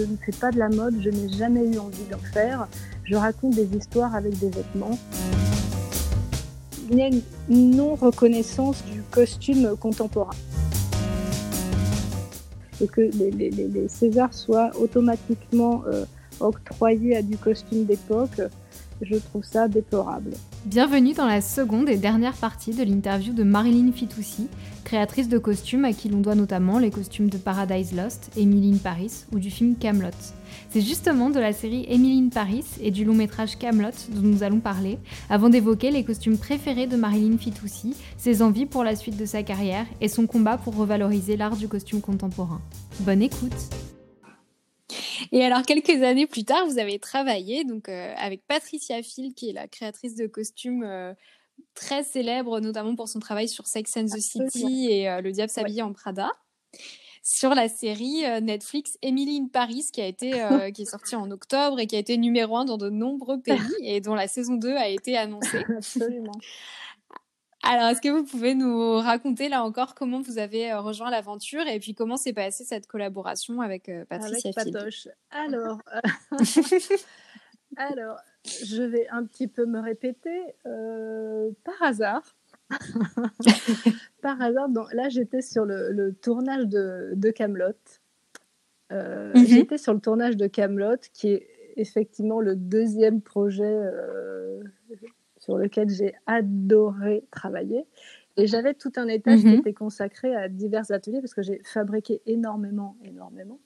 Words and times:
je 0.00 0.04
ne 0.10 0.16
fais 0.16 0.32
pas 0.32 0.50
de 0.50 0.58
la 0.58 0.68
mode, 0.68 0.94
je 1.00 1.10
n'ai 1.10 1.28
jamais 1.28 1.64
eu 1.64 1.78
envie 1.78 2.04
d'en 2.10 2.18
faire. 2.18 2.68
Je 3.04 3.16
raconte 3.16 3.54
des 3.54 3.76
histoires 3.76 4.14
avec 4.14 4.38
des 4.38 4.48
vêtements. 4.48 4.98
Il 6.90 6.98
y 6.98 7.02
a 7.02 7.08
une 7.08 7.22
non-reconnaissance 7.76 8.82
du 8.84 9.02
costume 9.10 9.76
contemporain. 9.76 10.34
Et 12.80 12.86
que 12.86 13.02
les, 13.02 13.30
les, 13.30 13.88
Césars 13.88 14.32
soient 14.32 14.70
automatiquement 14.80 15.82
euh, 15.86 16.06
octroyés 16.40 17.16
à 17.16 17.22
du 17.22 17.36
costume 17.36 17.84
d'époque, 17.84 18.40
je 19.02 19.16
trouve 19.16 19.44
ça 19.44 19.68
déplorable. 19.68 20.30
Bienvenue 20.66 21.14
dans 21.14 21.26
la 21.26 21.40
seconde 21.40 21.88
et 21.88 21.96
dernière 21.96 22.34
partie 22.34 22.74
de 22.74 22.82
l'interview 22.82 23.32
de 23.32 23.44
Marilyn 23.44 23.92
Fitoussi, 23.92 24.46
créatrice 24.84 25.30
de 25.30 25.38
costumes 25.38 25.86
à 25.86 25.94
qui 25.94 26.10
l'on 26.10 26.20
doit 26.20 26.34
notamment 26.34 26.78
les 26.78 26.90
costumes 26.90 27.30
de 27.30 27.38
Paradise 27.38 27.94
Lost, 27.96 28.30
Emily 28.36 28.74
in 28.74 28.76
Paris 28.76 29.24
ou 29.32 29.38
du 29.38 29.50
film 29.50 29.74
Camelot. 29.74 30.10
C'est 30.68 30.82
justement 30.82 31.30
de 31.30 31.40
la 31.40 31.54
série 31.54 31.86
Emily 31.88 32.26
in 32.26 32.28
Paris 32.28 32.66
et 32.82 32.90
du 32.90 33.06
long 33.06 33.14
métrage 33.14 33.56
Camelot 33.56 33.88
dont 34.10 34.20
nous 34.20 34.42
allons 34.42 34.60
parler, 34.60 34.98
avant 35.30 35.48
d'évoquer 35.48 35.90
les 35.90 36.04
costumes 36.04 36.36
préférés 36.36 36.86
de 36.86 36.96
Marilyn 36.96 37.38
Fitoussi, 37.38 37.96
ses 38.18 38.42
envies 38.42 38.66
pour 38.66 38.84
la 38.84 38.96
suite 38.96 39.16
de 39.16 39.24
sa 39.24 39.42
carrière 39.42 39.86
et 40.02 40.08
son 40.08 40.26
combat 40.26 40.58
pour 40.58 40.76
revaloriser 40.76 41.38
l'art 41.38 41.56
du 41.56 41.68
costume 41.68 42.02
contemporain. 42.02 42.60
Bonne 43.00 43.22
écoute 43.22 43.70
et 45.32 45.44
alors, 45.44 45.62
quelques 45.62 46.02
années 46.02 46.26
plus 46.26 46.44
tard, 46.44 46.66
vous 46.66 46.78
avez 46.78 46.98
travaillé 46.98 47.64
donc 47.64 47.88
euh, 47.88 48.14
avec 48.16 48.46
Patricia 48.46 49.02
Phil, 49.02 49.34
qui 49.34 49.50
est 49.50 49.52
la 49.52 49.68
créatrice 49.68 50.14
de 50.14 50.26
costumes 50.26 50.82
euh, 50.84 51.14
très 51.74 52.02
célèbre, 52.02 52.60
notamment 52.60 52.94
pour 52.96 53.08
son 53.08 53.20
travail 53.20 53.48
sur 53.48 53.66
Sex 53.66 53.96
and 53.96 54.06
the 54.06 54.20
City 54.20 54.88
et 54.90 55.08
euh, 55.08 55.20
Le 55.20 55.32
diable 55.32 55.50
s'habille 55.50 55.82
en 55.82 55.92
Prada. 55.92 56.30
Sur 57.22 57.54
la 57.54 57.68
série 57.68 58.22
Netflix 58.40 58.96
Emily 59.02 59.36
in 59.36 59.48
Paris, 59.52 59.84
qui 59.92 60.00
a 60.00 60.06
été 60.06 60.30
qui 60.74 60.82
est 60.82 60.90
sortie 60.90 61.16
en 61.16 61.30
octobre 61.30 61.78
et 61.78 61.86
qui 61.86 61.94
a 61.94 61.98
été 61.98 62.16
numéro 62.16 62.56
un 62.56 62.64
dans 62.64 62.78
de 62.78 62.88
nombreux 62.88 63.38
pays 63.42 63.58
et 63.82 64.00
dont 64.00 64.14
la 64.14 64.26
saison 64.26 64.54
2 64.54 64.74
a 64.74 64.88
été 64.88 65.18
annoncée. 65.18 65.62
Absolument. 65.76 66.32
Alors, 67.62 67.88
est-ce 67.88 68.00
que 68.00 68.08
vous 68.08 68.24
pouvez 68.24 68.54
nous 68.54 68.94
raconter 68.94 69.48
là 69.48 69.62
encore 69.62 69.94
comment 69.94 70.20
vous 70.22 70.38
avez 70.38 70.72
euh, 70.72 70.80
rejoint 70.80 71.10
l'aventure 71.10 71.66
et 71.66 71.78
puis 71.78 71.94
comment 71.94 72.16
s'est 72.16 72.32
passée 72.32 72.64
cette 72.64 72.86
collaboration 72.86 73.60
avec 73.60 73.88
euh, 73.88 74.04
Patricia 74.06 74.50
avec 74.56 74.72
Patoche. 74.72 75.08
Alors, 75.30 75.78
euh, 75.94 76.38
alors, 77.76 78.16
je 78.44 78.82
vais 78.82 79.06
un 79.08 79.24
petit 79.24 79.46
peu 79.46 79.66
me 79.66 79.78
répéter. 79.78 80.54
par 81.64 81.82
hasard, 81.82 82.34
par 84.22 84.40
hasard, 84.40 84.68
là 84.92 85.08
j'étais 85.08 85.42
sur 85.42 85.66
le, 85.66 86.12
tournage 86.22 86.66
de, 86.66 87.12
de 87.14 87.30
Camelot. 87.30 87.74
Mhm. 88.90 89.46
J'étais 89.46 89.78
sur 89.78 89.92
le 89.92 90.00
tournage 90.00 90.36
de 90.36 90.46
Camelot, 90.46 90.96
qui 91.12 91.28
est 91.28 91.46
effectivement 91.76 92.40
le 92.40 92.56
deuxième 92.56 93.20
projet 93.20 93.78
sur 95.50 95.58
lequel 95.58 95.88
j'ai 95.88 96.14
adoré 96.26 97.24
travailler. 97.32 97.84
Et 98.36 98.46
j'avais 98.46 98.74
tout 98.74 98.92
un 98.96 99.08
étage 99.08 99.40
qui 99.40 99.48
mhm. 99.48 99.58
était 99.58 99.72
consacré 99.72 100.34
à 100.36 100.48
divers 100.48 100.92
ateliers 100.92 101.20
parce 101.20 101.34
que 101.34 101.42
j'ai 101.42 101.60
fabriqué 101.64 102.22
énormément, 102.26 102.96
énormément. 103.04 103.58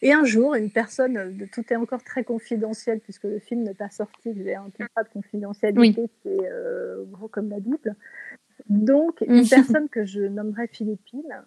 Et 0.00 0.14
un 0.14 0.24
jour, 0.24 0.54
une 0.54 0.70
personne, 0.70 1.46
tout 1.52 1.62
est 1.70 1.76
encore 1.76 2.02
très 2.02 2.24
confidentiel 2.24 3.00
puisque 3.00 3.24
le 3.24 3.38
film 3.38 3.64
n'est 3.64 3.74
pas 3.74 3.90
sorti, 3.90 4.32
j'ai 4.34 4.54
un 4.54 4.70
contrat 4.70 5.04
de 5.04 5.10
confidentialité 5.10 6.08
qui 6.22 6.28
est 6.28 6.50
euh, 6.50 7.04
gros 7.04 7.28
comme 7.28 7.50
la 7.50 7.60
Bible. 7.60 7.94
Donc, 8.70 9.20
une 9.20 9.42
mhm. 9.42 9.48
personne 9.48 9.88
que 9.90 10.06
je 10.06 10.22
nommerai 10.22 10.68
Philippine 10.68 11.44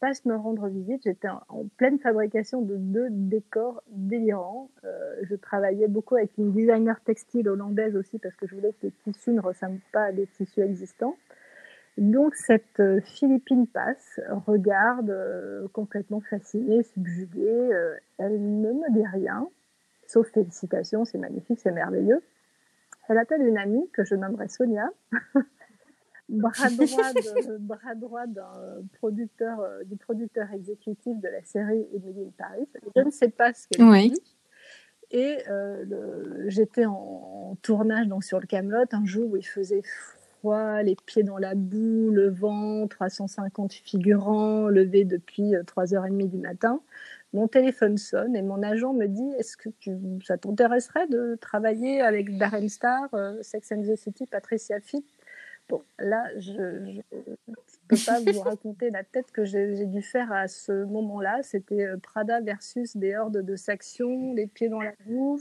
passe 0.00 0.24
me 0.24 0.34
rendre 0.34 0.68
visite. 0.68 1.02
J'étais 1.04 1.28
en, 1.28 1.66
pleine 1.76 1.98
fabrication 1.98 2.62
de 2.62 2.76
deux 2.76 3.08
décors 3.10 3.82
délirants. 3.90 4.70
Euh, 4.84 5.14
je 5.22 5.34
travaillais 5.34 5.88
beaucoup 5.88 6.16
avec 6.16 6.30
une 6.38 6.52
designer 6.52 7.00
textile 7.00 7.48
hollandaise 7.48 7.96
aussi 7.96 8.18
parce 8.18 8.34
que 8.36 8.46
je 8.46 8.54
voulais 8.54 8.72
que 8.72 8.86
les 8.86 8.92
tissus 9.04 9.32
ne 9.32 9.40
ressemblent 9.40 9.80
pas 9.92 10.04
à 10.04 10.12
des 10.12 10.26
tissus 10.26 10.60
existants. 10.60 11.16
Donc 11.98 12.34
cette 12.34 12.80
euh, 12.80 13.00
Philippine 13.00 13.66
passe, 13.66 14.20
regarde 14.46 15.14
complètement 15.72 16.20
fascinée, 16.20 16.82
subjuguée. 16.82 17.70
elle 18.18 18.60
ne 18.60 18.72
me 18.72 18.92
dit 18.92 19.06
rien, 19.06 19.48
sauf 20.06 20.28
félicitations, 20.30 21.04
c'est 21.04 21.18
magnifique, 21.18 21.60
c'est 21.60 21.72
merveilleux. 21.72 22.22
Elle 23.08 23.18
appelle 23.18 23.42
une 23.42 23.58
amie 23.58 23.88
que 23.92 24.04
je 24.04 24.14
nommerai 24.14 24.48
Sonia. 24.48 24.88
bras 26.30 26.70
droit, 26.70 27.12
bras 27.58 27.94
droit 27.94 28.26
d'un 28.26 28.82
producteur, 28.98 29.60
euh, 29.60 29.84
du 29.84 29.96
producteur 29.96 30.52
exécutif 30.52 31.20
de 31.20 31.28
la 31.28 31.42
série 31.42 31.86
Emily 31.92 32.26
in 32.26 32.32
Paris. 32.36 32.68
Je 32.96 33.02
ne 33.02 33.10
sais 33.10 33.28
pas 33.28 33.52
ce 33.52 33.66
qu'elle 33.68 33.84
oui. 33.86 34.10
dit. 34.10 34.22
Et 35.12 35.38
euh, 35.48 36.44
j'étais 36.46 36.86
en, 36.86 37.56
tournage 37.62 38.06
donc 38.06 38.22
sur 38.22 38.38
le 38.38 38.46
Camelot 38.46 38.84
un 38.92 39.04
jour 39.04 39.28
où 39.32 39.36
il 39.36 39.46
faisait 39.46 39.82
froid, 39.82 40.82
les 40.82 40.94
pieds 41.04 41.24
dans 41.24 41.38
la 41.38 41.56
boue, 41.56 42.10
le 42.12 42.30
vent, 42.30 42.86
350 42.86 43.72
figurants 43.72 44.68
levés 44.68 45.04
depuis 45.04 45.52
3h30 45.52 46.22
euh, 46.22 46.26
du 46.28 46.36
matin. 46.36 46.80
Mon 47.32 47.48
téléphone 47.48 47.98
sonne 47.98 48.36
et 48.36 48.42
mon 48.42 48.62
agent 48.62 48.92
me 48.92 49.06
dit 49.06 49.32
Est-ce 49.38 49.56
que 49.56 49.68
tu, 49.80 49.96
ça 50.24 50.38
t'intéresserait 50.38 51.08
de 51.08 51.36
travailler 51.40 52.00
avec 52.00 52.38
Darren 52.38 52.68
Star, 52.68 53.08
Sex 53.40 53.72
and 53.72 53.82
the 53.82 53.96
City, 53.96 54.26
Patricia 54.26 54.80
Fitt? 54.80 55.04
Bon, 55.70 55.82
là, 56.00 56.24
je 56.36 56.52
ne 56.52 57.00
peux 57.86 57.96
pas 58.04 58.18
vous 58.20 58.40
raconter 58.40 58.90
la 58.90 59.04
tête 59.04 59.30
que 59.30 59.44
j'ai 59.44 59.86
dû 59.86 60.02
faire 60.02 60.32
à 60.32 60.48
ce 60.48 60.84
moment-là. 60.84 61.44
C'était 61.44 61.84
euh, 61.84 61.96
Prada 61.96 62.40
versus 62.40 62.96
des 62.96 63.14
hordes 63.14 63.38
de 63.38 63.54
Saxon, 63.54 64.34
les 64.34 64.48
pieds 64.48 64.68
dans 64.68 64.80
la 64.80 64.94
boue. 65.06 65.40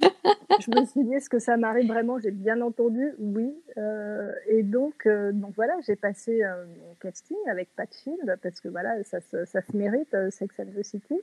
je 0.00 0.70
me 0.72 0.84
suis 0.86 1.04
dit, 1.04 1.14
est-ce 1.14 1.30
que 1.30 1.38
ça 1.38 1.56
m'arrive 1.56 1.86
vraiment? 1.86 2.18
J'ai 2.18 2.32
bien 2.32 2.60
entendu, 2.60 3.14
oui. 3.20 3.54
Euh, 3.78 4.32
et 4.48 4.64
donc, 4.64 5.06
euh, 5.06 5.30
donc 5.30 5.54
voilà, 5.54 5.74
j'ai 5.86 5.94
passé 5.94 6.42
mon 6.80 6.94
casting 7.00 7.38
avec 7.48 7.68
Patfield 7.76 8.38
parce 8.42 8.60
que 8.60 8.66
voilà, 8.66 9.04
ça, 9.04 9.20
ça, 9.20 9.44
se 9.46 9.76
mérite, 9.76 10.16
Sex 10.30 10.58
and 10.58 10.72
the 10.76 10.82
City. 10.82 11.20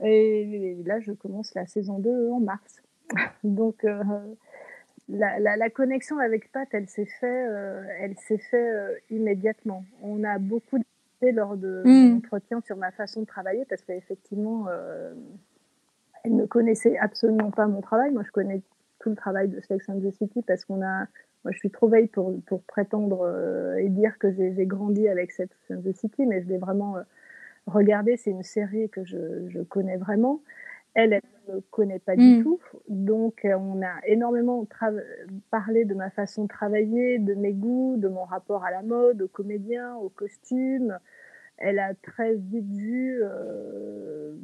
Et, 0.00 0.78
là, 0.86 1.00
je 1.00 1.12
commence 1.12 1.54
la 1.54 1.66
saison 1.66 1.98
2 1.98 2.30
en 2.30 2.40
mars. 2.40 2.80
donc, 3.44 3.84
la, 5.08 5.70
connexion 5.70 6.18
avec 6.18 6.50
Pat, 6.52 6.68
elle 6.72 6.88
s'est 6.88 7.06
fait, 7.06 7.46
euh, 7.48 7.82
elle 8.00 8.16
s'est 8.16 8.38
fait 8.38 8.70
euh, 8.70 8.94
immédiatement. 9.10 9.84
On 10.02 10.22
a 10.24 10.38
beaucoup 10.38 10.78
discuté 10.78 11.32
lors 11.32 11.56
de 11.56 11.82
mm. 11.84 12.10
l'entretien 12.14 12.60
sur 12.66 12.76
ma 12.76 12.90
façon 12.90 13.22
de 13.22 13.26
travailler 13.26 13.64
parce 13.64 13.82
qu'effectivement, 13.82 14.66
euh, 14.68 15.14
elle 16.24 16.36
ne 16.36 16.46
connaissait 16.46 16.98
absolument 16.98 17.50
pas 17.50 17.66
mon 17.66 17.80
travail. 17.80 18.12
Moi, 18.12 18.22
je 18.26 18.30
connais 18.30 18.60
tout 18.98 19.10
le 19.10 19.16
travail 19.16 19.48
de 19.48 19.60
Sex 19.60 19.88
and 19.88 20.00
the 20.00 20.10
City 20.12 20.42
parce 20.42 20.64
qu'on 20.64 20.82
a, 20.82 21.06
moi, 21.44 21.52
je 21.52 21.58
suis 21.58 21.70
trop 21.70 21.88
veille 21.88 22.08
pour, 22.08 22.34
pour 22.46 22.62
prétendre 22.62 23.76
et 23.78 23.88
dire 23.88 24.18
que 24.18 24.30
j'ai 24.32 24.66
grandi 24.66 25.08
avec 25.08 25.30
Sex 25.30 25.50
and 25.70 25.82
the 25.82 25.94
City, 25.94 26.26
mais 26.26 26.42
je 26.42 26.48
l'ai 26.48 26.58
vraiment 26.58 26.96
regardé. 27.66 28.16
C'est 28.16 28.30
une 28.30 28.42
série 28.42 28.90
que 28.90 29.04
je, 29.04 29.48
je 29.48 29.60
connais 29.60 29.96
vraiment. 29.96 30.40
Elle, 30.98 31.12
elle 31.12 31.22
ne 31.46 31.54
me 31.54 31.60
connaît 31.70 32.00
pas 32.00 32.16
du 32.16 32.38
mm. 32.38 32.42
tout. 32.42 32.58
Donc, 32.88 33.44
euh, 33.44 33.56
on 33.56 33.80
a 33.82 34.04
énormément 34.08 34.66
parlé 35.48 35.84
de 35.84 35.94
ma 35.94 36.10
façon 36.10 36.42
de 36.42 36.48
travailler, 36.48 37.20
de 37.20 37.34
mes 37.34 37.52
goûts, 37.52 37.96
de 37.98 38.08
mon 38.08 38.24
rapport 38.24 38.64
à 38.64 38.72
la 38.72 38.82
mode, 38.82 39.22
aux 39.22 39.28
comédiens, 39.28 39.94
aux 39.94 40.08
costumes. 40.08 40.98
Elle 41.56 41.78
a 41.78 41.94
très 41.94 42.34
vite 42.34 42.72
vu, 42.72 43.20
euh, 43.22 44.34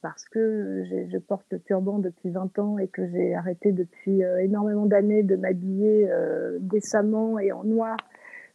parce 0.00 0.24
que 0.24 0.84
je 1.10 1.18
porte 1.18 1.44
le 1.50 1.60
turban 1.60 1.98
depuis 1.98 2.30
20 2.30 2.58
ans 2.58 2.78
et 2.78 2.88
que 2.88 3.06
j'ai 3.06 3.34
arrêté 3.34 3.72
depuis 3.72 4.24
euh, 4.24 4.38
énormément 4.38 4.86
d'années 4.86 5.22
de 5.22 5.36
m'habiller 5.36 6.08
décemment 6.60 7.38
et 7.38 7.52
en 7.52 7.64
noir 7.64 7.98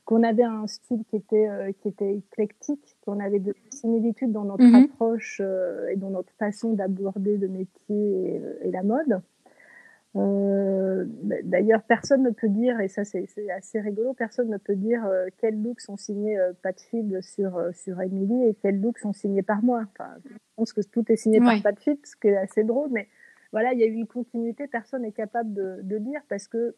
qu'on 0.05 0.21
avait 0.21 0.43
un 0.43 0.67
style 0.67 1.03
qui 1.09 1.15
était, 1.15 1.49
euh, 1.49 1.71
qui 1.81 1.87
était 1.87 2.15
éclectique, 2.15 2.95
qu'on 3.03 3.19
avait 3.19 3.39
de 3.39 3.55
similitudes 3.71 4.31
dans 4.31 4.45
notre 4.45 4.63
mhm. 4.63 4.85
approche 4.85 5.41
euh, 5.43 5.89
et 5.89 5.95
dans 5.95 6.11
notre 6.11 6.31
façon 6.33 6.73
d'aborder 6.73 7.37
le 7.37 7.47
métier 7.47 8.41
et, 8.63 8.71
la 8.71 8.83
mode. 8.83 9.21
Euh, 10.15 11.05
D'ailleurs, 11.43 11.81
personne 11.83 12.23
ne 12.23 12.29
peut 12.29 12.47
dire, 12.47 12.79
et 12.79 12.87
ça 12.87 13.03
c'est 13.03 13.27
assez 13.51 13.81
rigolo, 13.81 14.13
personne 14.13 14.49
ne 14.49 14.57
peut 14.57 14.75
dire 14.75 15.03
euh, 15.05 15.27
quels 15.39 15.61
looks 15.61 15.81
sont 15.81 15.97
signés 15.97 16.37
Patfield 16.61 17.21
sur, 17.21 17.59
sur 17.73 17.99
Emily 17.99 18.47
et 18.47 18.53
quels 18.53 18.79
looks 18.79 18.99
sont 18.99 19.11
signés 19.11 19.43
par 19.43 19.63
moi. 19.63 19.85
Enfin, 19.91 20.11
je 20.23 20.35
pense 20.55 20.71
que 20.71 20.81
tout 20.81 21.11
est 21.11 21.17
signé 21.17 21.39
par 21.39 21.59
Patfield, 21.61 21.99
ce 22.05 22.15
qui 22.15 22.27
est 22.27 22.37
assez 22.37 22.63
drôle, 22.63 22.89
mais 22.91 23.07
voilà, 23.51 23.73
il 23.73 23.79
y 23.79 23.83
a 23.83 23.87
eu 23.87 23.93
une 23.93 24.07
continuité, 24.07 24.67
personne 24.67 25.01
n'est 25.01 25.11
capable 25.11 25.53
de, 25.53 25.79
de 25.81 25.97
dire 25.97 26.21
parce 26.29 26.47
que 26.47 26.75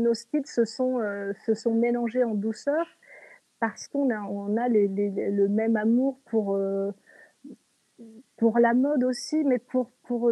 nos 0.00 0.14
styles 0.14 0.46
se 0.46 0.64
sont, 0.64 1.00
euh, 1.00 1.32
se 1.44 1.54
sont 1.54 1.74
mélangés 1.74 2.24
en 2.24 2.34
douceur 2.34 2.86
parce 3.60 3.88
qu'on 3.88 4.10
a, 4.10 4.20
on 4.22 4.56
a 4.56 4.68
les, 4.68 4.88
le 4.88 5.48
même 5.48 5.76
amour 5.76 6.18
pour, 6.26 6.54
euh, 6.54 6.92
pour 8.36 8.58
la 8.58 8.74
mode 8.74 9.04
aussi, 9.04 9.44
mais 9.44 9.58
pour, 9.58 9.90
pour 10.04 10.30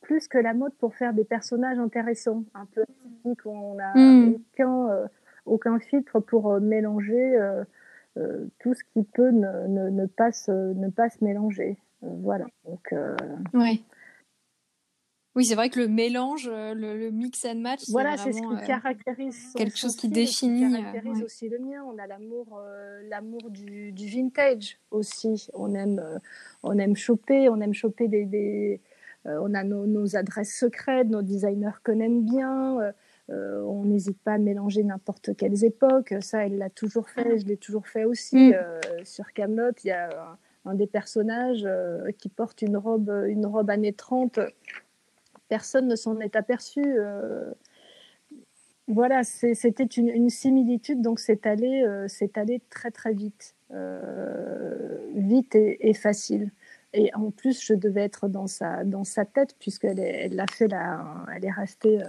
plus 0.00 0.26
que 0.26 0.38
la 0.38 0.52
mode, 0.52 0.74
pour 0.74 0.94
faire 0.94 1.14
des 1.14 1.24
personnages 1.24 1.78
intéressants, 1.78 2.44
un 2.54 2.66
peu 2.66 2.82
atypiques, 2.82 3.46
on 3.46 3.74
n'a 3.74 3.92
hmm. 3.94 4.34
aucun, 4.34 4.88
euh, 4.88 5.06
aucun 5.46 5.78
filtre 5.78 6.20
pour 6.20 6.60
mélanger 6.60 7.38
tout 8.58 8.74
ce 8.74 8.82
qui 8.92 9.04
peut 9.04 9.30
ne, 9.30 9.68
ne, 9.68 9.88
ne, 9.88 10.06
pas, 10.06 10.32
se, 10.32 10.50
ne 10.50 10.90
pas 10.90 11.08
se 11.08 11.24
mélanger. 11.24 11.78
voilà. 12.02 12.46
Donc, 12.64 12.92
ouais. 13.54 13.80
Oui, 15.40 15.46
c'est 15.46 15.54
vrai 15.54 15.70
que 15.70 15.80
le 15.80 15.88
mélange, 15.88 16.50
euh, 16.52 16.74
le, 16.74 17.10
mix 17.10 17.46
and 17.46 17.60
match, 17.60 17.84
voilà, 17.88 18.18
c'est 18.18 18.30
ce 18.30 18.42
qui 18.42 18.62
euh, 18.62 18.66
caractérise 18.66 19.54
quelque 19.56 19.78
chose 19.78 19.96
qui 19.96 20.10
définit. 20.10 20.66
Qui 20.68 20.82
caractérise 20.82 21.22
aussi 21.22 21.48
le 21.48 21.58
mien. 21.58 21.82
On 21.86 21.96
a 21.96 22.06
l'amour, 22.06 22.60
euh, 22.62 23.00
l'amour 23.08 23.48
du, 23.48 23.90
vintage 24.06 24.78
aussi. 24.90 25.48
On 25.54 25.74
aime, 25.74 26.04
on 26.62 26.76
aime 26.76 26.94
choper, 26.94 27.48
on 27.48 27.58
aime 27.62 27.72
choper 27.72 28.06
des, 28.08 28.82
on 29.24 29.54
a 29.54 29.64
nos, 29.64 30.14
adresses 30.14 30.58
secrètes, 30.58 31.08
nos 31.08 31.22
designers 31.22 31.80
qu'on 31.86 32.00
aime 32.00 32.22
bien. 32.26 32.92
on 33.30 33.84
n'hésite 33.86 34.20
pas 34.22 34.34
à 34.34 34.38
mélanger 34.38 34.82
n'importe 34.82 35.34
quelles 35.38 35.64
époques. 35.64 36.12
Ça, 36.20 36.44
elle 36.44 36.58
l'a 36.58 36.68
toujours 36.68 37.08
fait. 37.08 37.38
Je 37.38 37.46
l'ai 37.46 37.56
toujours 37.56 37.86
fait 37.86 38.04
aussi. 38.04 38.50
Mm. 38.50 39.04
sur 39.04 39.32
Camelot, 39.32 39.72
il 39.84 39.86
y 39.86 39.90
a 39.90 40.10
un, 40.66 40.70
un 40.70 40.74
des 40.74 40.86
personnages 40.86 41.66
qui 42.18 42.28
porte 42.28 42.60
une 42.60 42.76
robe, 42.76 43.24
une 43.26 43.46
robe 43.46 43.70
années 43.70 43.94
30 43.94 44.38
personne 45.50 45.88
ne 45.88 45.96
s'en 45.96 46.18
est 46.20 46.36
aperçu. 46.36 46.80
Euh, 46.86 47.50
voilà, 48.86 49.22
c'était 49.24 49.84
une, 49.84 50.30
similitude, 50.30 51.02
donc 51.02 51.20
c'est 51.20 51.46
allé, 51.46 51.82
euh, 51.82 52.06
allé 52.34 52.60
très 52.70 52.90
très 52.90 53.12
vite, 53.12 53.54
euh, 53.72 54.96
vite 55.14 55.54
et, 55.54 55.94
facile. 55.94 56.50
Et 56.92 57.14
en 57.14 57.30
plus, 57.30 57.62
je 57.64 57.74
devais 57.74 58.02
être 58.02 58.28
dans 58.28 58.48
sa, 58.48 58.82
dans 58.84 59.04
sa 59.04 59.24
tête, 59.24 59.54
puisqu'elle 59.60 60.00
elle 60.00 60.34
l'a 60.34 60.46
fait, 60.46 60.66
là, 60.66 61.04
elle 61.34 61.44
est 61.44 61.52
restée 61.52 62.02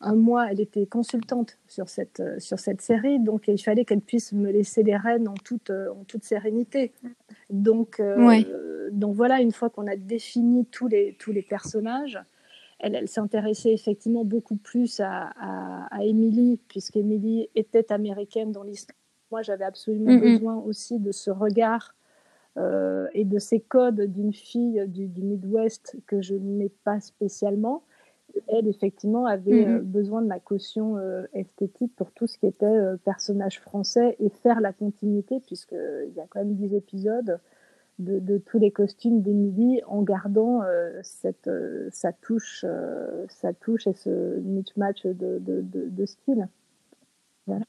un 0.00 0.14
mois, 0.16 0.50
elle 0.50 0.60
était 0.60 0.86
consultante 0.86 1.58
sur 1.68 1.88
cette, 1.88 2.22
sur 2.40 2.58
cette 2.58 2.80
série, 2.80 3.20
donc 3.20 3.46
il 3.46 3.62
fallait 3.62 3.84
qu'elle 3.84 4.00
puisse 4.00 4.32
me 4.32 4.50
laisser 4.50 4.82
les 4.82 4.96
rênes 4.96 5.28
en 5.28 5.34
toute, 5.34 5.70
en 5.70 6.02
toute 6.04 6.24
sérénité. 6.24 6.92
Donc, 7.50 8.02
donc 8.90 9.14
voilà, 9.14 9.40
une 9.40 9.52
fois 9.52 9.70
qu'on 9.70 9.86
a 9.86 9.96
défini 9.96 10.66
tous 10.66 10.88
les, 10.88 11.16
tous 11.20 11.30
les 11.30 11.42
personnages, 11.42 12.18
elle, 12.78 13.08
s'intéressait 13.08 13.72
effectivement 13.72 14.24
beaucoup 14.24 14.56
plus 14.56 15.00
à, 15.00 15.30
à, 15.90 16.04
Emily, 16.04 16.60
puisqu'Emily 16.68 17.48
était 17.54 17.92
américaine 17.92 18.52
dans 18.52 18.62
l'histoire. 18.62 18.96
Moi, 19.30 19.42
j'avais 19.42 19.64
absolument 19.64 20.16
besoin 20.16 20.56
aussi 20.56 20.98
de 20.98 21.12
ce 21.12 21.30
regard 21.30 21.94
euh, 22.56 23.08
et 23.12 23.24
de 23.24 23.38
ces 23.38 23.60
codes 23.60 24.00
d'une 24.00 24.32
fille 24.32 24.82
du, 24.86 25.22
Midwest 25.22 25.96
que 26.06 26.22
je 26.22 26.34
n'ai 26.34 26.70
pas 26.84 27.00
spécialement. 27.00 27.82
Elle, 28.46 28.68
effectivement, 28.68 29.26
avait 29.26 29.66
euh, 29.66 29.80
besoin 29.80 30.22
de 30.22 30.26
ma 30.26 30.38
caution 30.38 30.96
euh, 30.96 31.24
esthétique 31.34 31.94
pour 31.96 32.10
tout 32.12 32.26
ce 32.26 32.38
qui 32.38 32.46
était 32.46 32.78
personnage 33.04 33.60
français 33.60 34.16
et 34.18 34.30
faire 34.30 34.60
la 34.60 34.72
continuité, 34.72 35.40
puisqu'il 35.40 36.12
y 36.16 36.20
a 36.20 36.26
quand 36.28 36.40
même 36.40 36.54
10 36.54 36.74
épisodes 36.74 37.38
de, 37.98 38.38
tous 38.38 38.58
les 38.58 38.70
costumes 38.70 39.22
d'Emily 39.22 39.82
en 39.86 40.02
gardant 40.02 40.62
euh, 40.62 41.00
cette, 41.02 41.48
euh, 41.48 41.88
sa, 41.90 42.12
touche, 42.12 42.64
euh, 42.64 43.26
sa 43.28 43.52
touche 43.52 43.86
et 43.86 43.92
ce 43.92 44.38
match 44.76 45.04
de, 45.04 45.38
de, 45.38 45.62
de 45.64 46.06
style. 46.06 46.48
Voilà. 47.46 47.64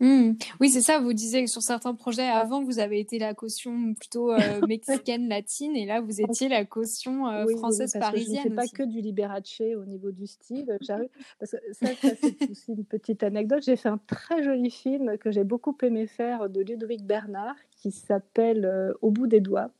Mmh. 0.00 0.32
Oui, 0.60 0.70
c'est 0.70 0.80
ça. 0.80 0.98
Vous 0.98 1.12
disiez 1.12 1.44
que 1.44 1.50
sur 1.50 1.62
certains 1.62 1.94
projets 1.94 2.26
avant, 2.26 2.62
vous 2.64 2.78
avez 2.78 2.98
été 2.98 3.18
la 3.18 3.32
caution 3.32 3.94
plutôt 3.94 4.32
euh, 4.32 4.38
mexicaine, 4.68 5.28
latine, 5.28 5.76
et 5.76 5.86
là, 5.86 6.00
vous 6.00 6.20
étiez 6.20 6.48
la 6.48 6.64
caution 6.64 7.28
euh, 7.28 7.46
française 7.56 7.96
parisienne. 7.98 8.42
je 8.44 8.48
ne 8.48 8.54
fais 8.54 8.56
pas 8.56 8.66
que 8.66 8.82
du 8.82 9.00
Liberace 9.00 9.60
au 9.60 9.84
niveau 9.84 10.10
du 10.10 10.26
style. 10.26 10.76
J'arrive 10.80 11.10
parce 11.38 11.52
que 11.52 11.56
ça, 11.72 11.88
c'est 12.00 12.50
aussi 12.50 12.72
une 12.72 12.84
petite 12.84 13.22
anecdote. 13.22 13.62
J'ai 13.64 13.76
fait 13.76 13.88
un 13.88 14.00
très 14.06 14.42
joli 14.42 14.70
film 14.70 15.16
que 15.18 15.30
j'ai 15.30 15.44
beaucoup 15.44 15.76
aimé 15.82 16.06
faire 16.06 16.48
de 16.48 16.60
Ludovic 16.60 17.04
Bernard, 17.04 17.56
qui 17.70 17.92
s'appelle 17.92 18.64
euh, 18.64 18.92
Au 19.00 19.10
bout 19.10 19.26
des 19.26 19.40
doigts. 19.40 19.70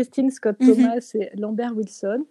Christine 0.00 0.30
Scott 0.30 0.56
mhm. 0.60 0.66
Thomas 0.66 1.10
et 1.14 1.28
Lambert 1.36 1.76
Wilson, 1.76 2.24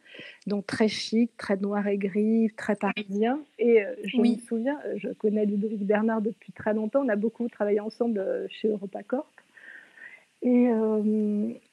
donc 0.48 0.66
très 0.66 0.88
chic, 0.88 1.38
très 1.38 1.56
noir 1.56 1.86
et 1.88 2.00
gris, 2.00 2.50
très 2.58 2.76
parisien. 2.76 3.40
Et 3.60 3.84
euh, 3.84 3.94
je 4.06 4.18
me 4.18 4.40
souviens, 4.40 4.80
euh, 4.88 4.96
je 4.98 5.10
connais 5.10 5.46
Ludovic 5.46 5.86
Bernard 5.86 6.24
depuis 6.24 6.52
très 6.52 6.74
longtemps, 6.74 7.02
on 7.06 7.10
a 7.10 7.16
beaucoup 7.16 7.48
travaillé 7.48 7.80
ensemble 7.80 8.18
euh, 8.18 8.48
chez 8.50 8.70
EuropaCorp. 8.70 9.28
Et, 10.42 10.70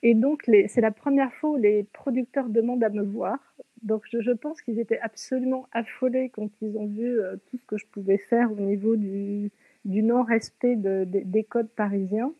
et 0.02 0.14
donc, 0.14 0.42
c'est 0.66 0.80
la 0.80 0.90
première 0.90 1.32
fois 1.34 1.50
où 1.50 1.56
les 1.56 1.84
producteurs 1.84 2.48
demandent 2.48 2.82
à 2.82 2.88
me 2.88 3.04
voir. 3.04 3.38
Donc, 3.84 4.02
je, 4.10 4.32
pense 4.32 4.60
qu'ils 4.60 4.80
étaient 4.80 4.98
absolument 4.98 5.68
affolés 5.70 6.30
quand 6.30 6.50
ils 6.60 6.76
ont 6.76 6.86
vu 6.86 7.16
tout 7.48 7.58
ce 7.58 7.64
que 7.64 7.78
je 7.78 7.86
pouvais 7.86 8.18
faire 8.18 8.50
au 8.50 8.56
niveau 8.56 8.96
du, 8.96 9.52
du 9.84 10.02
non-respect 10.02 10.74
des 10.74 11.44
codes 11.44 11.68
parisiens 11.68 12.32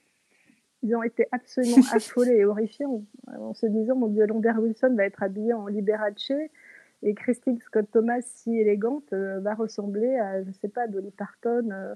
ils 0.86 0.94
ont 0.94 1.02
été 1.02 1.26
absolument 1.32 1.76
affolés 1.92 2.36
et 2.36 2.44
horrifiés 2.44 2.86
en, 2.86 3.54
se 3.54 3.66
disant 3.66 3.96
mon 3.96 4.08
Dieu, 4.08 4.26
Lambert 4.26 4.60
Wilson 4.60 4.94
va 4.96 5.04
être 5.04 5.22
habillé 5.22 5.52
en 5.52 5.66
Liberace 5.66 6.30
et 7.02 7.14
Christine 7.14 7.58
Scott 7.58 7.86
Thomas, 7.92 8.20
si 8.22 8.58
élégante, 8.58 9.12
euh, 9.12 9.40
va 9.40 9.54
ressembler 9.54 10.16
à, 10.16 10.42
je 10.42 10.50
sais 10.52 10.68
pas, 10.68 10.86
Dolly 10.86 11.10
Parton. 11.10 11.68
Euh. 11.70 11.94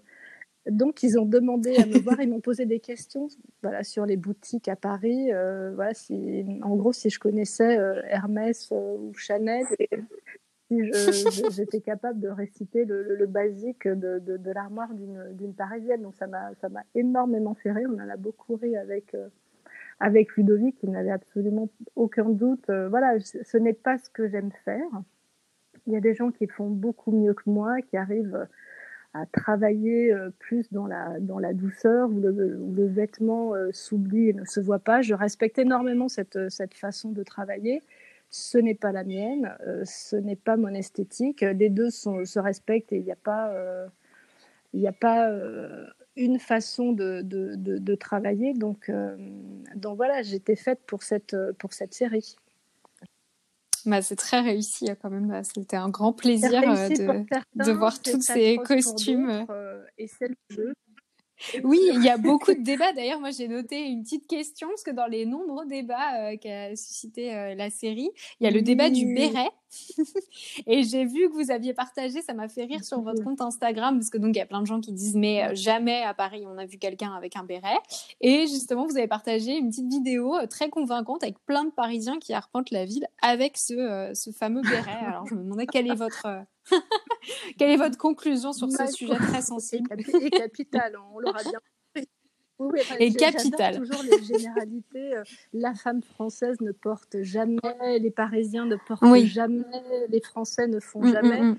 Donc, 0.71 1.03
ils 1.03 1.19
ont 1.19 1.25
demandé 1.25 1.75
à 1.77 1.87
me 1.87 1.99
voir, 1.99 2.21
ils 2.21 2.29
m'ont 2.29 2.41
posé 2.41 2.67
des 2.67 2.81
questions 2.81 3.29
voilà, 3.63 3.83
sur 3.83 4.05
les 4.05 4.17
boutiques 4.17 4.69
à 4.69 4.77
Paris. 4.77 5.33
Euh, 5.33 5.73
voilà, 5.75 5.95
si, 5.95 6.45
en 6.63 6.77
gros, 6.77 6.93
si 6.93 7.09
je 7.09 7.19
connaissais 7.19 7.79
Hermès 8.09 8.71
ou 8.71 9.13
Chanel. 9.17 9.65
Et, 9.79 9.89
si 10.71 10.81
j'étais 11.51 11.81
capable 11.81 12.21
de 12.21 12.29
réciter 12.29 12.85
le, 12.85 13.27
basique 13.27 13.89
de, 13.89 14.19
de, 14.19 14.51
l'armoire 14.53 14.89
d'une 14.95 15.55
parisienne. 15.55 16.03
Donc 16.03 16.15
ça 16.15 16.27
m'a 16.27 16.83
énormément 16.95 17.55
fait 17.55 17.73
rire. 17.73 17.89
On 17.93 18.01
en 18.01 18.09
a 18.09 18.17
beaucoup 18.17 18.57
ri 18.57 18.77
avec, 18.77 19.15
euh, 19.15 19.29
avec 19.99 20.37
Ludovic, 20.37 20.77
il 20.83 20.91
n'avait 20.91 21.11
absolument 21.11 21.69
aucun 21.97 22.29
doute. 22.29 22.71
Euh, 22.71 22.89
voilà, 22.89 23.19
ce 23.21 23.57
n'est 23.57 23.73
pas 23.73 23.99
ce 23.99 24.11
que 24.11 24.29
j'aime 24.29 24.53
faire. 24.65 24.89
Il 25.87 25.93
y 25.93 25.97
a 25.97 26.01
des 26.01 26.15
gens 26.15 26.31
qui 26.31 26.47
font 26.47 26.69
beaucoup 26.69 27.11
mieux 27.11 27.35
que 27.35 27.49
moi, 27.51 27.83
qui 27.83 27.97
arrivent 27.97 28.47
à 29.13 29.27
travailler 29.27 30.13
euh, 30.13 30.31
plus 30.39 30.71
dans 30.73 30.87
la, 30.87 31.19
dans 31.19 31.41
la 31.41 31.53
douceur, 31.53 32.11
où 32.11 32.21
le, 32.21 32.61
où 32.61 32.73
le 32.73 32.87
vêtement 32.87 33.55
s'oublie 33.73 34.29
et 34.29 34.35
ne 34.35 34.45
se 34.45 34.61
voit 34.61 34.79
pas. 34.79 35.03
Je 35.03 35.15
respecte 35.15 35.59
énormément 35.59 36.09
cette, 36.09 36.49
cette 36.49 36.75
façon 36.75 37.11
de 37.11 37.25
travailler 37.25 37.83
ce 38.31 38.59
n'est 38.59 38.77
pas 38.77 38.93
la 38.93 39.03
mienne, 39.03 39.57
euh, 39.67 39.83
ce 39.85 40.15
n'est 40.15 40.37
pas 40.37 40.57
mon 40.57 40.73
esthétique. 40.73 41.41
Les 41.41 41.69
deux 41.69 41.91
se 41.91 42.39
respectent 42.39 42.93
et 42.93 42.99
il 42.99 43.05
n'y 43.05 43.13
a 43.13 43.17
pas, 43.17 43.51
euh, 43.51 43.89
il 44.73 44.87
a 44.87 44.93
pas 44.93 45.29
euh, 45.29 45.85
une 46.17 46.39
façon 46.39 46.93
de, 46.93 47.23
de, 47.23 47.95
travailler. 47.97 48.55
Donc, 48.55 48.91
donc 49.75 49.97
voilà, 49.97 50.23
j'étais 50.23 50.57
faite 50.57 50.81
pour 50.87 51.03
cette, 51.03 51.37
pour 51.59 51.73
cette 51.73 51.93
série. 51.93 52.37
Bah, 53.87 54.03
c'est 54.03 54.17
très 54.17 54.41
réussi 54.41 54.87
quand 55.03 55.11
même. 55.11 55.29
Bah, 55.29 55.43
c'était 55.43 55.77
un 55.77 55.89
grand 55.89 56.13
plaisir 56.13 56.51
de, 56.51 57.65
de, 57.65 57.73
voir 57.73 58.01
tous 58.01 58.21
ces 58.21 58.59
costumes. 58.59 59.47
et 59.99 60.07
c'est 60.07 60.29
le 60.29 60.37
jeu. 60.51 60.73
Oui, 61.65 61.81
il 61.95 62.03
y 62.05 62.09
a 62.09 62.17
beaucoup 62.17 62.55
de 62.55 62.63
débats. 62.63 62.93
D'ailleurs, 62.93 63.21
moi, 63.21 63.31
j'ai 63.31 63.49
noté 63.49 63.87
une 63.87 64.03
petite 64.03 64.27
question, 64.27 64.69
parce 64.69 64.83
que 64.83 64.91
dans 64.91 65.07
les 65.07 65.27
nombreux 65.27 65.67
débats 65.67 66.31
euh, 66.31 66.37
qu'a 66.37 66.77
suscité 66.77 67.35
euh, 67.35 67.55
la 67.55 67.71
série, 67.71 68.11
il 68.41 68.45
y 68.45 68.47
a 68.47 68.51
le 68.51 68.63
débat 68.63 68.91
du 68.91 69.07
béret. 69.15 69.51
et 70.67 70.83
j'ai 70.83 71.05
vu 71.05 71.29
que 71.29 71.35
vous 71.35 71.51
aviez 71.51 71.73
partagé, 71.73 72.23
ça 72.23 72.35
m'a 72.35 72.49
fait 72.49 72.65
rire 72.65 72.85
sur 72.85 73.01
votre 73.03 73.23
compte 73.23 73.41
Instagram, 73.41 73.99
parce 73.99 74.11
que 74.11 74.19
donc 74.19 74.35
il 74.35 74.39
y 74.39 74.43
a 74.43 74.47
plein 74.47 74.61
de 74.61 74.67
gens 74.67 74.81
qui 74.81 74.93
disent, 74.93 75.17
mais 75.17 75.45
euh, 75.45 75.55
jamais 75.55 76.03
à 76.03 76.13
Paris, 76.13 76.45
on 76.47 76.59
a 76.59 76.67
vu 76.67 76.79
quelqu'un 76.79 77.13
avec 77.13 77.37
un 77.37 77.45
béret. 77.45 77.79
Et 78.21 78.47
justement, 78.47 78.87
vous 78.87 78.97
avez 78.97 79.09
partagé 79.09 79.57
une 79.57 79.71
petite 79.71 79.89
vidéo 79.89 80.35
très 80.49 80.71
convaincante 80.71 81.23
avec 81.23 81.39
plein 81.47 81.65
de 81.65 81.71
Parisiens 81.71 82.19
qui 82.19 82.33
arpentent 82.33 82.71
la 82.71 82.85
ville 82.85 83.07
avec 83.23 83.57
ce, 83.57 84.11
ce 84.15 84.31
fameux 84.31 84.63
béret. 84.63 84.99
Alors, 85.07 85.27
je 85.27 85.35
me 85.35 85.43
demandais 85.43 85.67
quel 85.67 85.91
est 85.91 85.95
votre 85.95 86.27
Quelle 87.59 87.71
est 87.71 87.77
votre 87.77 87.99
conclusion 87.99 88.53
sur 88.53 88.71
ce 88.71 88.87
sujet 88.87 89.17
très 89.17 89.43
sensible 89.43 89.89
Et 90.23 90.31
capital, 90.31 90.97
on 91.15 91.19
l'aura 91.21 91.43
bien 91.43 91.61
oui, 92.61 92.81
et 92.99 93.13
capital. 93.13 93.79
toujours 93.79 94.03
les 94.03 94.23
généralités. 94.23 95.17
Euh, 95.17 95.23
la 95.55 95.75
femme 95.75 96.03
française 96.03 96.61
ne 96.61 96.73
porte 96.73 97.23
jamais, 97.23 97.59
les 97.99 98.11
Parisiens 98.11 98.67
ne 98.67 98.77
portent 98.77 99.25
jamais, 99.25 99.65
les 100.11 100.21
Français 100.21 100.67
ne 100.67 100.79
font 100.79 101.01
mm, 101.01 101.09
mm, 101.09 101.13
jamais. 101.13 101.41
Mm. 101.41 101.59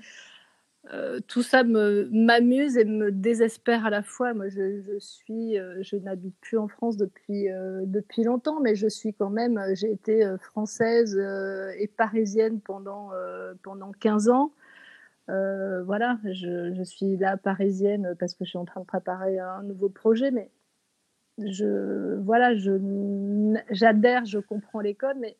Euh, 0.92 1.20
tout 1.26 1.42
ça 1.42 1.64
m'amuse 1.64 2.76
et 2.76 2.84
me 2.84 3.10
désespère 3.10 3.84
à 3.84 3.90
la 3.90 4.02
fois. 4.02 4.32
Moi, 4.32 4.48
je, 4.48 4.80
je 4.80 4.98
suis, 5.00 5.58
euh, 5.58 5.82
je 5.82 5.96
n'habite 5.96 6.36
plus 6.40 6.56
en 6.56 6.68
France 6.68 6.96
depuis 6.96 7.46
depuis 7.84 8.22
longtemps, 8.22 8.60
mais 8.60 8.76
je 8.76 8.86
suis 8.86 9.12
quand 9.12 9.30
même. 9.30 9.60
J'ai 9.74 9.90
été 9.90 10.24
française 10.40 11.18
et 11.78 11.88
parisienne 11.88 12.60
pendant 12.60 13.10
pendant 13.62 13.90
15 13.90 14.28
ans. 14.28 14.52
Euh, 15.30 15.82
voilà, 15.84 16.18
je, 16.24 16.82
suis 16.84 17.16
là 17.16 17.36
parisienne 17.36 18.14
parce 18.18 18.34
que 18.34 18.44
je 18.44 18.50
suis 18.50 18.58
en 18.58 18.64
train 18.64 18.80
de 18.80 18.86
préparer 18.86 19.38
un 19.38 19.62
nouveau 19.62 19.88
projet, 19.88 20.30
mais 20.30 20.50
je, 21.38 22.16
voilà, 22.16 22.54
j'adhère, 23.70 24.24
je 24.24 24.38
comprends 24.38 24.80
les 24.80 24.94
codes, 24.94 25.18
mais 25.20 25.36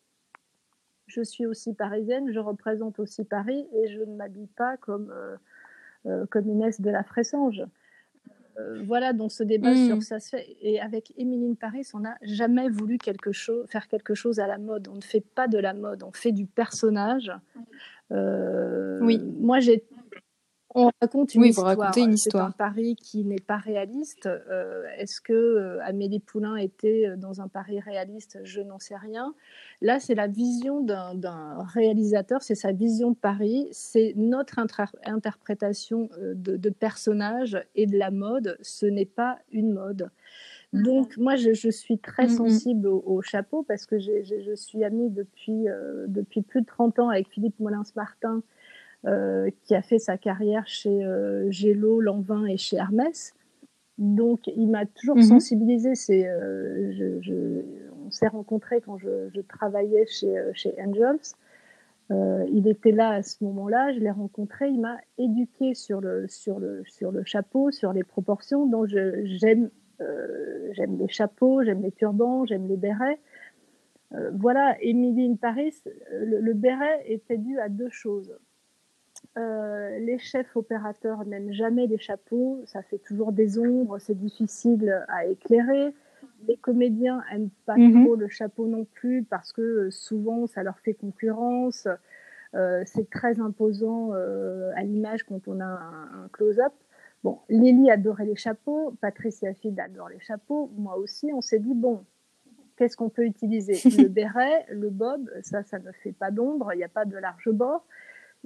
je 1.07 1.21
suis 1.21 1.45
aussi 1.45 1.73
parisienne, 1.73 2.31
je 2.31 2.39
représente 2.39 2.99
aussi 2.99 3.25
Paris 3.25 3.67
et 3.73 3.89
je 3.89 3.99
ne 3.99 4.15
m'habille 4.15 4.47
pas 4.47 4.77
comme, 4.77 5.11
euh, 5.11 5.35
euh, 6.05 6.25
comme 6.27 6.47
Inès 6.47 6.79
de 6.79 6.89
la 6.89 7.03
Fressange. 7.03 7.63
voilà, 8.85 9.11
donc 9.11 9.31
ce 9.31 9.43
débat 9.43 9.75
sur 9.75 9.97
mmh. 9.97 10.01
ça 10.01 10.19
se 10.21 10.29
fait. 10.29 10.55
Et 10.61 10.79
avec 10.79 11.11
Émiline 11.17 11.57
Paris, 11.57 11.85
on 11.93 11.99
n'a 11.99 12.17
jamais 12.21 12.69
voulu 12.69 12.97
quelque 12.97 13.33
chose, 13.33 13.67
faire 13.69 13.87
quelque 13.87 14.15
chose 14.15 14.39
à 14.39 14.47
la 14.47 14.57
mode. 14.57 14.87
On 14.87 14.95
ne 14.95 15.01
fait 15.01 15.25
pas 15.35 15.47
de 15.47 15.57
la 15.57 15.73
mode, 15.73 16.03
on 16.03 16.13
fait 16.13 16.31
du 16.31 16.45
personnage. 16.45 17.31
Oui. 19.01 19.21
Moi, 19.39 19.59
j'ai 19.59 19.83
on 20.75 20.89
raconte 21.01 21.35
une 21.35 21.45
histoire. 21.45 21.97
une 21.97 22.13
histoire. 22.13 22.47
C'est 22.47 22.63
un 22.63 22.67
Paris 22.67 22.95
qui 22.95 23.23
n'est 23.23 23.35
pas 23.35 23.57
réaliste. 23.57 24.25
Euh, 24.25 24.83
est-ce 24.97 25.21
que 25.21 25.33
euh, 25.33 25.83
Amélie 25.83 26.19
Poulain 26.19 26.55
était 26.55 27.07
euh, 27.07 27.15
dans 27.15 27.41
un 27.41 27.47
Paris 27.47 27.79
réaliste? 27.79 28.39
Je 28.43 28.61
n'en 28.61 28.79
sais 28.79 28.95
rien. 28.95 29.35
Là, 29.81 29.99
c'est 29.99 30.15
la 30.15 30.27
vision 30.27 30.81
d'un 30.81 31.63
réalisateur, 31.73 32.41
c'est 32.41 32.55
sa 32.55 32.71
vision 32.71 33.11
de 33.11 33.15
Paris, 33.15 33.67
c'est 33.71 34.13
notre 34.15 34.59
interprétation 35.05 36.09
de, 36.19 36.57
de 36.57 36.69
personnage 36.69 37.61
et 37.75 37.85
de 37.85 37.97
la 37.97 38.09
mode. 38.09 38.57
Ce 38.61 38.85
n'est 38.85 39.05
pas 39.05 39.39
une 39.51 39.73
mode. 39.73 40.09
Donc, 40.73 41.17
moi, 41.17 41.35
je, 41.35 41.69
suis 41.69 41.99
très 41.99 42.25
mm-hmm. 42.25 42.37
sensible 42.37 42.87
au, 42.87 43.21
chapeau 43.21 43.63
parce 43.63 43.85
que 43.85 43.99
je 43.99 44.55
suis 44.55 44.83
amie 44.83 45.09
depuis, 45.09 45.65
depuis 46.07 46.41
plus 46.41 46.61
de 46.61 46.65
30 46.65 46.99
ans 46.99 47.09
avec 47.09 47.29
Philippe 47.29 47.59
Molins-Martin, 47.59 48.41
euh, 49.05 49.49
qui 49.65 49.75
a 49.75 49.81
fait 49.81 49.99
sa 49.99 50.17
carrière 50.17 50.65
chez 50.65 51.03
euh, 51.03 51.51
Gélo, 51.51 51.99
Lanvin 51.99 52.45
et 52.45 52.55
chez 52.55 52.77
Hermès. 52.77 53.33
Donc, 53.97 54.47
il 54.47 54.69
m'a 54.69 54.85
toujours 54.85 55.21
sensibilisé. 55.21 55.93
C'est, 55.93 56.25
euh, 56.25 57.19
on 58.05 58.11
s'est 58.11 58.29
rencontrés 58.29 58.79
quand 58.79 58.97
je, 58.97 59.41
travaillais 59.41 60.05
chez, 60.05 60.41
chez 60.53 60.73
Angels. 60.81 61.19
il 62.49 62.65
était 62.69 62.93
là 62.93 63.09
à 63.09 63.23
ce 63.23 63.43
moment-là, 63.43 63.91
je 63.91 63.99
l'ai 63.99 64.09
rencontré, 64.09 64.69
il 64.69 64.79
m'a 64.79 64.97
éduqué 65.17 65.73
sur 65.73 65.99
le, 65.99 66.29
sur, 66.29 66.59
le, 66.59 66.83
sur 66.85 67.11
le 67.11 67.25
chapeau, 67.25 67.71
sur 67.71 67.91
les 67.91 68.03
proportions. 68.05 68.65
Donc 68.67 68.87
j'aime, 68.87 69.69
j'aime 70.71 70.97
les 70.97 71.07
chapeaux, 71.07 71.63
j'aime 71.63 71.81
les 71.81 71.91
turbans, 71.91 72.45
j'aime 72.45 72.67
les 72.67 72.77
bérets. 72.77 73.19
voilà, 74.33 74.75
Émilie 74.81 75.29
in 75.31 75.35
Paris, 75.35 75.75
le, 76.11 76.53
béret 76.53 77.03
était 77.07 77.37
dû 77.37 77.59
à 77.59 77.69
deux 77.69 77.89
choses. 77.89 78.35
Euh, 79.37 79.97
les 79.99 80.19
chefs 80.19 80.55
opérateurs 80.55 81.25
n'aiment 81.25 81.53
jamais 81.53 81.87
les 81.87 81.97
chapeaux, 81.97 82.61
ça 82.65 82.83
fait 82.83 82.99
toujours 82.99 83.31
des 83.31 83.57
ombres, 83.57 83.97
c'est 83.97 84.17
difficile 84.17 85.03
à 85.07 85.25
éclairer. 85.25 85.93
Les 86.47 86.57
comédiens 86.57 87.23
n'aiment 87.31 87.49
pas 87.65 87.75
mhm. 87.75 88.03
trop 88.03 88.15
le 88.15 88.27
chapeau 88.27 88.67
non 88.67 88.85
plus 88.85 89.23
parce 89.23 89.51
que 89.51 89.61
euh, 89.61 89.91
souvent 89.91 90.45
ça 90.45 90.61
leur 90.61 90.77
fait 90.79 90.93
concurrence. 90.93 91.87
Euh, 92.53 92.83
c'est 92.85 93.09
très 93.09 93.39
imposant 93.39 94.11
à 94.11 94.83
l'image 94.83 95.23
quand 95.23 95.47
on 95.47 95.59
a 95.59 95.65
un, 95.65 96.27
close-up. 96.31 96.73
Bon, 97.23 97.39
Lily 97.49 97.89
adorait 97.89 98.25
les 98.25 98.35
chapeaux, 98.35 98.93
Patricia 98.99 99.53
Field 99.53 99.79
adore 99.79 100.09
les 100.09 100.19
chapeaux, 100.19 100.69
moi 100.75 100.97
aussi. 100.97 101.31
On 101.33 101.41
s'est 101.41 101.59
dit 101.59 101.73
bon, 101.73 102.03
qu'est-ce 102.77 102.97
qu'on 102.97 103.09
peut 103.09 103.25
utiliser? 103.25 103.73
Le 103.97 104.09
béret, 104.09 104.65
le 104.69 104.89
bob, 104.89 105.29
ça, 105.41 105.63
ça 105.63 105.79
ne 105.79 105.91
fait 105.91 106.11
pas 106.11 106.31
d'ombre, 106.31 106.73
il 106.73 106.77
n'y 106.77 106.83
a 106.83 106.89
pas 106.89 107.05
de 107.05 107.17
large 107.17 107.49
bord. 107.49 107.85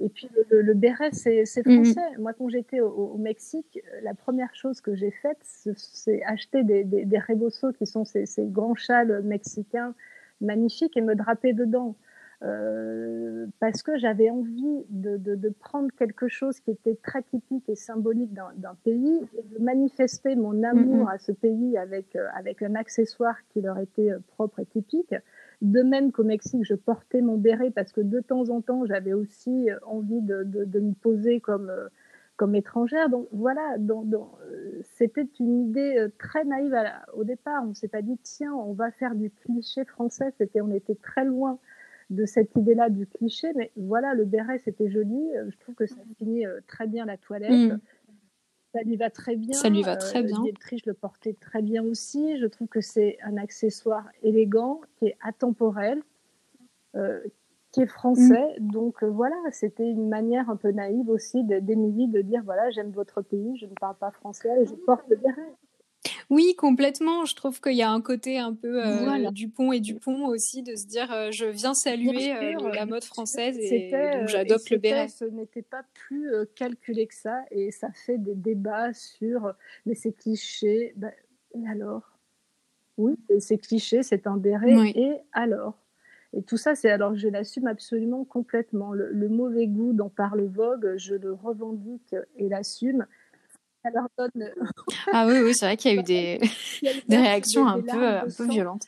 Et 0.00 0.08
puis 0.08 0.30
le, 0.50 0.62
le, 0.62 0.74
béret, 0.74 1.10
c'est 1.12 1.42
mm. 1.42 1.74
français. 1.74 2.18
Moi, 2.18 2.32
quand 2.32 2.48
j'étais 2.48 2.80
au, 2.80 3.16
Mexique, 3.18 3.80
la 4.02 4.14
première 4.14 4.54
chose 4.54 4.80
que 4.80 4.94
j'ai 4.94 5.10
faite, 5.10 5.38
c'est 5.42 6.22
acheter 6.22 6.62
des, 6.62 6.84
des, 6.84 7.04
des 7.04 7.18
rebosos, 7.18 7.72
qui 7.72 7.86
sont 7.86 8.04
ces, 8.04 8.24
ces, 8.26 8.46
grands 8.46 8.76
châles 8.76 9.22
mexicains 9.24 9.94
magnifiques, 10.40 10.96
et 10.96 11.00
me 11.00 11.16
draper 11.16 11.52
dedans. 11.52 11.96
Euh, 12.44 13.46
parce 13.58 13.82
que 13.82 13.98
j'avais 13.98 14.30
envie 14.30 14.84
de, 14.90 15.16
de, 15.16 15.34
de, 15.34 15.48
prendre 15.48 15.88
quelque 15.98 16.28
chose 16.28 16.60
qui 16.60 16.70
était 16.70 16.94
très 17.02 17.22
typique 17.22 17.68
et 17.68 17.74
symbolique 17.74 18.32
d'un 18.32 18.76
pays 18.84 19.20
et 19.36 19.42
de 19.42 19.60
manifester 19.60 20.36
mon 20.36 20.62
amour 20.62 21.08
à 21.08 21.18
ce 21.18 21.32
pays 21.32 21.76
avec, 21.76 22.14
euh, 22.14 22.28
avec 22.36 22.62
un 22.62 22.76
accessoire 22.76 23.34
qui 23.48 23.60
leur 23.60 23.78
était 23.78 24.12
euh, 24.12 24.20
propre 24.28 24.60
et 24.60 24.66
typique. 24.66 25.16
De 25.62 25.82
même 25.82 26.12
qu'au 26.12 26.22
Mexique, 26.22 26.64
je 26.64 26.74
portais 26.74 27.22
mon 27.22 27.38
béret 27.38 27.72
parce 27.72 27.90
que 27.90 28.00
de 28.00 28.20
temps 28.20 28.50
en 28.50 28.60
temps, 28.60 28.86
j'avais 28.86 29.14
aussi 29.14 29.68
envie 29.84 30.20
de, 30.20 30.44
de, 30.44 30.78
me 30.78 30.92
poser 30.92 31.40
comme, 31.40 31.70
euh, 31.70 31.88
comme 32.36 32.54
étrangère. 32.54 33.08
Donc 33.08 33.26
voilà, 33.32 33.76
euh, 33.78 34.80
c'était 34.96 35.28
une 35.40 35.62
idée 35.62 36.06
très 36.20 36.44
naïve 36.44 36.76
au 37.14 37.24
départ. 37.24 37.64
On 37.64 37.70
ne 37.70 37.74
s'est 37.74 37.88
pas 37.88 38.02
dit, 38.02 38.16
tiens, 38.22 38.52
on 38.52 38.74
va 38.74 38.92
faire 38.92 39.16
du 39.16 39.32
cliché 39.32 39.84
français. 39.84 40.32
C'était, 40.38 40.60
on 40.60 40.70
était 40.70 40.94
très 40.94 41.24
loin 41.24 41.58
de 42.10 42.24
cette 42.26 42.54
idée-là 42.56 42.90
du 42.90 43.06
cliché. 43.06 43.52
Mais 43.54 43.70
voilà, 43.76 44.14
le 44.14 44.24
béret, 44.24 44.58
c'était 44.58 44.90
joli. 44.90 45.30
Je 45.48 45.56
trouve 45.58 45.74
que 45.74 45.86
ça 45.86 45.96
finit 46.16 46.44
très 46.66 46.86
bien 46.86 47.04
la 47.04 47.16
toilette. 47.16 47.50
Mm. 47.50 47.78
Ça 48.74 48.82
lui 48.82 48.96
va 48.96 49.10
très 49.10 49.36
bien. 49.36 49.54
Ça 49.54 49.68
lui 49.70 49.82
va 49.82 49.96
très 49.96 50.22
bien. 50.22 50.36
je 50.44 50.76
le 50.86 50.94
portais 50.94 51.32
très 51.32 51.62
bien 51.62 51.82
aussi. 51.84 52.38
Je 52.38 52.46
trouve 52.46 52.68
que 52.68 52.80
c'est 52.80 53.16
un 53.22 53.36
accessoire 53.36 54.06
élégant, 54.22 54.80
qui 54.98 55.06
est 55.06 55.16
atemporel, 55.22 56.02
euh, 56.94 57.20
qui 57.72 57.80
est 57.80 57.86
français. 57.86 58.56
Mm. 58.60 58.70
Donc 58.70 59.02
euh, 59.02 59.08
voilà, 59.08 59.36
c'était 59.52 59.88
une 59.88 60.08
manière 60.08 60.50
un 60.50 60.56
peu 60.56 60.70
naïve 60.70 61.08
aussi 61.08 61.44
d'Émilie 61.44 62.08
de 62.08 62.20
dire 62.20 62.42
voilà, 62.44 62.70
j'aime 62.70 62.90
votre 62.90 63.22
pays, 63.22 63.56
je 63.56 63.66
ne 63.66 63.74
parle 63.74 63.96
pas 63.96 64.10
français 64.10 64.50
et 64.60 64.66
je 64.66 64.74
porte 64.74 65.08
le 65.08 65.16
béret. 65.16 65.54
Oui, 66.30 66.54
complètement. 66.56 67.24
Je 67.24 67.34
trouve 67.34 67.60
qu'il 67.60 67.74
y 67.74 67.82
a 67.82 67.90
un 67.90 68.02
côté 68.02 68.38
un 68.38 68.52
peu 68.52 68.84
euh, 68.84 69.30
du 69.30 69.48
pont 69.48 69.72
et 69.72 69.80
du 69.80 69.94
pont 69.94 70.26
aussi, 70.26 70.62
de 70.62 70.76
se 70.76 70.86
dire 70.86 71.10
euh, 71.10 71.30
je 71.30 71.46
viens 71.46 71.72
saluer 71.72 72.34
euh, 72.34 72.70
la 72.74 72.84
mode 72.84 73.04
française 73.04 73.56
et 73.58 73.90
donc 73.90 74.28
j'adopte 74.28 74.68
le 74.68 74.76
béret. 74.76 75.08
Ce 75.08 75.24
n'était 75.24 75.62
pas 75.62 75.82
plus 75.94 76.30
calculé 76.54 77.06
que 77.06 77.14
ça 77.14 77.40
et 77.50 77.70
ça 77.70 77.88
fait 77.92 78.18
des 78.18 78.34
débats 78.34 78.92
sur 78.92 79.54
mais 79.86 79.94
c'est 79.94 80.12
cliché. 80.12 80.92
Ben, 80.96 81.12
et 81.54 81.66
alors? 81.68 82.02
Oui, 82.98 83.14
c'est 83.38 83.58
cliché, 83.58 84.02
c'est 84.02 84.26
un 84.26 84.36
béret 84.36 84.90
et 84.94 85.12
alors? 85.32 85.78
Et 86.34 86.42
tout 86.42 86.58
ça, 86.58 86.74
c'est 86.74 86.90
alors 86.90 87.14
je 87.14 87.28
l'assume 87.28 87.68
absolument 87.68 88.24
complètement. 88.24 88.92
Le, 88.92 89.10
le, 89.10 89.30
mauvais 89.30 89.66
goût 89.66 89.94
dont 89.94 90.10
parle 90.10 90.42
Vogue, 90.42 90.94
je 90.96 91.14
le 91.14 91.32
revendique 91.32 92.14
et 92.36 92.50
l'assume. 92.50 93.06
ah 95.12 95.26
oui, 95.26 95.40
oui 95.44 95.54
c'est 95.54 95.66
vrai 95.66 95.76
qu'il 95.76 95.92
y 95.92 95.96
a 95.96 96.00
eu 96.00 96.02
des, 96.04 96.40
des 97.08 97.16
réactions 97.16 97.66
un, 97.66 97.80
peu, 97.80 98.06
un 98.06 98.26
peu 98.36 98.48
violentes. 98.48 98.86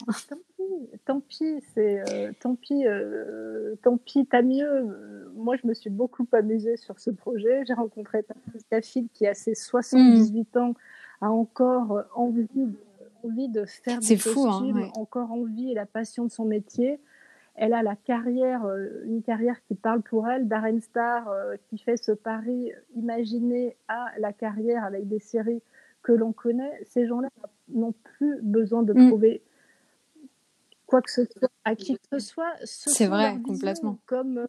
Tant 1.04 1.20
pis, 1.20 1.62
c'est 1.74 2.02
euh, 2.10 2.32
tant 2.40 2.54
pis, 2.54 2.86
euh, 2.86 3.74
tant 3.82 3.96
pis, 3.96 4.26
t'as 4.26 4.42
mieux. 4.42 5.28
Moi, 5.34 5.56
je 5.56 5.66
me 5.66 5.74
suis 5.74 5.90
beaucoup 5.90 6.26
amusée 6.32 6.76
sur 6.76 6.98
ce 7.00 7.10
projet. 7.10 7.64
J'ai 7.66 7.74
rencontré 7.74 8.22
Patricia 8.22 8.82
Phil 8.82 9.08
qui, 9.12 9.26
à 9.26 9.34
ses 9.34 9.54
78 9.54 10.56
ans, 10.56 10.74
a 11.20 11.30
encore 11.30 12.04
envie, 12.14 12.46
envie 13.24 13.48
de 13.48 13.64
faire 13.64 14.00
des 14.00 14.16
fou, 14.16 14.46
hein, 14.48 14.90
encore 14.94 15.32
envie 15.32 15.70
et 15.70 15.74
la 15.74 15.86
passion 15.86 16.24
de 16.24 16.30
son 16.30 16.44
métier. 16.44 17.00
Elle 17.60 17.74
a 17.74 17.82
la 17.82 17.94
carrière, 17.94 18.64
euh, 18.64 18.88
une 19.04 19.22
carrière 19.22 19.62
qui 19.68 19.74
parle 19.74 20.00
pour 20.00 20.26
elle. 20.26 20.48
Darren 20.48 20.80
Star, 20.80 21.28
euh, 21.28 21.56
qui 21.68 21.76
fait 21.76 21.98
ce 21.98 22.12
pari 22.12 22.72
imaginé 22.96 23.76
à 23.86 24.08
la 24.18 24.32
carrière 24.32 24.82
avec 24.82 25.06
des 25.06 25.18
séries 25.18 25.60
que 26.02 26.12
l'on 26.12 26.32
connaît. 26.32 26.72
Ces 26.88 27.06
gens-là 27.06 27.28
n'ont 27.68 27.92
plus 28.02 28.40
besoin 28.40 28.82
de 28.82 28.94
mm. 28.94 29.08
prouver 29.08 29.42
quoi 30.86 31.02
que 31.02 31.10
ce 31.10 31.26
soit 31.26 31.50
à 31.66 31.74
qui 31.74 31.96
que 31.96 32.18
ce 32.18 32.18
soit. 32.18 32.54
C'est 32.64 33.06
vrai, 33.06 33.38
complètement. 33.44 33.98
Comme 34.06 34.46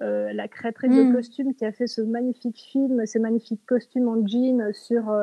euh, 0.00 0.32
la 0.32 0.48
créatrice 0.48 0.96
de 0.96 1.02
mm. 1.02 1.12
costumes 1.12 1.54
qui 1.54 1.66
a 1.66 1.72
fait 1.72 1.86
ce 1.86 2.00
magnifique 2.00 2.58
film, 2.58 3.04
ces 3.04 3.18
magnifiques 3.18 3.66
costumes 3.66 4.08
en 4.08 4.26
jean 4.26 4.72
sur 4.72 5.14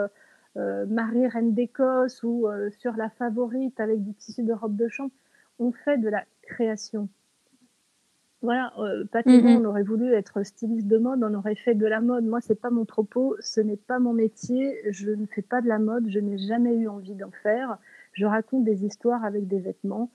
Marie 0.56 1.28
Reine 1.28 1.56
d'Écosse 1.56 2.22
ou 2.22 2.46
sur 2.78 2.96
La 2.98 3.10
Favorite 3.10 3.80
avec 3.80 4.04
du 4.04 4.14
tissu 4.14 4.44
de 4.44 4.54
robe 4.54 4.76
de 4.76 4.88
chambre. 4.90 5.12
On 5.58 5.72
fait 5.72 5.98
de 5.98 6.08
la 6.08 6.24
création. 6.50 7.08
Voilà, 8.42 8.72
euh, 8.80 9.04
mm-hmm. 9.04 9.58
on 9.58 9.66
aurait 9.66 9.84
voulu 9.84 10.14
être 10.14 10.44
styliste 10.44 10.88
de 10.88 10.98
mode, 10.98 11.24
on 11.24 11.34
aurait 11.34 11.56
fait 11.56 11.76
de 11.76 11.86
la 11.86 12.00
mode. 12.00 12.24
Moi, 12.24 12.40
c'est 12.40 12.60
pas 12.60 12.70
mon 12.70 12.86
propos, 12.86 13.36
ce 13.42 13.60
n'est 13.60 13.78
pas 13.78 14.00
mon 14.00 14.14
métier. 14.14 14.78
Je 14.92 15.12
ne 15.12 15.26
fais 15.26 15.42
pas 15.42 15.62
de 15.62 15.68
la 15.68 15.78
mode, 15.78 16.10
je 16.10 16.20
n'ai 16.20 16.38
jamais 16.38 16.74
eu 16.76 16.88
envie 16.88 17.16
d'en 17.16 17.32
faire. 17.44 17.78
Je 18.14 18.26
raconte 18.26 18.64
des 18.64 18.86
histoires 18.86 19.26
avec 19.26 19.48
des 19.48 19.60
vêtements. 19.60 20.10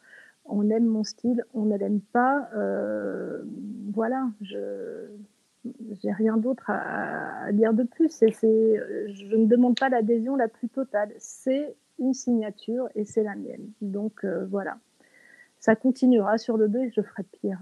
On 0.46 0.70
aime 0.70 0.86
mon 0.86 1.04
style, 1.04 1.44
on 1.52 1.64
ne 1.66 1.76
l'aime 1.76 2.00
pas. 2.00 2.48
Euh, 2.56 3.42
voilà, 3.92 4.28
je 4.40 5.06
j'ai 6.02 6.12
rien 6.12 6.36
d'autre 6.36 6.64
à, 6.68 7.50
dire 7.52 7.72
de 7.72 7.84
plus. 7.84 8.10
c'est 8.10 8.30
je 8.30 9.36
ne 9.36 9.46
demande 9.46 9.78
pas 9.78 9.88
l'adhésion 9.88 10.36
la 10.36 10.48
plus 10.48 10.68
totale. 10.68 11.10
C'est 11.18 11.74
une 11.98 12.14
signature 12.14 12.88
et 12.94 13.04
c'est 13.04 13.22
la 13.22 13.34
mienne. 13.34 13.70
Donc 13.80 14.24
euh, 14.24 14.46
voilà 14.46 14.78
ça 15.64 15.76
continuera 15.76 16.36
sur 16.36 16.58
le 16.58 16.68
2 16.68 16.78
et 16.84 16.92
je 16.94 17.00
ferai 17.00 17.22
pire. 17.40 17.58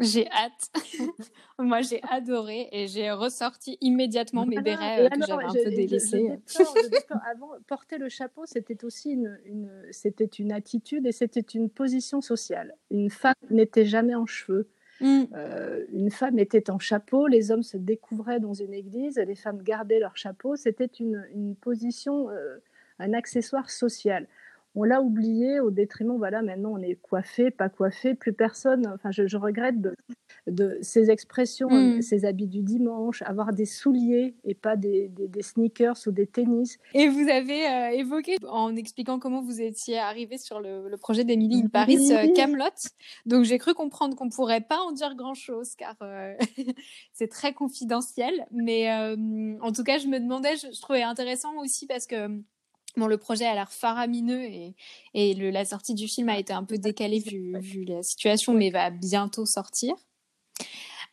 J'ai 0.00 0.26
hâte. 0.30 0.72
Moi, 1.58 1.82
j'ai 1.82 2.00
adoré 2.10 2.68
et 2.72 2.88
j'ai 2.88 3.10
ressorti 3.10 3.76
immédiatement 3.82 4.46
mes 4.46 4.60
bérets 4.62 5.04
euh, 5.04 5.08
que 5.10 5.20
j'avais 5.26 5.44
un 5.44 5.52
peu 5.52 5.70
délaissés. 5.70 6.32
Avant, 7.30 7.50
porter 7.66 7.98
le 7.98 8.08
chapeau, 8.08 8.44
c'était 8.46 8.84
aussi 8.86 9.10
une, 9.10 9.38
une 9.44 9.70
c'était 9.90 10.24
une 10.24 10.50
attitude 10.50 11.06
et 11.06 11.12
c'était 11.12 11.40
une 11.40 11.68
position 11.68 12.22
sociale. 12.22 12.74
Une 12.90 13.10
femme 13.10 13.34
n'était 13.50 13.84
jamais 13.84 14.14
en 14.14 14.26
cheveux. 14.26 14.70
Mm. 15.00 15.24
une 15.92 16.10
femme 16.12 16.38
était 16.38 16.70
en 16.70 16.78
chapeau, 16.78 17.26
les 17.26 17.50
hommes 17.50 17.64
se 17.64 17.76
découvraient 17.76 18.38
dans 18.38 18.54
une 18.54 18.72
église, 18.72 19.16
les 19.18 19.34
femmes 19.34 19.60
gardaient 19.60 19.98
leur 19.98 20.16
chapeau. 20.16 20.54
C'était 20.56 20.86
une, 20.86 21.26
une, 21.34 21.56
position, 21.56 22.28
un 23.00 23.12
accessoire 23.12 23.70
social 23.70 24.28
on 24.74 24.82
l'a 24.82 25.00
oublié 25.00 25.60
au 25.60 25.70
détriment, 25.70 26.16
voilà, 26.16 26.42
maintenant 26.42 26.72
on 26.72 26.82
est 26.82 26.96
coiffé, 26.96 27.50
pas 27.50 27.68
coiffé, 27.68 28.14
plus 28.14 28.32
personne, 28.32 28.86
enfin 28.92 29.10
je, 29.12 29.36
regrette 29.36 29.76
de, 30.46 30.78
ces 30.82 31.10
expressions, 31.10 31.70
mm. 31.70 32.02
ces 32.02 32.24
habits 32.24 32.48
du 32.48 32.62
dimanche, 32.62 33.22
avoir 33.22 33.52
des 33.52 33.66
souliers 33.66 34.34
et 34.44 34.54
pas 34.54 34.76
des, 34.76 35.10
sneakers 35.40 35.96
ou 36.06 36.10
des 36.10 36.26
tennis. 36.26 36.78
Et 36.92 37.08
vous 37.08 37.28
avez 37.28 37.66
euh, 37.66 37.90
évoqué, 37.90 38.36
en 38.48 38.74
expliquant 38.74 39.18
comment 39.18 39.42
vous 39.42 39.60
étiez 39.60 39.98
arrivé 39.98 40.38
sur 40.38 40.60
le, 40.60 40.94
projet 40.96 41.24
d'Emily 41.24 41.62
in 41.64 41.68
Paris, 41.68 42.12
euh, 42.12 42.32
Camelot. 42.34 42.64
Donc 43.26 43.44
j'ai 43.44 43.58
cru 43.58 43.74
comprendre 43.74 44.16
qu'on 44.16 44.28
pourrait 44.28 44.60
pas 44.60 44.78
en 44.78 44.92
dire 44.92 45.14
grand-chose 45.14 45.74
car 45.76 45.94
euh, 46.02 46.34
c'est 47.12 47.28
très 47.28 47.52
confidentiel. 47.52 48.46
Mais 48.50 48.90
en 49.60 49.72
tout 49.72 49.84
cas, 49.84 49.98
je 49.98 50.08
me 50.08 50.18
demandais, 50.18 50.56
je 50.56 50.80
trouvais 50.80 51.02
intéressant 51.02 51.56
aussi 51.58 51.86
parce 51.86 52.06
que 52.06 52.28
Bon, 52.96 53.06
le 53.06 53.18
projet 53.18 53.44
a 53.44 53.54
l'air 53.54 53.72
faramineux 53.72 54.42
et, 54.42 54.74
et 55.14 55.34
le, 55.34 55.50
la 55.50 55.64
sortie 55.64 55.94
du 55.94 56.06
film 56.06 56.28
a 56.28 56.38
été 56.38 56.52
un 56.52 56.64
peu 56.64 56.78
décalée 56.78 57.18
vu, 57.18 57.58
vu 57.58 57.84
la 57.84 58.02
situation, 58.02 58.54
mais 58.54 58.70
va 58.70 58.90
bientôt 58.90 59.46
sortir. 59.46 59.94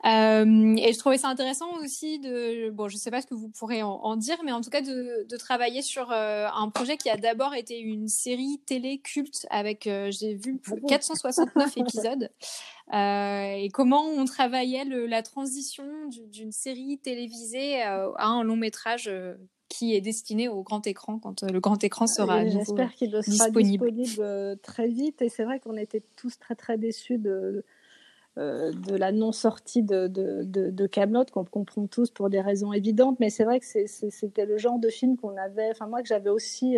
Euh, 0.06 0.76
et 0.78 0.94
je 0.94 0.98
trouvais 0.98 1.20
ça 1.20 1.28
intéressant 1.28 1.78
aussi 1.80 2.18
de, 2.20 2.72
bon, 2.72 2.88
je 2.88 2.98
sais 2.98 3.12
pas 3.12 3.22
ce 3.22 3.28
que 3.28 3.36
vous 3.36 3.50
pourrez 3.50 3.84
en, 3.84 4.16
dire, 4.16 4.38
mais 4.44 4.52
en 4.52 4.62
tout 4.62 4.72
cas 4.72 4.82
de, 4.82 5.28
de 5.30 5.38
travailler 5.38 5.84
sur 5.84 6.12
euh, 6.12 6.48
un 6.54 6.70
projet 6.70 6.98
qui 6.98 7.10
a 7.10 7.18
d'abord 7.18 7.54
été 7.54 7.80
une 7.80 8.08
série 8.08 8.60
télé 8.66 9.00
culte 9.00 9.46
avec, 9.52 9.86
euh, 9.86 10.10
j'ai 10.12 10.34
vu 10.34 10.60
469 10.88 11.78
épisodes, 11.78 12.30
et 12.94 13.70
comment 13.74 14.04
on 14.04 14.26
travaillait 14.26 14.86
le, 14.86 15.06
la 15.06 15.22
transition 15.22 15.86
d'une 16.10 16.52
série 16.52 16.98
télévisée 16.98 17.82
à 17.82 18.10
un 18.18 18.44
long 18.44 18.58
métrage 18.58 19.10
qui 19.72 19.96
est 19.96 20.02
destiné 20.02 20.50
au 20.50 20.64
grand 20.64 20.86
écran 20.86 21.18
quand 21.18 21.44
euh, 21.44 21.48
le 21.48 21.62
grand 21.62 21.82
écran 21.82 22.06
sera 22.06 22.46
J'espère 22.46 22.94
qu'il 22.94 23.12
sera 23.24 23.50
disponible, 23.50 24.10
euh, 24.20 24.56
très 24.62 24.90
vite. 24.90 25.22
Et 25.22 25.30
c'est 25.30 25.46
vrai 25.46 25.62
qu'on 25.62 25.78
était 25.78 26.04
tous 26.18 26.38
très 26.38 26.56
très 26.56 26.78
déçus 26.78 27.18
de, 27.18 27.64
euh, 28.38 28.74
de 28.74 28.96
la 28.98 29.14
non-sortie 29.14 29.82
de, 29.82 30.08
de, 30.08 30.44
de, 30.44 30.88
Camelot, 30.88 31.24
qu'on 31.32 31.46
comprend 31.46 31.88
tous 31.88 32.12
pour 32.12 32.30
des 32.30 32.42
raisons 32.42 32.74
évidentes. 32.74 33.18
Mais 33.22 33.30
c'est 33.30 33.46
vrai 33.46 33.62
que 33.62 33.66
c'était 33.66 34.46
le 34.46 34.58
genre 34.58 34.78
de 34.78 34.90
film 34.90 35.16
qu'on 35.16 35.38
avait, 35.38 35.70
enfin 35.72 35.88
moi 35.88 36.02
que 36.02 36.08
j'avais 36.10 36.30
aussi 36.30 36.78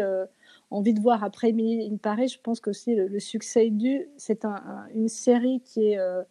envie 0.70 0.94
de 0.94 1.02
voir 1.02 1.24
après 1.24 1.50
Emily 1.50 1.90
in 1.92 1.98
Paris. 1.98 2.28
Je 2.28 2.40
pense 2.42 2.60
que 2.60 2.70
aussi 2.70 2.94
le, 2.94 3.20
succès 3.20 3.68
est 3.68 3.72
dû. 3.72 4.08
C'est 4.18 4.46
un, 4.46 4.86
une 4.94 5.10
série 5.10 5.62
qui 5.66 5.88
est 5.88 5.98
euh, 5.98 6.22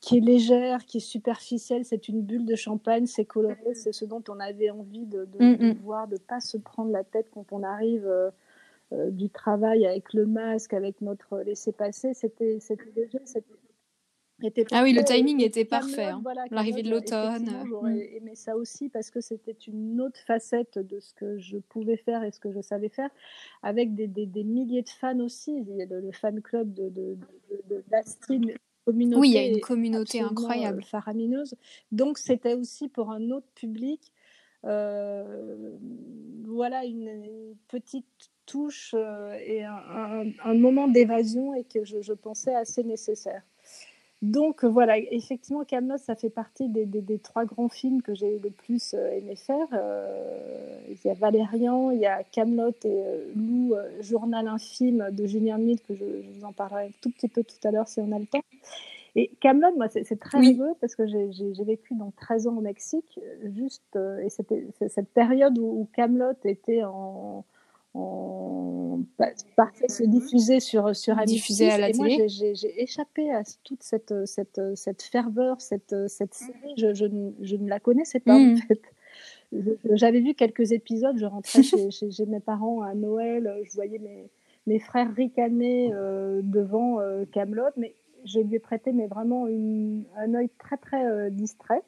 qui 0.00 0.18
est 0.18 0.20
légère, 0.20 0.84
qui 0.84 0.98
est 0.98 1.00
superficielle. 1.00 1.84
C'est 1.84 2.08
une 2.08 2.22
bulle 2.22 2.46
de 2.46 2.56
champagne, 2.56 3.06
c'est 3.06 3.24
coloré, 3.24 3.74
c'est 3.74 3.92
ce 3.92 4.04
dont 4.04 4.22
on 4.28 4.40
avait 4.40 4.70
envie 4.70 5.06
de, 5.06 5.24
de, 5.24 5.38
mm, 5.44 5.68
mm. 5.68 5.72
voir, 5.82 6.08
de 6.08 6.16
pas 6.16 6.40
se 6.40 6.56
prendre 6.56 6.90
la 6.90 7.04
tête 7.04 7.28
quand 7.32 7.46
on 7.52 7.62
arrive 7.62 8.06
euh, 8.06 8.30
euh, 8.92 9.10
du 9.10 9.30
travail 9.30 9.86
avec 9.86 10.12
le 10.14 10.26
masque, 10.26 10.72
avec 10.72 11.00
notre 11.00 11.38
laisser-passer. 11.40 12.14
C'était 12.14 12.58
léger, 12.96 13.20
c'était 13.24 14.64
ah 14.70 14.84
oui, 14.84 14.92
le 14.92 15.02
timing 15.02 15.42
était 15.42 15.64
parfait. 15.64 16.04
Hein. 16.04 16.22
L'arrivée 16.52 16.84
de 16.84 16.90
l'automne. 16.90 17.50
J'aurais 17.66 17.94
mm. 17.94 18.16
aimé 18.16 18.34
ça 18.34 18.56
aussi 18.56 18.88
parce 18.88 19.10
que 19.10 19.20
c'était 19.20 19.56
une 19.66 20.00
autre 20.00 20.20
facette 20.26 20.78
de 20.78 21.00
ce 21.00 21.12
que 21.14 21.38
je 21.38 21.58
pouvais 21.58 21.96
faire 21.96 22.22
et 22.22 22.30
ce 22.30 22.38
que 22.38 22.52
je 22.52 22.60
savais 22.60 22.88
faire, 22.88 23.10
avec 23.62 23.94
des, 23.96 24.06
des, 24.06 24.26
des 24.26 24.44
milliers 24.44 24.82
de 24.82 24.88
fans 24.88 25.18
aussi. 25.18 25.64
Il 25.68 25.76
y 25.76 25.82
a 25.82 25.86
le, 25.86 26.12
fan 26.12 26.40
club 26.40 26.72
de, 26.72 26.88
de, 26.88 27.16
de, 27.68 27.84
oui, 28.88 29.28
il 29.28 29.34
y 29.34 29.38
a 29.38 29.46
une 29.46 29.60
communauté 29.60 30.20
incroyable. 30.20 30.82
Euh, 30.82 30.86
faramineuse. 30.86 31.54
Donc, 31.92 32.18
c'était 32.18 32.54
aussi 32.54 32.88
pour 32.88 33.10
un 33.10 33.30
autre 33.30 33.48
public. 33.54 34.12
Euh, 34.64 35.76
voilà, 36.46 36.84
une, 36.84 37.54
petite 37.68 38.06
touche 38.46 38.94
euh, 38.94 39.38
et 39.44 39.62
un, 39.62 40.54
moment 40.54 40.88
d'évasion 40.88 41.54
et 41.54 41.64
que 41.64 41.84
je, 41.84 42.12
pensais 42.12 42.54
assez 42.54 42.82
nécessaire. 42.82 43.42
Donc 44.20 44.64
voilà, 44.64 44.98
effectivement, 44.98 45.64
Camelot, 45.64 45.98
ça 45.98 46.16
fait 46.16 46.30
partie 46.30 46.68
des, 46.68 46.86
des, 46.86 47.18
trois 47.18 47.44
grands 47.44 47.68
films 47.68 48.02
que 48.02 48.14
j'ai 48.14 48.40
le 48.40 48.50
plus 48.50 48.94
aimé 48.94 49.36
faire. 49.36 49.66
il 50.88 50.96
y 51.04 51.08
a 51.08 51.14
Valérian, 51.14 51.92
il 51.92 52.00
y 52.00 52.06
a 52.06 52.24
Camelot 52.24 52.74
et 52.84 53.04
Lou, 53.36 53.74
Journal 54.00 54.48
infime 54.48 55.10
de 55.12 55.24
Julien 55.24 55.58
Mille, 55.58 55.80
que 55.80 55.94
je, 55.94 56.04
je, 56.04 56.30
vous 56.36 56.44
en 56.44 56.52
parlerai 56.52 56.86
un 56.86 56.90
tout 57.00 57.10
petit 57.10 57.28
peu 57.28 57.44
tout 57.44 57.68
à 57.68 57.70
l'heure 57.70 57.86
si 57.86 58.00
on 58.00 58.10
a 58.10 58.18
le 58.18 58.26
temps. 58.26 58.42
Et 59.18 59.30
Camelot, 59.40 59.74
moi, 59.76 59.88
c'est 59.88 60.20
très 60.20 60.38
rigolo 60.38 60.76
parce 60.80 60.94
que 60.94 61.06
j'ai 61.06 61.64
vécu 61.64 61.94
dans 61.94 62.12
13 62.12 62.46
ans 62.46 62.56
au 62.56 62.60
Mexique, 62.60 63.18
juste, 63.42 63.96
euh, 63.96 64.20
et 64.20 64.28
c'était 64.28 64.64
cette 64.88 65.08
période 65.08 65.58
où 65.58 65.88
Camelot 65.92 66.34
était 66.44 66.84
en, 66.84 67.44
partait 69.56 69.88
se 69.88 70.04
diffuser 70.04 70.60
sur 70.60 70.94
sur 70.94 71.16
diffusé 71.24 71.70
à 71.70 71.78
la 71.78 71.90
et 71.90 71.92
télé. 71.92 72.16
Moi, 72.18 72.26
j'ai 72.28 72.82
échappé 72.82 73.30
à 73.32 73.42
toute 73.64 73.82
cette 73.82 74.14
cette 74.26 74.60
cette 74.74 75.02
ferveur, 75.02 75.60
cette 75.60 75.94
cette 76.08 76.34
série. 76.34 76.74
Je, 76.76 76.94
je, 76.94 77.06
je 77.40 77.56
ne 77.56 77.68
la 77.68 77.80
connaissais 77.80 78.20
pas 78.20 78.34
en 78.34 78.54
mm. 78.54 78.56
fait. 78.58 78.82
J'avais 79.92 80.20
vu 80.20 80.34
quelques 80.34 80.72
épisodes. 80.72 81.16
Je 81.18 81.26
rentrais 81.26 81.62
chez, 81.90 81.90
chez, 81.90 82.26
mes 82.26 82.40
parents 82.40 82.82
à 82.82 82.94
Noël. 82.94 83.52
Je 83.64 83.74
voyais 83.74 83.98
mes 83.98 84.30
mes 84.68 84.78
frères 84.78 85.12
ricaner 85.14 85.90
euh, 85.94 86.40
devant 86.44 87.00
euh, 87.00 87.24
Camelot, 87.32 87.72
mais 87.76 87.94
je 88.24 88.40
lui 88.40 88.56
ai 88.56 88.58
prêté 88.58 88.92
mais 88.92 89.06
vraiment 89.06 89.46
un 89.46 90.34
œil 90.34 90.50
très 90.58 90.76
très 90.76 91.04
euh, 91.04 91.30
distrait. 91.30 91.82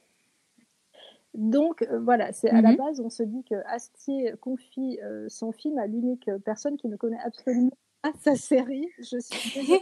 Donc 1.35 1.83
euh, 1.83 2.01
voilà, 2.01 2.33
c'est 2.33 2.51
à 2.51 2.61
la 2.61 2.73
mhm. 2.73 2.77
base, 2.77 3.01
on 3.01 3.11
se 3.11 3.23
dit 3.23 3.45
que 3.45 3.55
Astier 3.67 4.35
confie 4.41 4.99
euh, 5.03 5.27
son 5.29 5.53
film 5.53 5.79
à 5.79 5.87
l'unique 5.87 6.29
personne 6.45 6.77
qui 6.77 6.89
ne 6.89 6.97
connaît 6.97 7.21
absolument 7.25 7.77
pas 8.03 8.13
sa 8.21 8.35
série. 8.35 8.89
Je 8.99 9.19
suis 9.19 9.73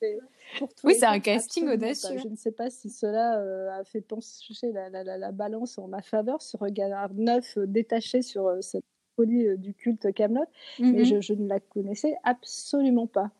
oui, 0.82 0.94
c'est 0.98 1.04
un 1.04 1.20
casting 1.20 1.68
audacieux. 1.68 2.18
Je 2.18 2.28
ne 2.28 2.36
sais 2.36 2.52
pas 2.52 2.70
si 2.70 2.88
cela 2.90 3.38
a 3.78 3.84
fait 3.84 4.00
pencher 4.00 4.72
la, 4.72 4.88
la, 4.88 5.18
la, 5.18 5.30
balance 5.30 5.78
en 5.78 5.88
ma 5.88 6.00
faveur, 6.00 6.40
ce 6.40 6.56
regard 6.56 7.12
neuf 7.12 7.58
détaché 7.58 8.22
sur 8.22 8.50
cette 8.62 8.84
folie 9.14 9.58
du 9.58 9.74
culte 9.74 10.12
Camelot, 10.14 10.46
mais 10.78 11.00
mhm. 11.00 11.04
je, 11.04 11.20
je, 11.20 11.34
ne 11.34 11.46
la 11.46 11.60
connaissais 11.60 12.16
absolument 12.24 13.06
pas. 13.06 13.30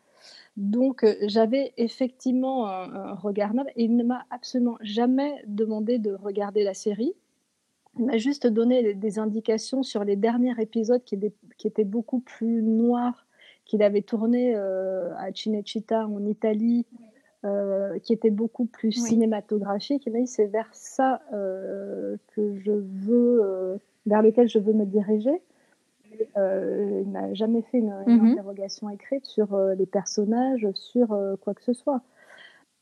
Donc, 0.57 1.03
euh, 1.03 1.15
j'avais 1.27 1.73
effectivement 1.77 2.67
un, 2.67 3.13
regard 3.13 3.53
neuf 3.53 3.67
et 3.75 3.85
il 3.85 3.95
ne 3.95 4.03
m'a 4.03 4.25
absolument 4.29 4.77
jamais 4.81 5.43
demandé 5.47 5.97
de 5.97 6.13
regarder 6.13 6.63
la 6.63 6.73
série. 6.73 7.13
Il 7.99 8.05
m'a 8.05 8.17
juste 8.17 8.47
donné 8.47 8.93
des 8.93 9.19
indications 9.19 9.83
sur 9.83 10.03
les 10.03 10.15
derniers 10.15 10.53
épisodes 10.59 11.03
qui, 11.03 11.19
étaient 11.65 11.83
beaucoup 11.83 12.19
plus 12.19 12.61
noirs, 12.61 13.25
qu'il 13.65 13.83
avait 13.83 14.01
tourné 14.01 14.55
euh, 14.55 15.13
à 15.17 15.33
Cinecittà 15.33 16.07
en 16.07 16.25
Italie, 16.25 16.85
euh, 17.43 17.99
qui 17.99 18.13
étaient 18.13 18.29
beaucoup 18.29 18.65
plus 18.65 18.91
cinématographiques. 18.93 20.03
Il 20.05 20.13
m'a 20.13 20.19
dit 20.19 20.27
c'est 20.27 20.47
vers 20.47 20.69
ça 20.73 21.21
que 21.31 22.55
je 22.63 22.71
veux, 22.71 23.79
vers 24.05 24.21
lequel 24.21 24.47
je 24.47 24.59
veux 24.59 24.73
me 24.73 24.85
diriger. 24.85 25.41
Euh, 26.37 27.01
il 27.03 27.11
n'a 27.11 27.33
jamais 27.33 27.61
fait 27.61 27.79
une, 27.79 27.93
mhm. 28.07 28.31
interrogation 28.31 28.89
écrite 28.89 29.25
sur 29.25 29.53
euh, 29.53 29.75
les 29.75 29.85
personnages, 29.85 30.67
sur 30.73 31.13
euh, 31.13 31.35
quoi 31.39 31.53
que 31.53 31.63
ce 31.63 31.73
soit. 31.73 32.01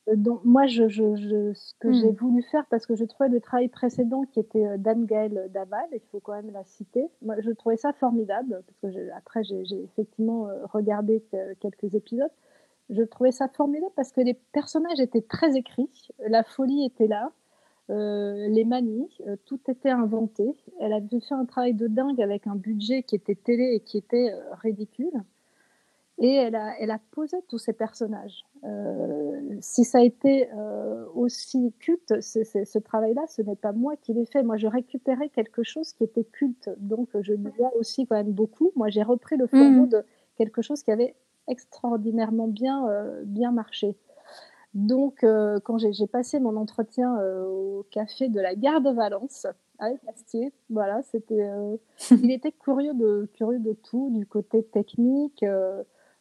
Donc, 0.08 0.42
moi, 0.44 0.66
je, 0.66 0.88
ce 0.90 1.74
que 1.80 1.92
j'ai 1.92 2.10
mhm. 2.10 2.16
voulu 2.16 2.44
faire, 2.44 2.66
parce 2.68 2.86
que 2.86 2.96
je 2.96 3.06
trouvais 3.06 3.30
le 3.30 3.40
travail 3.40 3.68
précédent 3.68 4.24
qui 4.32 4.40
était 4.40 4.78
d'Anne-Gaëlle 4.78 5.50
Daval, 5.54 5.86
il 5.92 6.02
faut 6.12 6.20
quand 6.20 6.34
même 6.34 6.52
la 6.52 6.64
citer, 6.64 7.06
moi, 7.22 7.36
je 7.40 7.52
trouvais 7.52 7.78
ça 7.78 7.94
formidable, 7.94 8.64
parce 8.66 8.94
que 8.94 9.10
après, 9.16 9.44
j'ai 9.44 9.84
effectivement 9.84 10.48
regardé 10.72 11.24
quelques 11.60 11.94
épisodes. 11.94 12.32
Je 12.90 13.04
trouvais 13.04 13.32
ça 13.32 13.48
formidable 13.50 13.92
parce 13.96 14.12
que 14.12 14.22
les 14.22 14.34
personnages 14.34 15.00
étaient 15.00 15.22
très 15.22 15.56
écrits, 15.56 16.10
la 16.28 16.44
folie 16.44 16.86
était 16.86 17.08
là, 17.08 17.32
euh, 17.90 18.48
les 18.50 18.66
manies, 18.66 19.10
euh, 19.28 19.36
tout 19.46 19.60
était 19.68 19.90
inventé. 19.90 20.56
Elle 20.80 20.94
a 20.94 21.00
fait 21.02 21.34
un 21.34 21.46
travail 21.46 21.74
de 21.74 21.88
dingue 21.88 22.22
avec 22.22 22.46
un 22.46 22.56
budget 22.56 23.04
qui 23.04 23.16
était 23.16 23.36
télé 23.36 23.74
et 23.74 23.80
qui 23.80 23.98
était 23.98 24.32
euh, 24.32 24.54
ridicule. 24.62 25.24
Et 26.22 26.34
elle 26.34 26.56
a, 26.56 26.74
elle 26.80 26.92
a 26.92 27.00
posé 27.12 27.38
tous 27.48 27.58
ces 27.58 27.74
personnages. 27.74 28.44
si 29.62 29.86
ça 29.86 30.00
a 30.00 30.02
été 30.02 30.50
aussi 31.16 31.74
culte, 31.80 32.20
ce 32.22 32.80
travail-là, 32.80 33.22
ce 33.28 33.42
n'est 33.42 33.56
pas 33.56 33.72
moi 33.72 33.96
qui 33.96 34.14
l'ai 34.14 34.26
fait. 34.26 34.44
Moi, 34.44 34.58
je 34.58 34.68
récupérais 34.68 35.30
quelque 35.30 35.64
chose 35.64 35.94
qui 35.94 36.04
était 36.04 36.26
culte. 36.26 36.70
Donc, 36.78 37.10
je 37.22 37.34
le 37.34 37.50
vois 37.58 37.74
aussi 37.78 38.06
quand 38.06 38.16
même 38.16 38.34
beaucoup. 38.34 38.72
Moi, 38.76 38.90
j'ai 38.90 39.04
repris 39.04 39.38
le 39.38 39.48
format 39.48 39.86
mmh. 39.86 39.90
de 39.90 40.04
quelque 40.36 40.62
chose 40.62 40.84
qui 40.84 40.92
avait 40.92 41.16
extraordinairement 41.48 42.48
bien, 42.48 42.86
bien 43.24 43.52
marché. 43.52 43.96
Donc, 44.74 45.24
euh, 45.24 45.60
quand 45.64 45.78
j'ai 45.80 46.08
passé 46.08 46.40
mon 46.40 46.56
entretien 46.56 47.18
euh, 47.20 47.46
au 47.46 47.86
café 47.90 48.30
de 48.30 48.40
la 48.40 48.56
gare 48.56 48.82
de 48.82 48.92
Valence, 48.92 49.48
avec 49.80 50.00
Astier, 50.08 50.54
voilà, 50.70 51.02
c'était, 51.04 51.42
euh, 51.42 51.78
il 52.12 52.32
était 52.32 52.52
curieux 52.52 52.94
de, 52.94 53.30
curieux 53.34 53.60
de 53.60 53.74
tout, 53.74 54.10
du 54.12 54.26
côté 54.26 54.64
technique, 54.64 55.44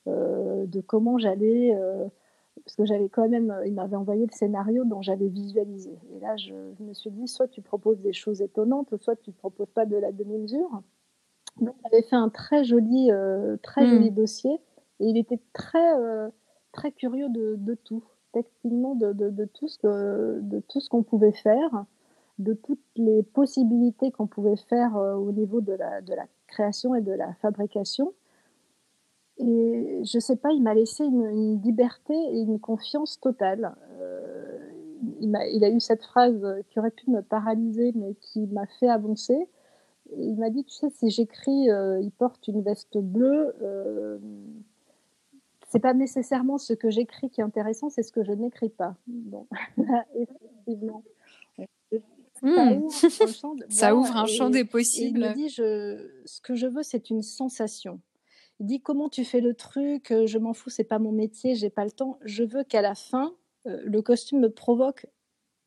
de 0.09 0.81
comment 0.81 1.19
j'allais 1.19 1.77
parce 2.65 2.75
que 2.75 2.85
j'avais 2.85 3.09
quand 3.09 3.29
même, 3.29 3.57
il 3.65 3.73
m'avait 3.73 3.97
envoyé 3.97 4.27
le 4.27 4.33
scénario 4.33 4.85
dont 4.85 5.01
j'avais 5.01 5.29
visualisé. 5.29 5.97
Et 6.15 6.21
là, 6.21 6.37
je, 6.37 6.53
me 6.81 6.93
suis 6.93 7.11
dit, 7.11 7.29
soit 7.29 7.47
tu 7.47 7.63
proposes 7.63 8.01
des 8.01 8.13
choses 8.13 8.43
étonnantes, 8.43 8.95
soit 9.01 9.17
tu 9.17 9.31
ne 9.31 9.35
proposes 9.35 9.71
pas 9.71 9.87
de 9.87 9.97
la 9.97 10.11
demi-mesure. 10.11 10.83
Donc, 11.61 11.77
j'avais 11.85 12.03
fait 12.03 12.17
un 12.17 12.29
très 12.29 12.65
joli, 12.65 13.11
très 13.63 13.87
hmm. 13.87 13.91
joli 13.91 14.11
dossier, 14.11 14.53
et 15.01 15.07
il 15.07 15.17
était 15.17 15.41
très, 15.53 15.95
très 16.73 16.91
curieux 16.91 17.29
de, 17.29 17.55
de 17.57 17.75
tout, 17.75 18.03
techniquement 18.33 18.97
de, 18.97 19.13
de, 19.13 19.31
de, 19.31 19.45
tout 19.45 19.69
ce 19.69 19.79
que, 19.79 20.41
de 20.41 20.61
tout 20.69 20.81
ce 20.81 20.89
qu'on 20.89 21.05
pouvait 21.05 21.33
faire 21.33 21.87
de 22.39 22.55
toutes 22.55 22.85
les 22.97 23.23
possibilités 23.23 24.11
qu'on 24.11 24.27
pouvait 24.27 24.57
faire 24.57 24.97
euh, 24.97 25.15
au 25.15 25.33
niveau 25.33 25.61
de 25.61 25.73
la, 25.73 26.01
de 26.01 26.15
la, 26.15 26.27
création 26.47 26.95
et 26.95 27.03
de 27.03 27.13
la 27.13 27.35
fabrication. 27.43 28.15
Et 29.39 30.01
je 30.05 30.17
ne 30.17 30.21
sais 30.21 30.37
pas, 30.37 30.51
il 30.51 30.63
m'a 30.63 30.75
laissé 30.75 31.05
une, 31.05 31.61
liberté 31.63 32.15
et 32.15 32.41
une 32.41 32.59
confiance 32.59 33.21
totale. 33.21 33.75
Euh, 34.01 34.59
il, 35.21 35.35
a, 35.37 35.47
il, 35.49 35.65
a, 35.65 35.71
eu 35.71 35.81
cette 35.81 36.03
phrase 36.03 36.45
qui 36.69 36.79
aurait 36.79 36.91
pu 36.91 37.11
me 37.11 37.23
paralyser, 37.23 37.93
mais 37.95 38.15
qui 38.21 38.47
m'a 38.49 38.67
fait 38.81 38.89
avancer. 38.89 39.49
il 40.17 40.37
m'a 40.37 40.51
dit, 40.51 40.65
tu 40.65 40.75
sais, 40.75 40.91
si 40.91 41.11
j'écris, 41.11 41.71
euh, 41.71 42.01
il 42.01 42.11
porte 42.11 42.49
une 42.49 42.63
veste 42.63 42.99
bleue, 42.99 43.55
euh, 43.63 44.19
c'est 45.69 45.81
pas 45.81 45.95
nécessairement 45.95 46.59
ce 46.59 46.73
que 46.73 46.91
j'écris 46.91 47.31
qui 47.31 47.41
est 47.41 47.45
intéressant, 47.45 47.91
c'est 47.91 48.03
ce 48.03 48.11
que 48.11 48.25
je 48.25 48.33
n'écris 48.33 48.71
pas. 48.71 48.97
Bon, 49.07 49.47
effectivement. 50.17 51.03
Hmm. 52.43 52.89
Ça 53.69 53.97
ouvre 53.97 54.17
un 54.17 54.27
champ, 54.27 54.49
des 54.49 54.65
possibles. 54.65 55.19
il 55.19 55.29
me 55.29 55.35
dit, 55.35 55.49
je, 55.49 56.09
ce 56.25 56.41
que 56.41 56.55
je 56.55 56.67
veux, 56.67 56.83
c'est 56.83 57.11
une 57.11 57.23
sensation. 57.23 58.01
Il 58.61 58.67
dit, 58.67 58.81
comment 58.81 59.09
tu 59.09 59.25
fais 59.25 59.41
le 59.41 59.55
truc 59.55 60.11
euh, 60.11 60.27
Je 60.27 60.39
m'en 60.39 60.53
fous, 60.53 60.71
c'est 60.71 60.85
pas 60.85 60.99
mon 60.99 61.13
métier, 61.13 61.55
j'ai 61.55 61.71
pas 61.71 61.85
le 61.85 61.93
temps. 61.93 62.19
Je 62.25 62.43
veux 62.43 62.65
qu'à 62.65 62.83
la 62.83 62.95
fin, 62.95 63.35
euh, 63.67 63.81
le 63.85 64.03
costume 64.03 64.41
me 64.41 64.51
provoque 64.51 65.07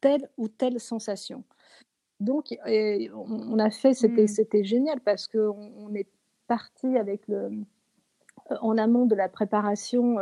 telle 0.01 0.30
ou 0.38 0.49
telle 0.49 0.80
sensation. 0.80 1.43
Donc, 2.19 2.56
on, 2.65 3.58
a 3.58 3.71
fait, 3.71 3.93
c'était, 3.93 4.25
hmm. 4.25 4.27
c'était 4.27 4.63
génial 4.63 4.99
parce 4.99 5.27
qu'on 5.27 5.71
on 5.77 5.93
est 5.95 6.08
parti 6.47 6.97
avec 6.97 7.27
le, 7.27 7.45
euh, 8.51 8.58
en 8.62 8.77
amont 8.77 9.06
de 9.06 9.15
la 9.15 9.30
préparation 9.30 10.17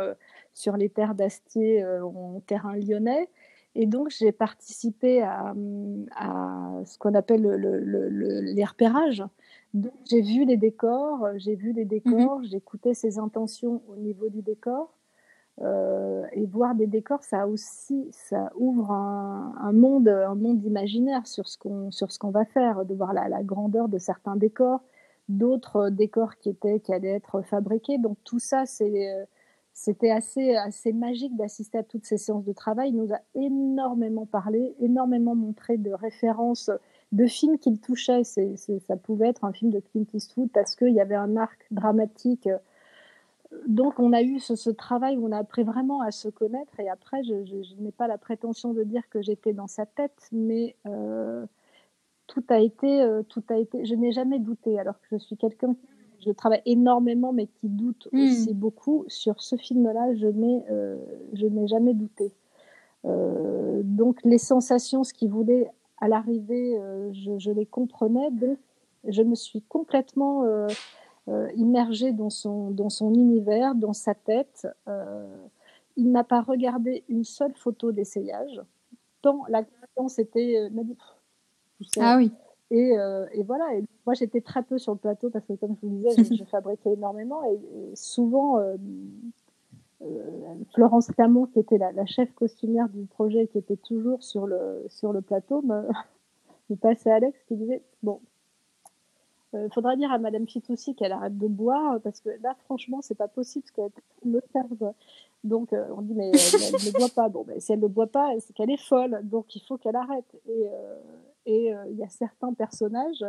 sur 0.54 0.76
les 0.76 0.88
terres 0.88 1.14
d'Astier 1.14 1.84
en 1.84 2.40
terrain 2.40 2.74
lyonnais. 2.76 3.28
Et 3.74 3.86
donc, 3.86 4.10
j'ai 4.10 4.32
participé 4.32 5.22
à, 5.22 5.52
ce 6.84 6.98
qu'on 6.98 7.14
appelle 7.14 7.42
le, 7.42 8.40
les 8.40 8.64
repérages. 8.64 9.22
Donc, 9.74 9.92
j'ai 10.04 10.20
vu 10.20 10.44
les 10.44 10.56
décors, 10.56 11.28
j'ai 11.36 11.54
vu 11.54 11.72
les 11.72 11.84
décors, 11.84 12.40
mmh 12.40 12.44
j'écoutais 12.44 12.94
ses 12.94 13.18
intentions 13.18 13.82
au 13.88 13.96
niveau 13.96 14.28
du 14.28 14.42
décor. 14.42 14.92
Euh, 15.62 16.24
et 16.32 16.46
voir 16.46 16.74
des 16.74 16.86
décors, 16.86 17.22
ça 17.22 17.46
aussi, 17.46 18.08
ça 18.12 18.50
ouvre 18.56 18.92
un, 18.92 19.72
monde, 19.72 20.08
un 20.08 20.34
monde 20.34 20.64
imaginaire 20.64 21.26
sur 21.26 21.48
ce 21.48 21.58
qu'on 21.58 21.90
sur 21.90 22.10
ce 22.12 22.18
qu'on 22.18 22.30
va 22.30 22.46
faire, 22.46 22.86
de 22.86 22.94
voir 22.94 23.12
la, 23.12 23.28
la, 23.28 23.42
grandeur 23.42 23.88
de 23.88 23.98
certains 23.98 24.36
décors, 24.36 24.80
d'autres 25.28 25.90
décors 25.90 26.38
qui 26.38 26.48
étaient 26.48 26.80
qui 26.80 26.94
allaient 26.94 27.08
être 27.08 27.42
fabriqués. 27.42 27.98
Donc 27.98 28.16
tout 28.24 28.38
ça, 28.38 28.64
c'est 28.64 29.12
euh, 29.12 29.24
c'était 29.74 30.10
assez, 30.10 30.56
assez 30.56 30.92
magique 30.92 31.36
d'assister 31.36 31.78
à 31.78 31.82
toutes 31.82 32.04
ces 32.04 32.18
séances 32.18 32.44
de 32.44 32.52
travail. 32.52 32.90
Il 32.90 32.96
nous 32.96 33.12
a 33.12 33.20
énormément 33.34 34.26
parlé, 34.26 34.74
énormément 34.80 35.34
montré 35.34 35.78
de 35.78 35.92
références 35.92 36.70
de 37.12 37.26
films 37.26 37.58
qu'il 37.58 37.78
touchait. 37.80 38.24
C'est, 38.24 38.56
ça 38.56 38.96
pouvait 38.96 39.28
être 39.28 39.44
un 39.44 39.52
film 39.52 39.70
de 39.70 39.80
Clint 39.80 40.06
Eastwood 40.12 40.50
parce 40.52 40.74
qu'il 40.76 40.94
y 40.94 41.00
avait 41.00 41.14
un 41.14 41.36
arc 41.36 41.66
dramatique. 41.70 42.48
Donc 43.66 43.98
on 43.98 44.12
a 44.12 44.22
eu 44.22 44.38
ce, 44.38 44.70
travail 44.70 45.16
où 45.18 45.26
on 45.26 45.32
a 45.32 45.38
appris 45.38 45.64
vraiment 45.64 46.00
à 46.00 46.10
se 46.10 46.28
connaître. 46.28 46.78
Et 46.78 46.88
après, 46.88 47.22
je, 47.24 47.80
n'ai 47.80 47.92
pas 47.92 48.06
la 48.06 48.18
prétention 48.18 48.72
de 48.72 48.84
dire 48.84 49.08
que 49.10 49.22
j'étais 49.22 49.52
dans 49.52 49.66
sa 49.66 49.86
tête, 49.86 50.28
mais 50.32 50.76
euh, 50.86 51.44
tout 52.26 52.44
a 52.48 52.60
été, 52.60 53.02
euh, 53.02 53.22
tout 53.28 53.42
a 53.48 53.56
été. 53.56 53.84
Je 53.84 53.94
n'ai 53.94 54.12
jamais 54.12 54.38
douté, 54.38 54.78
alors 54.78 55.00
que 55.00 55.06
je 55.10 55.18
suis 55.18 55.36
quelqu'un 55.36 55.74
qui 55.74 55.88
je 56.24 56.30
travaille 56.30 56.62
énormément, 56.66 57.32
mais 57.32 57.46
qui 57.46 57.68
doute 57.68 58.08
hmm. 58.12 58.20
aussi 58.20 58.54
beaucoup. 58.54 59.04
Sur 59.08 59.42
ce 59.42 59.56
film-là, 59.56 60.14
je 60.14 60.26
n'ai, 60.26 60.64
euh, 60.70 60.96
je 61.32 61.46
n'ai 61.46 61.66
jamais 61.66 61.94
douté. 61.94 62.32
Euh, 63.06 63.80
donc 63.82 64.18
les 64.24 64.38
sensations, 64.38 65.04
ce 65.04 65.14
qu'il 65.14 65.30
voulait 65.30 65.68
à 66.00 66.08
l'arrivée, 66.08 66.76
euh, 66.78 67.12
je, 67.12 67.50
les 67.50 67.66
comprenais. 67.66 68.30
Donc 68.30 68.58
je 69.04 69.22
me 69.22 69.34
suis 69.34 69.62
complètement 69.62 70.44
immergée 71.56 72.12
dans 72.12 72.30
son, 72.30 72.70
dans 72.70 72.90
son 72.90 73.14
univers, 73.14 73.74
dans 73.74 73.92
sa 73.94 74.14
tête. 74.14 74.66
il 75.96 76.10
n'a 76.10 76.24
pas 76.24 76.42
regardé 76.42 77.04
une 77.08 77.24
seule 77.24 77.54
photo 77.54 77.92
d'essayage. 77.92 78.60
Tant 79.22 79.44
la 79.48 79.64
question 79.64 80.08
était... 80.22 80.70
ah 81.98 82.16
oui 82.18 82.30
euh, 82.72 83.26
et, 83.32 83.42
voilà, 83.42 83.74
et 83.74 83.84
moi 84.06 84.14
j'étais 84.14 84.40
très 84.40 84.62
peu 84.62 84.78
sur 84.78 84.92
le 84.92 84.98
plateau 84.98 85.28
parce 85.28 85.44
que 85.44 85.54
comme 85.54 85.74
je 85.74 85.86
vous 85.86 85.96
disais, 85.96 86.36
je, 86.36 86.44
fabriquais 86.44 86.92
énormément 86.92 87.42
et, 87.44 87.58
souvent 87.94 88.58
euh, 88.58 88.74
euh, 88.74 88.76
Florence 90.74 91.08
Camon, 91.08 91.46
qui 91.46 91.58
était 91.58 91.78
la, 91.78 92.06
chef 92.06 92.32
costumière 92.34 92.88
du 92.88 93.04
projet, 93.06 93.46
qui 93.48 93.58
était 93.58 93.76
toujours 93.76 94.22
sur 94.22 94.46
le, 94.46 94.84
sur 94.88 95.12
le 95.12 95.20
plateau, 95.20 95.62
me, 95.62 95.82
me 96.70 96.76
passait 96.76 97.10
Alex 97.10 97.38
qui 97.46 97.56
disait, 97.56 97.82
bon, 98.02 98.20
il 99.52 99.68
faudra 99.74 99.96
dire 99.96 100.12
à 100.12 100.18
Madame 100.18 100.46
Fitoussi 100.46 100.94
qu'elle 100.94 101.10
arrête 101.10 101.36
de 101.36 101.48
boire 101.48 102.00
parce 102.02 102.20
que 102.20 102.28
là 102.40 102.54
franchement 102.66 103.00
c'est 103.02 103.16
pas 103.16 103.26
possible 103.26 103.66
ce 103.66 103.72
qu'elle 103.72 103.90
me 104.24 104.40
serve. 104.52 104.92
Donc 105.42 105.72
on 105.72 106.02
dit 106.02 106.14
mais 106.14 106.28
elle, 106.28 106.32
ne 106.32 106.98
boit 106.98 107.08
pas. 107.08 107.28
Bon, 107.28 107.42
ben, 107.42 107.58
si 107.58 107.72
elle 107.72 107.80
ne 107.80 107.88
boit 107.88 108.06
pas, 108.06 108.30
c'est 108.38 108.52
qu'elle 108.52 108.70
est 108.70 108.80
folle. 108.80 109.18
Donc 109.24 109.56
il 109.56 109.60
faut 109.62 109.76
qu'elle 109.76 109.96
arrête. 109.96 110.36
Et, 110.46 110.68
et 111.46 111.74
euh, 111.74 111.84
il 111.90 111.96
y 111.96 112.04
a 112.04 112.08
certains 112.08 112.52
personnages, 112.52 113.24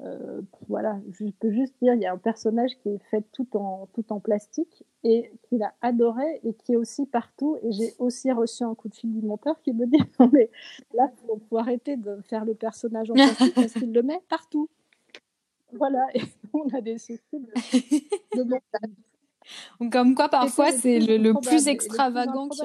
euh, 0.00 0.42
voilà, 0.68 1.00
je 1.10 1.24
peux 1.40 1.50
juste 1.50 1.74
dire, 1.82 1.94
il 1.94 2.00
y 2.00 2.06
a 2.06 2.12
un 2.12 2.18
personnage 2.18 2.76
qui 2.78 2.90
est 2.90 3.02
fait 3.10 3.24
tout 3.32 3.56
en, 3.56 3.88
tout 3.94 4.12
en 4.12 4.20
plastique 4.20 4.84
et 5.02 5.32
qu'il 5.42 5.62
a 5.62 5.74
adoré 5.82 6.40
et 6.44 6.54
qui 6.54 6.74
est 6.74 6.76
aussi 6.76 7.04
partout. 7.06 7.58
Et 7.62 7.72
j'ai 7.72 7.94
aussi 7.98 8.30
reçu 8.30 8.62
un 8.62 8.74
coup 8.74 8.88
de 8.88 8.94
fil 8.94 9.12
du 9.12 9.26
monteur 9.26 9.60
qui 9.62 9.72
me 9.72 9.86
dit 9.86 9.98
Non, 10.20 10.30
mais 10.32 10.50
là, 10.94 11.10
il 11.34 11.40
faut, 11.48 11.58
arrêter 11.58 11.96
de 11.96 12.20
faire 12.28 12.44
le 12.44 12.54
personnage 12.54 13.10
en 13.10 13.14
plastique 13.14 13.54
parce 13.54 13.72
qu'il 13.72 13.92
le 13.92 14.02
met 14.02 14.20
partout. 14.28 14.68
Voilà, 15.72 16.06
et 16.14 16.22
on 16.52 16.68
a 16.68 16.80
des 16.80 16.98
soucis 16.98 17.20
de, 17.32 18.38
de 18.38 18.42
montage. 18.42 18.90
Comme 19.90 20.14
quoi, 20.14 20.28
parfois, 20.28 20.72
c'est 20.72 20.98
le, 20.98 21.32
plus 21.40 21.68
extravagant 21.68 22.48
qui, 22.48 22.60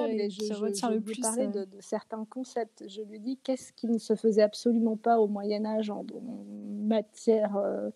retient 0.52 0.90
le 0.90 1.00
plus. 1.00 1.14
Je 1.14 1.20
parler 1.20 1.46
de, 1.46 1.64
de, 1.64 1.80
certains 1.80 2.24
concepts. 2.28 2.84
Je 2.88 3.02
lui 3.02 3.20
dis 3.20 3.38
qu'est-ce 3.42 3.72
qui 3.72 3.88
ne 3.88 3.98
se 3.98 4.14
faisait 4.14 4.42
absolument 4.42 4.96
pas 4.96 5.18
au 5.18 5.26
Moyen 5.26 5.64
Âge 5.64 5.90
en, 5.90 6.04
matière, 6.84 7.56
euh, 7.56 7.90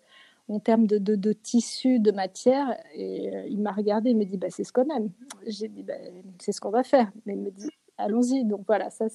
en 0.47 0.59
termes 0.59 0.87
de, 0.87 0.97
de, 0.97 1.33
tissu, 1.33 1.99
de 1.99 2.11
matière? 2.11 2.77
Et 2.93 3.35
euh, 3.35 3.47
il 3.47 3.61
m'a 3.61 3.71
regardé 3.71 4.11
et 4.11 4.13
me 4.13 4.25
dit 4.25 4.37
bah, 4.37 4.49
c'est 4.49 4.63
ce 4.63 4.73
qu'on 4.73 4.89
aime. 4.95 5.11
J'ai 5.45 5.67
dit 5.67 5.83
bah, 5.83 5.93
c'est 6.39 6.51
ce 6.51 6.61
qu'on 6.61 6.71
va 6.71 6.83
faire. 6.83 7.11
Mais 7.25 7.33
il 7.33 7.39
me 7.41 7.51
dit 7.51 7.69
allons-y. 7.99 8.45
Donc 8.45 8.61
voilà, 8.65 8.89
ça 8.89 9.07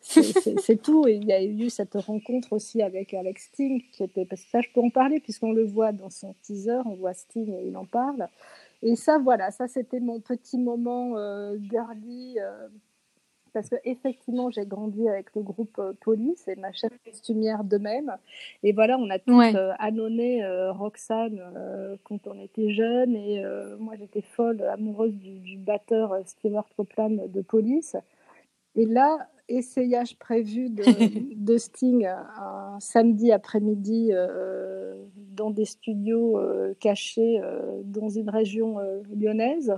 c'est 0.00 0.76
tout. 0.82 1.06
Et 1.06 1.14
il 1.14 1.24
y 1.24 1.32
a 1.32 1.42
eu 1.42 1.68
cette 1.68 1.94
rencontre 1.94 2.52
aussi 2.52 2.82
avec 2.82 3.12
Alex 3.12 3.44
Sting, 3.46 3.82
qui 3.92 4.02
était, 4.02 4.24
parce 4.24 4.42
que 4.42 4.50
ça 4.50 4.60
je 4.60 4.68
peux 4.72 4.80
en 4.80 4.90
parler 4.90 5.20
puisqu'on 5.20 5.52
le 5.52 5.64
voit 5.64 5.92
dans 5.92 6.10
son 6.10 6.34
teaser, 6.42 6.80
on 6.86 6.94
voit 6.94 7.12
Sting 7.12 7.52
et 7.52 7.66
il 7.66 7.76
en 7.76 7.84
parle. 7.84 8.28
Et 8.82 8.96
ça, 8.96 9.18
voilà, 9.18 9.50
ça 9.50 9.68
c'était 9.68 10.00
mon 10.00 10.20
petit 10.20 10.58
moment 10.58 11.16
euh, 11.16 11.56
girly, 11.58 12.38
euh, 12.38 12.68
parce 13.52 13.70
que 13.70 13.76
effectivement 13.84 14.50
j'ai 14.50 14.66
grandi 14.66 15.08
avec 15.08 15.34
le 15.34 15.42
groupe 15.42 15.78
euh, 15.78 15.94
Police 16.00 16.46
et 16.46 16.56
ma 16.56 16.72
chef 16.72 16.92
costumière 17.04 17.64
de 17.64 17.78
même. 17.78 18.16
Et 18.62 18.72
voilà, 18.72 18.98
on 18.98 19.08
a 19.08 19.18
tous 19.18 19.36
ouais. 19.36 19.54
Euh, 19.56 20.72
Roxane 20.72 21.40
quand 22.04 22.26
on 22.26 22.38
était 22.38 22.72
jeunes, 22.72 23.16
et 23.16 23.42
moi 23.78 23.94
j'étais 23.98 24.22
folle, 24.22 24.62
amoureuse 24.62 25.14
du, 25.14 25.38
du 25.38 25.56
batteur 25.56 26.14
Stewart 26.26 26.68
Copeland 26.76 27.28
de 27.28 27.40
Police. 27.40 27.96
Et 28.74 28.84
là, 28.84 29.26
essayage 29.48 30.18
prévu 30.18 30.70
de, 30.70 30.84
de 31.34 31.58
Sting 31.58 32.06
un 32.06 32.78
samedi 32.80 33.32
après-midi 33.32 34.10
euh, 34.12 34.94
dans 35.16 35.50
des 35.50 35.64
studios 35.64 36.38
euh, 36.38 36.74
cachés 36.80 37.40
euh, 37.42 37.80
dans 37.84 38.08
une 38.08 38.30
région 38.30 38.78
lyonnaise. 39.14 39.74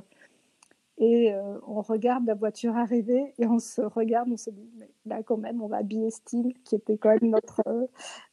Et 1.00 1.32
on 1.68 1.80
regarde 1.80 2.26
la 2.26 2.34
voiture 2.34 2.76
arriver 2.76 3.32
et 3.38 3.46
on 3.46 3.60
se 3.60 3.80
regarde, 3.82 4.28
on 4.32 4.36
se 4.36 4.50
dit, 4.50 4.68
mais 4.80 4.90
là 5.06 5.22
quand 5.22 5.36
même, 5.36 5.62
on 5.62 5.68
va 5.68 5.76
habiller 5.76 6.10
Sting, 6.10 6.52
qui 6.64 6.74
était 6.74 6.96
quand 6.96 7.10
même 7.10 7.30
notre, 7.30 7.62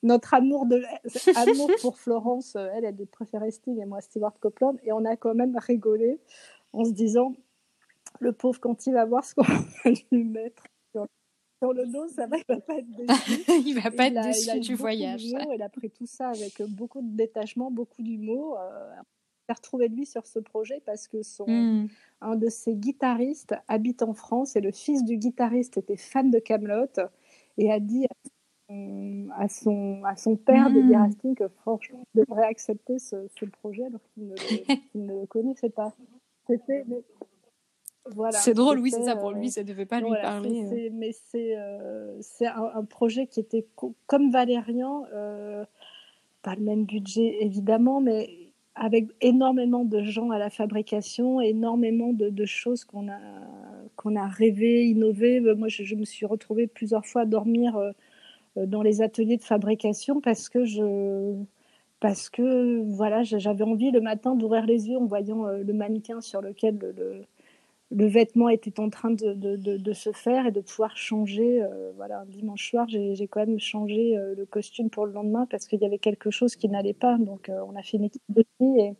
notre 0.02 0.34
amour, 0.34 0.66
de, 0.66 0.82
amour 1.36 1.70
pour 1.82 2.00
Florence. 2.00 2.56
Elle, 2.56 2.86
elle 2.86 3.06
préférait 3.06 3.52
Sting 3.52 3.80
et 3.80 3.86
moi 3.86 4.02
Stewart 4.02 4.34
Copeland. 4.40 4.78
Et 4.84 4.92
on 4.94 5.06
a 5.06 5.16
quand 5.16 5.36
même 5.36 5.56
rigolé 5.60 6.20
en 6.74 6.86
se 6.86 6.92
disant, 6.92 7.34
le 8.20 8.32
pauvre, 8.32 8.60
quand 8.60 8.88
il 8.88 8.94
va 8.94 9.06
voir 9.06 9.24
ce 9.24 9.36
qu'on 9.36 9.44
va 9.44 9.92
lui 10.12 10.24
mettre 10.24 10.64
sur 11.60 11.74
le 11.74 11.86
dos, 11.86 12.08
ça 12.10 12.28
va, 12.28 12.38
il 12.38 12.46
va 12.48 12.60
pas 12.62 12.78
être 12.78 12.92
déçu. 12.96 13.52
il 13.66 13.80
va 13.80 13.92
pas 13.92 14.08
être 14.08 14.22
déçu 14.22 14.60
du 14.60 14.76
voyage. 14.76 15.24
Elle 15.52 15.62
a 15.62 15.70
pris 15.70 15.90
tout 15.90 16.06
ça 16.06 16.30
avec 16.30 16.62
beaucoup 16.70 17.02
de 17.02 17.16
détachement, 17.16 17.72
beaucoup 17.72 18.02
d'humour. 18.02 18.58
Euh, 18.60 18.96
s'est 19.46 19.54
retrouvé 19.54 19.88
lui 19.88 20.06
sur 20.06 20.26
ce 20.26 20.40
projet 20.40 20.82
parce 20.86 21.08
que 21.08 21.22
son, 21.22 21.46
mmh. 21.48 21.88
un 22.22 22.36
de 22.36 22.50
ses 22.50 22.76
guitaristes 22.76 23.56
habite 23.68 24.02
en 24.02 24.14
France 24.14 24.56
et 24.56 24.62
le 24.62 24.72
fils 24.72 25.04
du 25.04 25.18
guitariste 25.18 25.78
était 25.78 25.98
fan 25.98 26.32
de 26.32 26.40
Camelot 26.40 26.88
et 27.58 27.72
a 27.72 27.80
dit 27.80 28.08
à 28.68 29.48
son, 29.48 30.02
à 30.04 30.16
son 30.16 30.36
père 30.36 30.72
de 30.72 30.82
dire 30.82 31.00
mmh. 31.00 31.36
que 31.36 31.48
franchement, 31.48 32.04
il 32.14 32.22
devrait 32.22 32.48
accepter 32.48 32.98
ce, 33.00 33.28
projet 33.46 33.86
alors 33.86 34.02
qu'il 34.14 34.34
ne, 34.96 35.22
le 35.22 35.26
connaissait 35.28 35.70
pas. 35.70 35.94
C'était. 36.48 36.84
Voilà, 38.14 38.38
c'est 38.38 38.54
drôle, 38.54 38.80
oui, 38.80 38.92
c'est 38.92 39.04
ça. 39.04 39.16
Pour 39.16 39.32
lui, 39.32 39.50
ça 39.50 39.64
ne 39.64 39.68
devait 39.68 39.86
pas 39.86 40.00
lui 40.00 40.12
parler. 40.22 40.64
Euh. 40.64 40.90
mais 40.94 41.12
c'est 41.12 41.58
c'est 42.22 42.48
un, 42.48 42.72
un, 42.76 42.84
projet 42.84 43.26
qui 43.26 43.40
était 43.40 43.66
comme 44.06 44.32
Valérian, 44.32 45.06
pas 46.42 46.56
le 46.56 46.62
même 46.62 46.86
budget 46.86 47.38
évidemment, 47.42 48.02
mais 48.02 48.46
avec 48.76 49.08
énormément 49.22 49.86
de 49.86 50.04
gens 50.04 50.32
à 50.32 50.38
la 50.38 50.50
fabrication, 50.50 51.40
énormément 51.40 52.12
de, 52.12 52.46
choses 52.46 52.84
qu'on 52.84 53.08
a, 53.10 53.20
qu'on 53.96 54.16
a 54.18 54.28
rêvé, 54.28 54.86
innové. 54.88 55.40
Moi, 55.40 55.70
je, 55.70 55.96
me 55.96 56.04
suis 56.04 56.26
retrouvée 56.26 56.68
plusieurs 56.68 57.06
fois 57.06 57.22
à 57.22 57.26
dormir 57.26 57.78
euh, 57.78 57.92
dans 58.66 58.82
les 58.82 59.02
ateliers 59.02 59.38
de 59.38 59.44
fabrication 59.44 60.22
parce 60.22 60.50
que 60.50 60.66
je 60.66 61.34
parce 62.02 62.30
que 62.30 62.82
voilà 62.84 63.24
j'avais 63.24 63.64
envie 63.64 63.90
le 63.90 64.02
matin 64.02 64.36
d'ouvrir 64.36 64.66
les 64.66 64.90
yeux 64.90 64.98
en 64.98 65.06
voyant 65.06 65.48
euh, 65.48 65.64
le 65.64 65.74
mannequin 65.74 66.20
sur 66.20 66.42
lequel 66.42 66.78
le, 66.78 66.92
le 66.92 67.26
vêtement 67.92 68.50
était 68.50 68.80
en 68.80 68.90
train 68.90 69.12
de, 69.12 69.34
de, 69.34 69.56
de, 69.56 69.94
se 69.94 70.12
faire 70.12 70.48
et 70.48 70.52
de 70.52 70.62
pouvoir 70.62 70.98
changer. 70.98 71.64
Euh, 71.64 71.92
voilà, 71.96 72.22
un 72.22 72.26
dimanche 72.26 72.70
soir, 72.70 72.88
j'ai 72.90 73.28
quand 73.28 73.46
même 73.46 73.60
changé 73.60 74.18
euh, 74.18 74.34
le 74.36 74.46
costume 74.46 74.90
pour 74.90 75.06
le 75.06 75.14
lendemain 75.14 75.48
parce 75.50 75.66
qu'il 75.68 75.80
y 75.80 75.86
avait 75.86 76.00
quelque 76.00 76.32
chose 76.32 76.56
qui 76.56 76.68
n'allait 76.68 76.94
pas. 76.94 77.18
Donc, 77.18 77.50
euh, 77.50 77.64
on 77.68 77.76
a 77.76 77.84
fait 77.84 77.98
une 77.98 78.06
équipe 78.06 78.24
de 78.30 78.44
filles 78.58 78.80
et, 78.80 78.96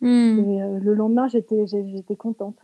hmm. 0.00 0.78
le 0.78 0.94
lendemain, 0.94 1.28
j'étais 1.28 2.16
contente. 2.16 2.56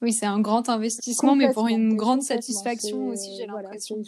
Oui, 0.00 0.12
c'est 0.12 0.26
un 0.26 0.40
grand 0.40 0.68
investissement, 0.68 1.34
mais 1.34 1.52
pour 1.52 1.68
une 1.68 1.96
grande 1.96 2.22
satisfaction 2.22 3.08
aussi, 3.08 3.36
j'ai 3.36 3.46
l'impression. 3.46 4.02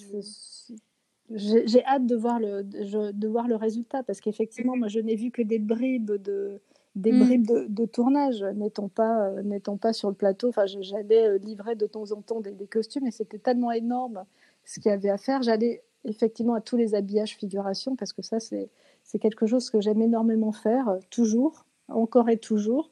J'ai 1.30 1.84
hâte 1.86 2.06
de 2.06 2.16
voir, 2.16 2.38
le, 2.38 2.62
de, 2.62 3.10
de 3.10 3.28
voir 3.28 3.48
le 3.48 3.56
résultat 3.56 4.02
parce 4.02 4.20
qu'effectivement, 4.20 4.76
moi, 4.76 4.88
je 4.88 5.00
n'ai 5.00 5.16
vu 5.16 5.30
que 5.30 5.40
des 5.40 5.58
bribes 5.58 6.12
de 6.12 6.60
des 6.94 7.12
mm. 7.12 7.18
bribes 7.24 7.50
de, 7.68 7.86
tournage, 7.86 8.42
n'étant 8.42 8.88
pas, 8.88 9.28
euh, 9.28 9.42
n'étant 9.42 9.76
pas 9.76 9.92
sur 9.92 10.08
le 10.08 10.14
plateau. 10.14 10.48
Enfin, 10.48 10.64
j'allais 10.66 11.26
euh, 11.26 11.38
livrer 11.38 11.74
de 11.74 11.86
temps 11.86 12.12
en 12.12 12.22
temps 12.22 12.40
des, 12.40 12.54
costumes 12.66 13.06
et 13.06 13.10
c'était 13.10 13.38
tellement 13.38 13.72
énorme 13.72 14.24
ce 14.64 14.80
qu'il 14.80 14.90
y 14.90 14.92
avait 14.92 15.10
à 15.10 15.18
faire. 15.18 15.42
J'allais 15.42 15.82
effectivement 16.04 16.54
à 16.54 16.60
tous 16.60 16.76
les 16.76 16.94
habillages 16.94 17.36
figuration 17.36 17.96
parce 17.96 18.12
que 18.12 18.22
ça, 18.22 18.38
c'est, 18.38 18.68
c'est 19.02 19.18
quelque 19.18 19.46
chose 19.46 19.70
que 19.70 19.80
j'aime 19.80 20.02
énormément 20.02 20.52
faire, 20.52 20.88
euh, 20.88 20.98
toujours, 21.10 21.64
encore 21.88 22.28
et 22.28 22.38
toujours. 22.38 22.90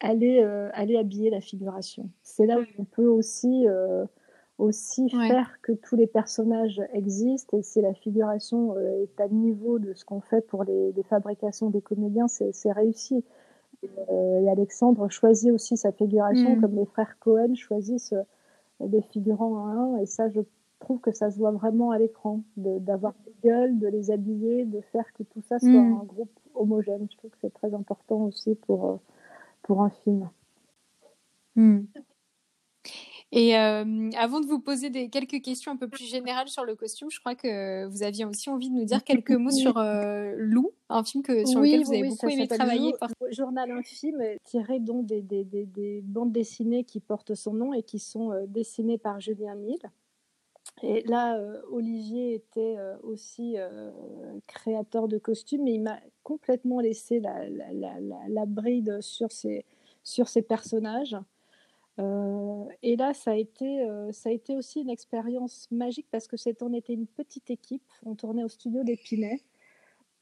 Aller, 0.00 0.40
aller 0.74 0.96
habiller 0.96 1.28
la 1.28 1.40
figuration. 1.40 2.08
C'est 2.22 2.46
là 2.46 2.60
où 2.60 2.64
on 2.78 2.84
peut 2.84 3.08
aussi 3.08 3.66
aussi 4.58 5.08
faire 5.08 5.60
que 5.62 5.72
tous 5.72 5.94
les 5.94 6.08
personnages 6.08 6.82
existent 6.92 7.56
et 7.56 7.62
si 7.62 7.80
la 7.80 7.94
figuration 7.94 8.74
euh, 8.76 9.04
est 9.04 9.20
à 9.20 9.28
niveau 9.28 9.78
de 9.78 9.94
ce 9.94 10.04
qu'on 10.04 10.20
fait 10.20 10.46
pour 10.46 10.64
les, 10.64 10.92
fabrications 11.08 11.70
des 11.70 11.80
comédiens, 11.80 12.26
c'est 12.28 12.72
réussi. 12.72 13.24
Euh, 14.10 14.40
et 14.40 14.50
Alexandre 14.50 15.08
choisit 15.08 15.52
aussi 15.52 15.76
sa 15.76 15.92
figuration 15.92 16.56
mm. 16.56 16.60
comme 16.60 16.74
les 16.74 16.86
frères 16.86 17.16
Cohen 17.20 17.54
choisissent 17.54 18.12
euh, 18.12 18.86
des 18.88 19.02
figurants 19.02 19.68
à 19.68 19.70
un 19.70 19.96
et 19.98 20.06
ça 20.06 20.28
je 20.28 20.40
trouve 20.80 21.00
que 21.00 21.12
ça 21.12 21.30
se 21.30 21.38
voit 21.38 21.52
vraiment 21.52 21.92
à 21.92 21.98
l'écran, 21.98 22.40
d'avoir 22.56 23.14
des 23.24 23.48
gueules, 23.48 23.78
de 23.78 23.86
les 23.86 24.10
habiller, 24.10 24.64
de 24.64 24.80
faire 24.80 25.12
que 25.14 25.22
tout 25.22 25.42
ça 25.48 25.60
soit 25.60 25.70
mm. 25.70 26.00
un 26.00 26.04
groupe 26.04 26.40
homogène. 26.54 27.06
Je 27.10 27.16
trouve 27.16 27.30
que 27.30 27.38
c'est 27.40 27.54
très 27.54 27.72
important 27.74 28.24
aussi 28.24 28.56
pour, 28.56 28.98
pour 29.62 29.82
un 29.82 29.90
film. 29.90 30.28
Mm. 31.54 31.80
Et 33.30 33.58
euh, 33.58 34.10
avant 34.16 34.40
de 34.40 34.46
vous 34.46 34.58
poser 34.58 34.88
des, 34.88 35.10
quelques 35.10 35.42
questions 35.42 35.70
un 35.70 35.76
peu 35.76 35.88
plus 35.88 36.06
générales 36.06 36.48
sur 36.48 36.64
le 36.64 36.74
costume, 36.74 37.10
je 37.10 37.20
crois 37.20 37.34
que 37.34 37.84
vous 37.86 38.02
aviez 38.02 38.24
aussi 38.24 38.48
envie 38.48 38.70
de 38.70 38.74
nous 38.74 38.86
dire 38.86 39.04
quelques 39.04 39.32
mots 39.32 39.50
sur 39.50 39.76
euh, 39.76 40.32
Lou, 40.38 40.72
un 40.88 41.04
film 41.04 41.22
que, 41.22 41.44
sur 41.44 41.60
lequel 41.60 41.84
vous 41.84 41.92
avez 41.92 42.08
beaucoup 42.08 42.28
aimé 42.28 42.48
travailler. 42.48 42.94
Par... 42.98 43.10
Journal 43.30 43.70
infime 43.70 44.22
tiré 44.44 44.80
donc 44.80 45.04
des, 45.04 45.20
des, 45.20 45.44
des, 45.44 45.66
des, 45.66 46.00
bandes 46.02 46.32
dessinées 46.32 46.84
qui 46.84 47.00
portent 47.00 47.34
son 47.34 47.52
nom 47.52 47.74
et 47.74 47.82
qui 47.82 47.98
sont 47.98 48.32
euh, 48.32 48.46
dessinées 48.46 48.96
par 48.96 49.20
Julien 49.20 49.56
Mille. 49.56 49.90
Et 50.82 51.02
là, 51.06 51.40
Olivier 51.72 52.34
était 52.34 52.76
aussi 53.02 53.56
créateur 54.46 55.08
de 55.08 55.18
costumes, 55.18 55.64
mais 55.64 55.74
il 55.74 55.82
m'a 55.82 55.98
complètement 56.22 56.78
laissé 56.78 57.18
la, 57.18 57.48
la, 57.48 57.72
la, 57.72 58.16
la, 58.28 58.46
bride 58.46 59.00
sur 59.00 59.32
ses, 59.32 59.64
sur 60.04 60.28
ses 60.28 60.42
personnages. 60.42 61.16
Euh, 61.98 62.64
et 62.82 62.96
là, 62.96 63.12
ça 63.14 63.32
a, 63.32 63.34
été, 63.34 63.82
euh, 63.82 64.12
ça 64.12 64.28
a 64.28 64.32
été 64.32 64.56
aussi 64.56 64.80
une 64.80 64.90
expérience 64.90 65.68
magique 65.70 66.06
parce 66.10 66.28
que 66.28 66.36
c'est, 66.36 66.62
on 66.62 66.72
était 66.72 66.92
une 66.92 67.06
petite 67.06 67.50
équipe, 67.50 67.82
on 68.04 68.14
tournait 68.14 68.44
au 68.44 68.48
studio 68.48 68.84
d'Épinay. 68.84 69.40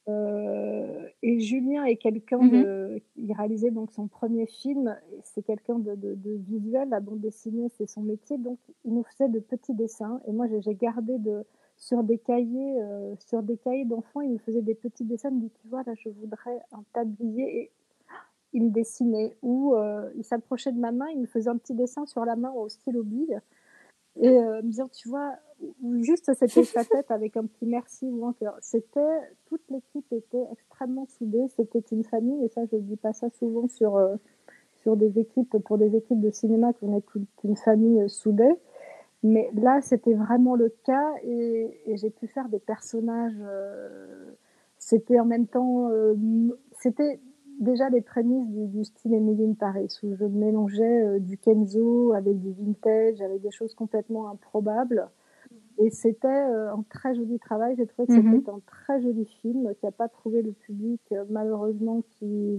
Euh, 0.09 1.09
et 1.23 1.41
Julien 1.41 1.85
est 1.85 1.97
quelqu'un 1.97 2.39
mmh 2.39 2.51
de. 2.51 3.03
Il 3.17 3.33
réalisait 3.33 3.73
donc 3.73 3.91
son 3.91 4.07
premier 4.07 4.47
film, 4.47 4.97
c'est 5.25 5.43
quelqu'un 5.43 5.81
de, 5.81 5.97
de, 5.97 6.17
visuel, 6.49 6.89
la 6.91 7.01
bande 7.01 7.21
dessinée, 7.21 7.69
c'est 7.77 7.89
son 7.89 8.03
métier, 8.03 8.39
donc 8.39 8.59
il 8.85 8.95
nous 8.95 9.03
faisait 9.03 9.29
de 9.29 9.41
petits 9.41 9.75
dessins. 9.75 10.21
Et 10.29 10.33
moi, 10.33 10.47
j'ai 10.61 10.75
gardé 10.77 11.19
de, 11.19 11.45
sur 11.77 12.05
des 12.05 12.19
cahiers, 12.19 12.77
sur 13.19 13.43
des 13.43 13.57
cahiers 13.57 13.85
d'enfants, 13.85 14.21
il 14.21 14.31
nous 14.31 14.39
faisait 14.39 14.63
des 14.63 14.77
petits 14.77 15.05
dessins, 15.05 15.31
il 15.31 15.37
me 15.39 15.41
dit 15.41 15.51
Tu 15.61 15.67
vois, 15.67 15.83
là, 15.85 15.95
je 15.97 16.09
voudrais 16.09 16.61
un 16.71 16.85
tablier. 16.93 17.63
Et 17.63 17.71
il 18.57 18.65
me 18.65 18.71
dessinait 18.71 19.37
ou 19.43 19.75
euh, 19.75 20.11
il 20.17 20.25
s'approchait 20.25 20.73
de 20.73 20.81
ma 20.81 20.91
main, 20.91 21.07
il 21.13 21.21
me 21.21 21.27
faisait 21.27 21.51
un 21.51 21.59
petit 21.59 21.75
dessin 21.75 22.07
sur 22.07 22.25
la 22.25 22.37
main 22.37 22.51
au 22.53 22.71
stylo 22.71 23.03
bille 23.03 23.39
et 24.19 24.31
euh, 24.31 24.63
me 24.63 24.69
disant, 24.69 24.89
tu 24.89 25.11
vois, 25.11 25.35
juste 26.01 26.33
sa 26.33 26.47
tête 26.47 27.11
avec 27.11 27.37
un 27.37 27.45
petit 27.45 27.67
merci 27.67 28.07
ou 28.07 28.25
un 28.25 28.33
cœur. 28.33 28.57
C'était, 28.63 29.21
toute 29.45 29.61
l'équipe 29.69 30.11
était 30.11 30.47
extrêmement 30.53 31.07
soudée, 31.07 31.47
c'était 31.55 31.85
une 31.93 32.03
famille 32.03 32.47
et 32.47 32.49
ça, 32.49 32.63
je 32.65 32.77
ne 32.77 32.81
dis 32.81 32.97
pas 32.97 33.13
ça 33.13 33.29
souvent 33.29 33.69
sur, 33.69 33.97
euh, 33.97 34.17
sur 34.77 34.97
des 34.97 35.19
équipes, 35.19 35.59
pour 35.63 35.77
des 35.77 35.95
équipes 35.95 36.23
de 36.23 36.31
cinéma 36.31 36.73
qu'on 36.73 36.97
est 36.97 37.05
toute 37.07 37.29
une 37.45 37.57
famille 37.57 38.09
soudée. 38.09 38.55
Mais 39.23 39.51
là, 39.55 39.83
c'était 39.83 40.15
vraiment 40.15 40.55
le 40.55 40.71
cas 40.85 41.13
et, 41.25 41.79
et 41.85 41.97
j'ai 41.99 42.11
pu 42.11 42.27
faire 42.27 42.49
des 42.49 42.61
personnages. 42.61 43.37
c'était 44.79 45.21
en 45.21 45.27
même 45.27 45.47
temps, 45.47 45.91
c'était 46.79 47.21
déjà 47.59 47.89
les 47.89 48.01
prémices 48.01 48.49
du, 48.49 48.85
style 48.85 49.15
Emily 49.15 49.55
Paris, 49.55 49.89
où 50.03 50.15
je 50.15 50.25
mélangeais 50.25 51.03
euh, 51.03 51.19
du 51.19 51.39
Kenzo 51.39 52.13
avec 52.13 52.39
du 52.41 52.53
vintage, 52.53 53.21
avec 53.21 53.41
des 53.41 53.51
choses 53.51 53.75
complètement 53.75 54.29
improbables. 54.29 55.09
Et 55.79 55.91
c'était 55.91 56.29
euh, 56.29 56.73
un 56.73 56.85
très 56.89 57.15
joli 57.15 57.39
travail. 57.39 57.75
J'ai 57.77 57.87
trouvé 57.87 58.07
que 58.09 58.13
mhm. 58.13 58.37
c'était 58.37 58.51
un 58.51 58.61
très 58.67 59.01
joli 59.03 59.27
film 59.43 59.75
qui 59.79 59.85
n'a 59.85 59.93
pas 59.93 60.09
trouvé 60.09 60.43
le 60.43 60.53
public, 60.53 61.01
euh, 61.13 61.25
malheureusement, 61.31 62.03
qui, 62.19 62.59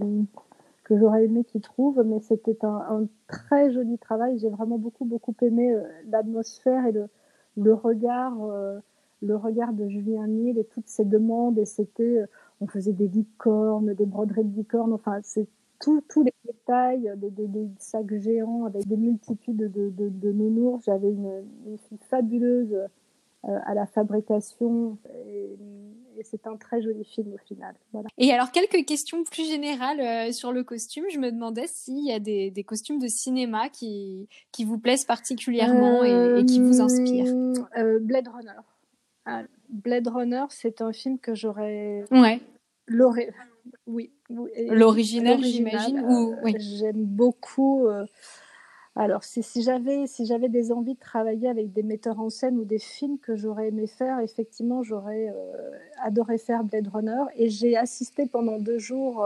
que 0.83 0.97
j'aurais 0.97 1.25
aimé 1.25 1.43
qu'il 1.43 1.61
trouve. 1.61 2.03
Mais 2.05 2.19
c'était 2.19 2.57
un, 2.63 3.07
très 3.27 3.71
joli 3.71 3.97
travail. 3.97 4.37
J'ai 4.39 4.49
vraiment 4.49 4.77
beaucoup, 4.77 5.05
beaucoup 5.05 5.35
aimé 5.41 5.75
l'atmosphère 6.09 6.85
et 6.85 6.91
le, 6.91 7.07
le 7.57 7.73
regard, 7.73 8.35
le 9.23 9.35
regard 9.35 9.73
de 9.73 9.87
Julien 9.89 10.27
Nil 10.27 10.59
et 10.59 10.65
toutes 10.65 10.87
ses 10.87 11.05
demandes. 11.05 11.57
Et 11.57 11.65
c'était 11.65 12.23
on 12.61 12.67
faisait 12.67 12.93
des 12.93 13.07
licornes, 13.07 13.93
des 13.93 14.05
broderies 14.05 14.43
de 14.43 14.55
licornes, 14.55 14.93
enfin, 14.93 15.19
c'est 15.23 15.47
tous 15.79 16.23
les 16.23 16.33
détails, 16.45 17.11
des, 17.17 17.67
sacs 17.77 18.13
géants 18.19 18.65
avec 18.65 18.87
des 18.87 18.97
multitudes 18.97 19.71
de, 19.71 19.91
de, 19.91 20.31
nounours. 20.31 20.85
J'avais 20.85 21.09
une, 21.09 21.77
fille 21.87 21.99
fabuleuse 22.09 22.73
euh, 22.73 23.59
à 23.65 23.73
la 23.73 23.85
fabrication 23.85 24.97
et, 25.27 25.55
c'est 26.23 26.47
un 26.47 26.57
très 26.57 26.81
joli 26.81 27.05
film 27.05 27.31
au 27.35 27.37
final. 27.37 27.75
Voilà. 27.93 28.09
Et 28.17 28.33
alors, 28.33 28.51
quelques 28.51 28.87
questions 28.87 29.23
plus 29.23 29.47
générales 29.47 29.99
euh, 29.99 30.31
sur 30.31 30.51
le 30.51 30.63
costume. 30.63 31.05
Je 31.13 31.19
me 31.19 31.31
demandais 31.31 31.67
s'il 31.67 32.03
y 32.03 32.11
a 32.11 32.19
des, 32.19 32.63
costumes 32.65 32.97
de 32.97 33.07
cinéma 33.07 33.69
qui, 33.69 34.27
qui 34.51 34.65
vous 34.65 34.79
plaisent 34.79 35.05
particulièrement 35.05 36.03
et, 36.03 36.43
qui 36.43 36.59
vous 36.59 36.81
inspirent. 36.81 37.31
Euh, 37.77 37.99
Blade 37.99 38.27
Runner. 38.29 38.59
Ah, 39.27 39.43
Blade 39.69 40.07
Runner, 40.07 40.45
c'est 40.49 40.81
un 40.81 40.93
film 40.93 41.19
que 41.19 41.35
j'aurais. 41.35 42.03
Ouais. 42.11 42.41
Oui. 43.85 44.11
L'original, 44.29 45.43
j'imagine. 45.43 45.99
Euh, 45.99 46.35
oui. 46.43 46.55
J'aime 46.59 47.03
beaucoup. 47.03 47.87
Euh, 47.87 48.05
alors, 48.95 49.23
si, 49.23 49.43
si 49.43 49.61
j'avais 49.61 50.07
si 50.07 50.25
j'avais 50.25 50.49
des 50.49 50.71
envies 50.71 50.95
de 50.95 50.99
travailler 50.99 51.49
avec 51.49 51.71
des 51.71 51.83
metteurs 51.83 52.19
en 52.19 52.29
scène 52.29 52.57
ou 52.57 52.65
des 52.65 52.79
films 52.79 53.19
que 53.19 53.35
j'aurais 53.35 53.67
aimé 53.67 53.87
faire, 53.87 54.19
effectivement, 54.19 54.83
j'aurais 54.83 55.29
euh, 55.29 55.71
adoré 56.01 56.37
faire 56.37 56.63
Blade 56.63 56.87
Runner. 56.87 57.23
Et 57.35 57.49
j'ai 57.49 57.77
assisté 57.77 58.25
pendant 58.25 58.59
deux 58.59 58.79
jours 58.79 59.25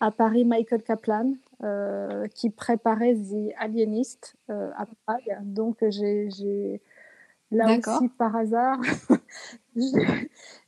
à 0.00 0.10
Paris 0.10 0.44
Michael 0.44 0.82
Kaplan, 0.82 1.34
qui 2.34 2.50
préparait 2.50 3.14
The 3.14 3.52
Alienist 3.58 4.36
à 4.48 4.86
Prague. 5.06 5.38
Donc, 5.42 5.78
j'ai 5.88 6.80
Là 7.52 7.78
aussi, 7.78 8.08
par 8.08 8.34
hasard, 8.34 8.80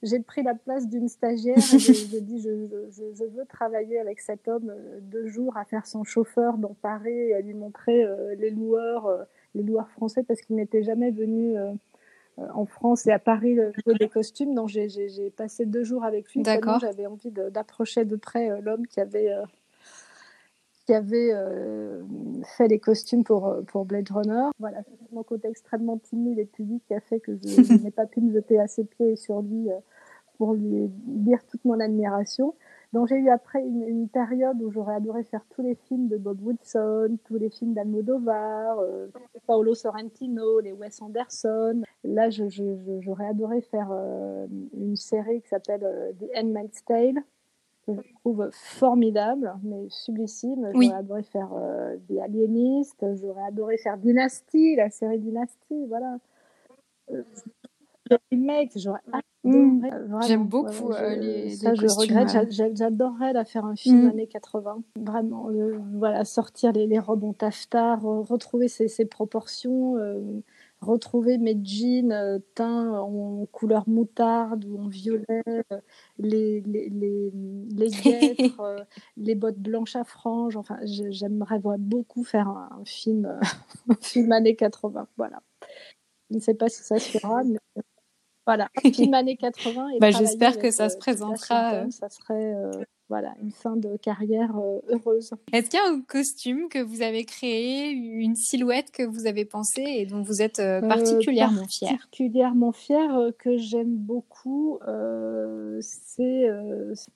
j'ai 0.02 0.20
pris 0.20 0.42
la 0.42 0.54
place 0.54 0.86
d'une 0.86 1.08
stagiaire 1.08 1.56
et 1.56 1.78
j'ai 1.78 2.20
dit 2.20 2.40
je, 2.40 2.50
je, 2.90 3.24
veux 3.24 3.46
travailler 3.46 3.98
avec 3.98 4.20
cet 4.20 4.48
homme 4.48 4.70
euh, 4.70 5.00
deux 5.00 5.26
jours 5.26 5.56
à 5.56 5.64
faire 5.64 5.86
son 5.86 6.04
chauffeur 6.04 6.58
dans 6.58 6.74
Paris 6.74 7.10
et 7.10 7.34
à 7.34 7.40
lui 7.40 7.54
montrer 7.54 8.04
euh, 8.04 8.34
les 8.36 8.50
loueurs, 8.50 9.06
euh, 9.06 9.24
les 9.54 9.62
loueurs 9.62 9.88
français 9.90 10.22
parce 10.24 10.42
qu'il 10.42 10.56
n'était 10.56 10.82
jamais 10.82 11.10
venu 11.10 11.56
en 12.36 12.66
France 12.66 13.06
et 13.06 13.12
à 13.12 13.18
Paris 13.18 13.56
jouer 13.56 13.94
des 13.94 14.08
costumes. 14.08 14.54
Donc 14.54 14.68
j'ai 14.68 15.30
passé 15.36 15.64
deux 15.64 15.84
jours 15.84 16.04
avec 16.04 16.30
lui. 16.32 16.42
D'accord. 16.42 16.80
J'avais 16.80 17.06
envie 17.06 17.30
d'approcher 17.30 18.04
de, 18.04 18.16
près 18.16 18.60
l'homme 18.60 18.86
qui 18.86 19.00
avait 19.00 19.32
qui 20.86 20.92
avait 20.94 21.32
fait 22.56 22.68
les 22.68 22.78
costumes 22.78 23.24
pour, 23.24 23.54
pour 23.68 23.84
Blade 23.84 24.10
Runner. 24.10 24.50
Voilà, 24.58 24.82
c'est 24.82 25.12
mon 25.12 25.22
côté 25.22 25.48
extrêmement 25.48 25.98
timide 25.98 26.38
et 26.38 26.44
pudique 26.44 26.84
qui 26.86 26.94
a 26.94 27.00
fait 27.00 27.20
que 27.20 27.32
je, 27.36 27.82
n'ai 27.82 27.90
pas 27.90 28.06
pu 28.06 28.20
me 28.20 28.32
jeter 28.32 28.60
à 28.60 28.66
ses 28.66 28.84
pieds 28.84 29.16
sur 29.16 29.40
lui 29.42 29.68
pour 30.36 30.54
lui 30.54 30.90
dire 31.06 31.44
toute 31.46 31.64
mon 31.64 31.80
admiration. 31.80 32.54
Donc 32.94 33.08
j'ai 33.08 33.16
eu 33.16 33.28
après 33.28 33.60
une, 33.60 34.08
période 34.08 34.62
où 34.62 34.70
j'aurais 34.70 34.94
adoré 34.94 35.24
faire 35.24 35.44
tous 35.50 35.62
les 35.62 35.74
films 35.74 36.06
de 36.06 36.16
Bob 36.16 36.40
Woodson, 36.40 37.18
tous 37.24 37.34
les 37.34 37.50
films 37.50 37.74
d'Almodovar, 37.74 38.78
euh, 38.78 39.08
Paolo 39.48 39.74
Sorrentino, 39.74 40.60
les 40.60 40.70
Wes 40.70 41.02
Anderson. 41.02 41.82
Là, 42.04 42.30
j'aurais 42.30 43.26
adoré 43.26 43.62
faire 43.62 43.88
euh, 43.90 44.46
une 44.78 44.94
série 44.94 45.42
qui 45.42 45.48
s'appelle 45.48 45.82
euh, 45.82 46.12
The 46.20 46.38
Handmaid's 46.38 46.84
Tale, 46.84 47.18
que 47.86 47.94
je 47.94 48.14
trouve 48.20 48.48
formidable, 48.52 49.54
mais 49.62 49.86
sublissime. 49.88 50.70
J'aurais 50.72 50.92
adoré 50.92 51.22
faire 51.22 51.50
The 52.08 52.18
Alienist, 52.22 53.04
j'aurais 53.20 53.44
adoré 53.44 53.76
faire 53.78 53.98
Dynasty, 53.98 54.76
la 54.76 54.90
série 54.90 55.18
Dynasty, 55.18 55.86
voilà. 55.86 56.18
remake, 58.30 58.72
j'aurais 58.76 59.00
Mmh. 59.44 59.82
J'aime 60.26 60.46
beaucoup 60.46 60.92
euh, 60.92 61.16
les, 61.16 61.50
ça, 61.50 61.74
je 61.74 61.86
regrette. 61.86 62.50
J'adorerais 62.74 63.34
faire 63.44 63.66
un 63.66 63.76
film 63.76 64.06
mmh. 64.06 64.08
années 64.08 64.26
80. 64.26 64.82
Vraiment, 64.96 65.50
euh, 65.50 65.78
voilà, 65.92 66.24
sortir 66.24 66.72
les, 66.72 66.86
les, 66.86 66.98
robes 66.98 67.24
en 67.24 67.34
taffetas, 67.34 67.96
retrouver 67.96 68.68
ces, 68.68 69.04
proportions, 69.04 69.98
euh, 69.98 70.18
retrouver 70.84 71.38
mes 71.38 71.58
jeans 71.62 72.40
teints 72.54 72.98
en 72.98 73.46
couleur 73.46 73.88
moutarde 73.88 74.64
ou 74.64 74.78
en 74.78 74.88
violet, 74.88 75.42
les, 76.18 76.60
les, 76.60 76.88
les, 76.90 77.32
les 77.76 77.90
guêtres, 78.02 78.86
les 79.16 79.34
bottes 79.34 79.58
blanches 79.58 79.96
à 79.96 80.04
franges. 80.04 80.56
Enfin, 80.56 80.78
j'aimerais 80.84 81.58
beaucoup 81.58 82.24
faire 82.24 82.48
un, 82.48 82.84
film, 82.84 83.38
un 83.88 83.96
film 84.00 84.32
années 84.32 84.56
80. 84.56 85.08
Voilà. 85.16 85.40
Je 86.30 86.36
ne 86.36 86.40
sais 86.40 86.54
pas 86.54 86.68
si 86.68 86.82
ça 86.82 86.98
se 86.98 87.18
fera, 87.18 87.44
mais 87.44 87.58
voilà, 88.46 88.68
film 88.94 89.14
années 89.14 89.36
80. 89.36 89.98
bah, 90.00 90.10
J'espère 90.10 90.58
que 90.58 90.70
ça 90.70 90.88
se 90.88 90.96
euh, 90.96 90.98
présentera. 90.98 91.74
Euh. 91.74 91.90
Ça 91.90 92.08
serait 92.08 92.54
euh, 92.54 92.70
voilà, 93.08 93.34
une 93.42 93.50
fin 93.50 93.76
de 93.76 93.96
carrière 93.96 94.56
heureuse. 94.88 95.32
Est-ce 95.52 95.70
qu'il 95.70 95.78
y 95.78 95.82
a 95.82 95.88
un 95.88 96.00
costume 96.00 96.68
que 96.68 96.78
vous 96.78 97.02
avez 97.02 97.24
créé, 97.24 97.90
une 97.90 98.34
silhouette 98.34 98.90
que 98.90 99.02
vous 99.02 99.26
avez 99.26 99.44
pensée 99.44 99.84
et 99.86 100.06
dont 100.06 100.22
vous 100.22 100.42
êtes 100.42 100.56
particulièrement 100.56 101.66
fière? 101.68 101.92
Particulièrement 101.92 102.72
fière, 102.72 103.30
que 103.38 103.56
j'aime 103.56 103.94
beaucoup, 103.94 104.78
c'est 105.80 106.48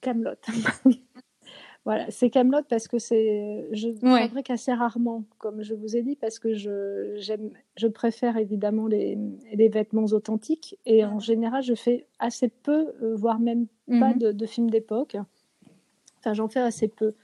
Camelot. 0.00 0.34
Voilà, 1.88 2.10
c'est 2.10 2.28
Camelot 2.28 2.64
parce 2.68 2.86
que 2.86 2.98
c'est 2.98 3.66
je 3.72 3.88
fabrique 3.94 4.50
assez 4.50 4.74
rarement, 4.74 5.24
comme 5.38 5.62
je 5.62 5.72
vous 5.72 5.96
ai 5.96 6.02
dit, 6.02 6.16
parce 6.16 6.38
que 6.38 6.52
je 6.52 7.14
j'aime, 7.16 7.50
je 7.78 7.86
préfère 7.86 8.36
évidemment 8.36 8.86
les, 8.86 9.16
les, 9.54 9.68
vêtements 9.70 10.04
authentiques 10.04 10.78
et 10.84 11.06
en 11.06 11.18
général 11.18 11.62
je 11.62 11.72
fais 11.72 12.06
assez 12.18 12.48
peu, 12.48 12.92
euh, 13.02 13.14
voire 13.16 13.40
même 13.40 13.68
pas 13.88 14.12
mmh 14.12 14.32
de, 14.34 14.46
films 14.46 14.68
d'époque. 14.68 15.16
Enfin, 16.18 16.34
j'en 16.34 16.48
fais 16.48 16.60
assez 16.60 16.88
peu. 16.88 17.14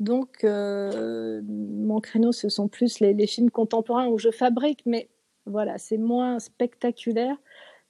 Donc, 0.00 0.44
euh, 0.44 1.42
mon 1.44 2.00
créneau, 2.00 2.32
ce 2.32 2.48
sont 2.48 2.68
plus 2.68 3.00
les, 3.00 3.14
les, 3.14 3.26
films 3.26 3.50
contemporains 3.50 4.08
où 4.08 4.18
je 4.18 4.30
fabrique, 4.30 4.82
mais 4.86 5.08
voilà, 5.46 5.78
c'est 5.78 5.98
moins 5.98 6.38
spectaculaire 6.38 7.36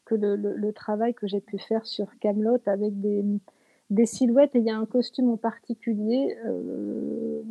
que 0.05 0.15
le, 0.15 0.37
le, 0.37 0.55
le 0.55 0.73
travail 0.73 1.15
que 1.15 1.27
j'ai 1.27 1.41
pu 1.41 1.59
faire 1.59 1.87
sur 1.87 2.07
Camelot 2.19 2.59
avec 2.67 3.01
des 3.01 3.23
des 3.91 4.07
silhouettes 4.07 4.55
et 4.55 4.59
il 4.59 4.65
y 4.65 4.71
a 4.71 4.77
un 4.77 4.87
costume 4.87 5.31
en 5.31 5.37
particulier 5.37 6.37
euh, 6.47 7.43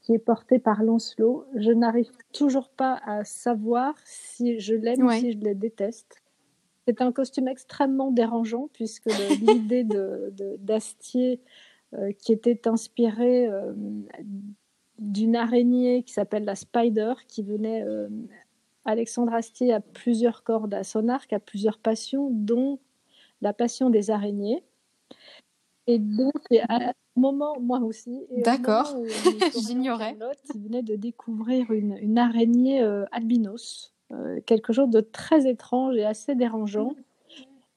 qui 0.00 0.14
est 0.14 0.18
porté 0.18 0.58
par 0.58 0.82
Lancelot. 0.82 1.46
Je 1.56 1.72
n'arrive 1.72 2.10
toujours 2.32 2.68
pas 2.68 3.00
à 3.04 3.24
savoir 3.24 3.94
si 4.04 4.60
je 4.60 4.74
l'aime 4.74 5.04
ou 5.04 5.10
si 5.10 5.32
je 5.32 5.38
le 5.38 5.54
déteste. 5.54 6.22
C'est 6.86 7.02
un 7.02 7.12
costume 7.12 7.48
extrêmement 7.48 8.10
dérangeant 8.10 8.68
puisque 8.72 9.06
l'idée 9.40 9.86
d'Astier 10.58 11.40
qui 12.18 12.32
était 12.32 12.68
inspirée 12.68 13.46
euh, 13.46 13.72
d'une 14.98 15.36
araignée 15.36 16.02
qui 16.02 16.12
s'appelle 16.12 16.44
la 16.44 16.54
Spider 16.54 17.14
qui 17.26 17.42
venait 17.42 17.84
Alexandre 18.84 19.34
Astier 19.34 19.72
a 19.72 19.80
plusieurs 19.80 20.42
cordes 20.42 20.74
à 20.74 20.84
son 20.84 21.08
arc, 21.08 21.32
a 21.32 21.40
plusieurs 21.40 21.78
passions, 21.78 22.28
dont 22.30 22.78
la 23.40 23.52
passion 23.52 23.90
des 23.90 24.10
araignées. 24.10 24.62
Et 25.86 25.98
donc, 25.98 26.34
à 26.68 26.90
un 26.90 26.92
moment, 27.16 27.58
moi 27.60 27.80
aussi. 27.80 28.26
D'accord, 28.38 28.94
j'ignorais. 29.66 30.16
Il 30.54 30.62
venait 30.62 30.82
de 30.82 30.96
découvrir 30.96 31.70
une, 31.72 31.96
une 32.00 32.18
araignée 32.18 32.82
euh, 32.82 33.04
albinos, 33.12 33.92
euh, 34.12 34.40
quelque 34.46 34.72
chose 34.72 34.90
de 34.90 35.00
très 35.00 35.48
étrange 35.48 35.96
et 35.96 36.04
assez 36.04 36.34
dérangeant. 36.34 36.94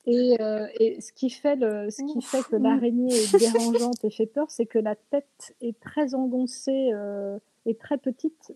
Et, 0.06 0.36
euh, 0.42 0.68
et 0.80 1.00
ce, 1.00 1.13
qui 1.13 1.30
fait 1.30 1.56
le, 1.56 1.89
ce 1.89 2.04
qui 2.12 2.22
fait 2.22 2.44
que 2.44 2.58
l'araignée 2.58 3.13
est 3.13 3.38
dérangeante 3.38 4.04
et 4.04 4.10
fait 4.10 4.26
peur, 4.26 4.50
c'est 4.50 4.66
que 4.66 4.80
la 4.80 4.96
tête 4.96 5.56
est 5.62 5.80
très 5.80 6.13
engoncée 6.13 6.92
et 7.66 7.76
très 7.76 7.98
petite 7.98 8.52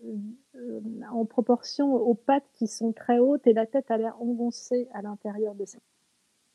en 1.10 1.24
proportion 1.24 1.94
aux 1.94 2.14
pattes 2.14 2.50
qui 2.54 2.66
sont 2.66 2.92
très 2.92 3.18
hautes 3.18 3.46
et 3.46 3.54
la 3.54 3.64
tête 3.64 3.90
a 3.90 3.96
l'air 3.96 4.20
engoncée 4.20 4.88
à 4.92 5.00
l'intérieur 5.00 5.54
de 5.54 5.64
cette 5.64 5.80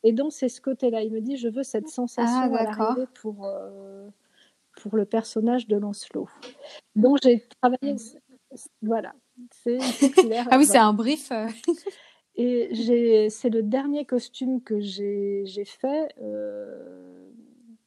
et 0.04 0.12
donc, 0.12 0.34
c'est 0.34 0.50
ce 0.50 0.62
côté-là. 0.62 1.02
Il 1.02 1.14
me 1.14 1.22
dit, 1.22 1.38
je 1.38 1.48
veux 1.48 1.64
cette 1.64 1.88
sensation 1.88 2.54
ah, 2.54 2.58
à 2.58 2.64
l'arrivée 2.64 3.08
pour, 3.22 3.46
euh, 3.46 4.08
pour 4.82 4.96
le 4.98 5.06
personnage 5.06 5.68
de 5.68 5.78
Lancelot. 5.78 6.30
Donc, 6.96 7.20
j'ai 7.24 7.48
travaillé... 7.62 7.96
Voilà, 8.84 9.16
c'est 9.64 9.80
clair. 10.16 10.48
ah 10.52 10.58
oui, 10.58 10.66
c'est 10.66 10.78
un 10.78 10.94
brief. 10.94 11.32
Et 12.36 13.30
c'est 13.30 13.50
le 13.50 13.62
dernier 13.62 14.06
costume 14.06 14.62
que 14.62 14.80
j'ai 14.80 15.66
fait. 15.66 16.14
Euh, 16.22 17.30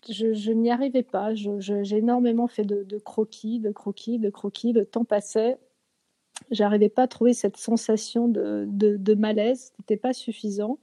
je, 0.08 0.52
n'y 0.52 0.70
arrivais 0.70 1.02
pas. 1.02 1.34
J'ai 1.34 1.96
énormément 1.96 2.46
fait 2.46 2.64
de, 2.64 2.98
croquis, 2.98 3.58
de 3.58 3.72
croquis, 3.72 4.18
de 4.18 4.30
croquis. 4.30 4.72
Le 4.72 4.84
temps 4.84 5.04
passait. 5.04 5.58
J'arrivais 6.50 6.90
pas 6.90 7.04
à 7.04 7.08
trouver 7.08 7.32
cette 7.32 7.56
sensation 7.56 8.28
de, 8.28 8.66
de, 8.68 9.14
malaise. 9.14 9.72
C'était 9.78 9.96
pas 9.96 10.12
suffisant. 10.12 10.78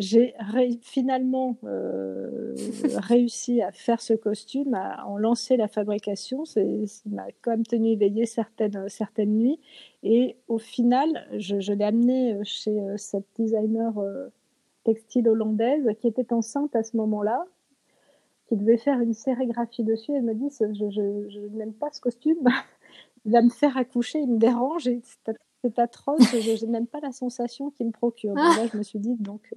J'ai 0.00 0.34
finalement 0.80 1.58
euh, 1.64 2.54
réussi 2.96 3.60
à 3.60 3.70
faire 3.70 4.00
ce 4.00 4.14
costume, 4.14 4.72
à 4.72 5.06
en 5.06 5.18
lancer 5.18 5.58
la 5.58 5.68
fabrication. 5.68 6.46
Ça 6.46 6.62
m'a 7.04 7.26
quand 7.42 7.50
même 7.50 7.66
tenu 7.66 7.90
éveillée 7.90 8.24
certaines, 8.24 8.88
certaines 8.88 9.36
nuits. 9.36 9.60
Et 10.02 10.38
au 10.48 10.56
final, 10.56 11.28
je, 11.36 11.72
l'ai 11.74 11.84
amené 11.84 12.42
chez 12.44 12.80
euh, 12.80 12.96
cette 12.96 13.26
designer 13.36 13.98
euh, 13.98 14.28
textile 14.84 15.28
hollandaise 15.28 15.86
qui 16.00 16.06
était 16.06 16.32
enceinte 16.32 16.74
à 16.74 16.82
ce 16.82 16.96
moment-là, 16.96 17.44
qui 18.48 18.56
devait 18.56 18.78
faire 18.78 19.00
une 19.00 19.12
sérigraphie 19.12 19.84
dessus. 19.84 20.12
Elle 20.14 20.22
me 20.22 20.34
dit 20.34 20.48
Je, 20.58 20.88
je, 21.28 21.40
n'aime 21.58 21.74
pas 21.74 21.90
ce 21.92 22.00
costume, 22.00 22.38
il 23.26 23.32
va 23.32 23.42
me 23.42 23.50
faire 23.50 23.76
accoucher, 23.76 24.20
il 24.20 24.32
me 24.32 24.38
dérange. 24.38 24.86
Et 24.88 25.02
c'est 25.62 25.78
atroce, 25.78 26.22
je, 26.22 26.66
n'aime 26.66 26.86
pas 26.86 27.00
la 27.00 27.12
sensation 27.12 27.70
qu'il 27.70 27.86
me 27.86 27.92
procure. 27.92 28.34
Donc 28.34 28.56
là, 28.56 28.66
je 28.72 28.76
me 28.76 28.82
suis 28.82 28.98
dit, 28.98 29.14
donc, 29.18 29.52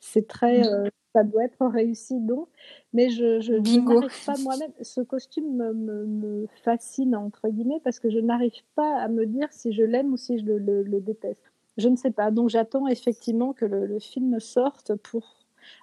c'est 0.00 0.26
très, 0.26 0.60
mmh. 0.60 0.64
euh, 0.64 0.88
ça 1.14 1.22
doit 1.22 1.44
être 1.44 1.66
réussi 1.66 2.20
donc. 2.20 2.48
Mais 2.92 3.10
je, 3.10 3.40
je, 3.40 3.54
n'arrive 3.54 4.26
pas 4.26 4.34
moi-même. 4.42 4.72
Ce 4.82 5.00
costume 5.00 5.56
me, 5.56 5.72
me, 5.72 6.46
fascine 6.62 7.14
entre 7.14 7.48
guillemets 7.48 7.80
parce 7.82 8.00
que 8.00 8.10
je 8.10 8.18
n'arrive 8.18 8.62
pas 8.74 8.98
à 8.98 9.08
me 9.08 9.26
dire 9.26 9.48
si 9.50 9.72
je 9.72 9.82
l'aime 9.82 10.12
ou 10.12 10.16
si 10.16 10.38
je 10.38 10.44
le, 10.44 10.82
le, 10.82 11.00
déteste. 11.00 11.52
Je 11.76 11.88
ne 11.88 11.96
sais 11.96 12.10
pas. 12.10 12.30
Donc 12.30 12.50
j'attends 12.50 12.88
effectivement 12.88 13.52
que 13.52 13.64
le, 13.64 13.86
le, 13.86 13.98
film 13.98 14.40
sorte 14.40 14.94
pour 14.96 15.36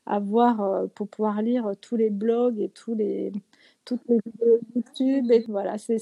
avoir, 0.05 0.61
euh, 0.61 0.87
pour 0.87 1.07
pouvoir 1.07 1.41
lire 1.41 1.71
tous 1.81 1.95
les 1.95 2.09
blogs 2.09 2.59
et 2.59 2.69
tous 2.69 2.93
les 2.93 3.31
toutes 3.85 4.01
les 4.07 4.19
vidéos 4.25 4.59
YouTube 4.75 5.31
et 5.31 5.45
voilà. 5.47 5.77
C'est, 5.77 5.97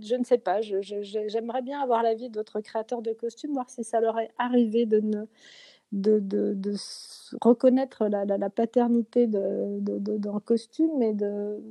je 0.00 0.14
ne 0.14 0.24
sais 0.24 0.38
pas. 0.38 0.60
j'aimerais 0.60 1.62
bien 1.62 1.80
avoir 1.80 2.02
l'avis 2.02 2.30
d'autres 2.30 2.60
créateurs 2.60 3.02
de 3.02 3.12
costumes, 3.12 3.52
voir 3.52 3.70
si 3.70 3.84
ça 3.84 4.00
leur 4.00 4.18
est 4.18 4.30
arrivé 4.38 4.86
de 4.86 5.00
ne 5.00 5.24
de, 5.92 6.18
de, 6.20 6.74
reconnaître 7.40 8.08
la, 8.08 8.24
la, 8.24 8.50
paternité 8.50 9.28
d'un 9.28 10.40
costume 10.40 11.02
et 11.02 11.14
de, 11.14 11.62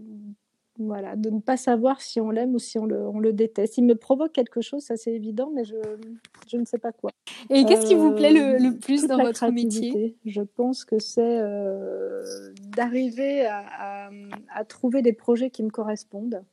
voilà, 0.79 1.15
de 1.15 1.29
ne 1.29 1.39
pas 1.39 1.57
savoir 1.57 2.01
si 2.01 2.19
on 2.19 2.31
l'aime 2.31 2.55
ou 2.55 2.59
si 2.59 2.79
on 2.79 2.85
le, 2.85 3.07
on 3.07 3.19
le, 3.19 3.31
déteste. 3.31 3.77
Il 3.77 3.85
me 3.85 3.95
provoque 3.95 4.31
quelque 4.31 4.61
chose, 4.61 4.83
ça 4.83 4.97
c'est 4.97 5.13
évident, 5.13 5.51
mais 5.53 5.63
je, 5.63 5.75
je, 6.47 6.57
ne 6.57 6.65
sais 6.65 6.79
pas 6.79 6.91
quoi. 6.91 7.11
Et 7.49 7.63
qu'est-ce 7.65 7.85
qui 7.85 7.95
vous 7.95 8.11
plaît 8.11 8.33
le, 8.33 8.57
le 8.57 8.77
plus 8.77 9.05
dans 9.05 9.17
votre 9.17 9.47
métier? 9.51 10.17
Je 10.25 10.41
pense 10.41 10.83
que 10.83 10.97
c'est 10.99 11.39
euh, 11.39 12.23
d'arriver 12.75 13.45
à, 13.45 13.63
à, 13.77 14.09
à, 14.53 14.65
trouver 14.65 15.01
des 15.01 15.13
projets 15.13 15.51
qui 15.51 15.61
me 15.61 15.69
correspondent. 15.69 16.43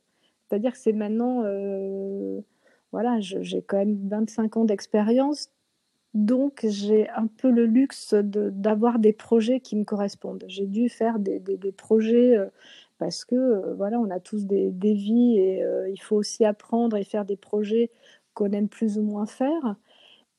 C'est-à-dire 0.47 0.73
que 0.73 0.77
c'est 0.77 0.93
maintenant, 0.93 1.43
euh, 1.45 2.41
voilà, 2.91 3.19
j'ai 3.19 3.61
quand 3.61 3.77
même 3.77 3.97
25 4.07 4.57
ans 4.57 4.65
d'expérience, 4.65 5.49
donc 6.13 6.65
j'ai 6.67 7.09
un 7.09 7.27
peu 7.27 7.49
le 7.49 7.65
luxe 7.65 8.13
d'avoir 8.13 8.99
des 8.99 9.13
projets 9.13 9.61
qui 9.61 9.77
me 9.77 9.85
correspondent. 9.85 10.43
J'ai 10.47 10.67
dû 10.67 10.89
faire 10.89 11.17
des, 11.17 11.39
des, 11.39 11.57
des 11.57 11.71
projets 11.71 12.37
euh, 12.37 12.47
parce 13.01 13.25
que 13.25 13.33
euh, 13.33 13.73
voilà, 13.73 13.99
on 13.99 14.11
a 14.11 14.19
tous 14.19 14.45
des, 14.45 14.69
vies 14.69 15.39
et 15.39 15.63
euh, 15.63 15.89
il 15.89 15.99
faut 15.99 16.15
aussi 16.17 16.45
apprendre 16.45 16.95
et 16.95 17.03
faire 17.03 17.25
des 17.25 17.35
projets 17.35 17.89
qu'on 18.35 18.51
aime 18.51 18.67
plus 18.67 18.99
ou 18.99 19.01
moins 19.01 19.25
faire. 19.25 19.75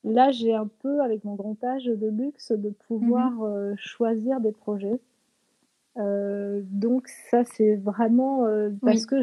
Là, 0.04 0.30
j'ai 0.30 0.54
un 0.54 0.68
peu, 0.68 1.00
avec 1.02 1.24
mon 1.24 1.34
grand 1.34 1.62
âge, 1.64 1.86
le 1.88 2.10
luxe 2.10 2.52
de 2.52 2.70
pouvoir 2.70 3.32
mmh 3.32 3.42
euh, 3.42 3.74
choisir 3.78 4.38
des 4.38 4.52
projets. 4.52 5.00
donc 5.96 7.08
ça, 7.30 7.42
c'est 7.42 7.74
vraiment 7.74 8.46
parce 8.80 9.06
que 9.06 9.22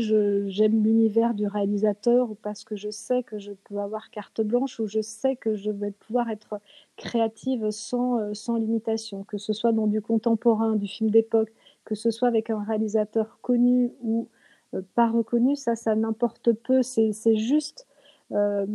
j'aime 0.49 0.83
l'univers 0.83 1.33
du 1.33 1.47
réalisateur 1.47 2.31
ou 2.31 2.35
parce 2.35 2.65
que 2.65 2.75
je 2.75 2.89
sais 2.89 3.23
que 3.23 3.39
je 3.39 3.53
peux 3.53 3.79
avoir 3.79 4.09
carte 4.09 4.41
blanche 4.41 4.81
ou 4.81 4.85
je 4.85 5.01
sais 5.01 5.37
que 5.37 5.55
je 5.55 5.71
vais 5.71 5.91
pouvoir 5.91 6.29
être 6.29 6.59
créative 6.97 7.71
sans, 7.71 8.33
sans 8.33 8.57
limitation, 8.57 9.23
que 9.23 9.37
ce 9.37 9.53
soit 9.53 9.71
dans 9.71 9.87
du 9.87 10.01
contemporain, 10.01 10.75
du 10.75 10.87
film 10.87 11.09
d'époque, 11.09 11.53
que 11.89 11.95
ce 11.95 12.11
soit 12.11 12.27
avec 12.27 12.51
un 12.51 12.63
réalisateur 12.63 13.39
connu 13.41 13.91
ou 14.03 14.29
euh, 14.75 14.83
pas 14.93 15.09
reconnu, 15.09 15.55
ça, 15.55 15.75
ça 15.75 15.95
n'importe 15.95 16.53
peu. 16.53 16.83
C'est 16.83 17.35
juste 17.35 17.87
euh, 18.31 18.67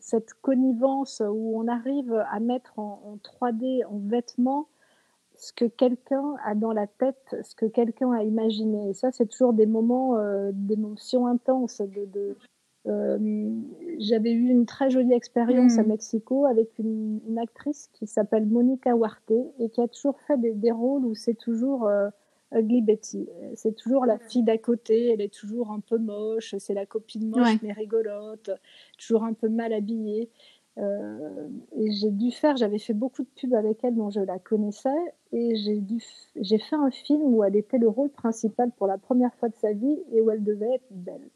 cette 0.00 0.32
connivence 0.40 1.20
où 1.20 1.60
on 1.60 1.68
arrive 1.68 2.14
à 2.30 2.40
mettre 2.40 2.78
en, 2.78 3.18
3D, 3.22 3.84
en 3.84 3.98
vêtements, 3.98 4.68
ce 5.36 5.52
que 5.52 5.66
quelqu'un 5.66 6.36
a 6.46 6.54
dans 6.54 6.72
la 6.72 6.86
tête, 6.86 7.36
ce 7.42 7.54
que 7.54 7.66
quelqu'un 7.66 8.12
a 8.12 8.22
imaginé. 8.22 8.88
Et 8.88 8.94
ça, 8.94 9.12
c'est 9.12 9.26
toujours 9.26 9.52
des 9.52 9.66
moments 9.66 10.16
euh, 10.16 10.50
d'émotion 10.54 11.26
intense. 11.26 11.82
De, 11.82 12.38
J'avais 13.98 14.32
eu 14.32 14.48
une 14.48 14.64
très 14.64 14.88
jolie 14.88 15.12
expérience 15.12 15.76
à 15.76 15.82
mm. 15.82 15.88
Mexico 15.88 16.46
avec 16.46 16.78
une, 16.78 17.20
actrice 17.38 17.90
qui 17.92 18.06
s'appelle 18.06 18.46
Monica 18.46 18.94
Huarte 18.96 19.30
et 19.58 19.68
qui 19.68 19.82
a 19.82 19.88
toujours 19.88 20.18
fait 20.22 20.38
des, 20.38 20.70
rôles 20.70 21.04
où 21.04 21.14
c'est 21.14 21.34
toujours 21.34 21.86
Ugly 22.52 22.82
Betty. 22.82 23.28
C'est 23.54 23.74
toujours 23.74 24.06
la 24.06 24.18
fille 24.18 24.42
d'à 24.42 24.58
côté, 24.58 25.10
elle 25.12 25.20
est 25.20 25.32
toujours 25.32 25.70
un 25.72 25.80
peu 25.80 25.98
moche, 25.98 26.54
c'est 26.58 26.74
la 26.74 26.86
copine 26.86 27.28
moche 27.28 27.60
mais 27.62 27.72
rigolote, 27.72 28.50
toujours 28.98 29.24
un 29.24 29.32
peu 29.32 29.48
mal 29.48 29.72
habillée. 29.72 30.30
Euh, 30.78 31.48
et 31.76 31.90
j'ai 31.92 32.10
dû 32.10 32.30
faire, 32.30 32.56
j'avais 32.56 32.78
fait 32.78 32.92
beaucoup 32.92 33.22
de 33.22 33.28
pubs 33.40 33.54
avec 33.54 33.82
elle 33.82 33.94
dont 33.94 34.10
je 34.10 34.20
la 34.20 34.38
connaissais, 34.38 34.90
et 35.32 35.56
j'ai 35.56 35.80
dû, 35.80 36.02
j'ai 36.36 36.58
fait 36.58 36.76
un 36.76 36.90
film 36.90 37.22
où 37.22 37.42
elle 37.44 37.56
était 37.56 37.78
le 37.78 37.88
rôle 37.88 38.10
principal 38.10 38.70
pour 38.76 38.86
la 38.86 38.98
première 38.98 39.34
fois 39.36 39.48
de 39.48 39.54
sa 39.56 39.72
vie 39.72 39.98
et 40.12 40.20
où 40.20 40.30
elle 40.30 40.44
devait 40.44 40.74
être 40.74 40.90
belle. 40.90 41.28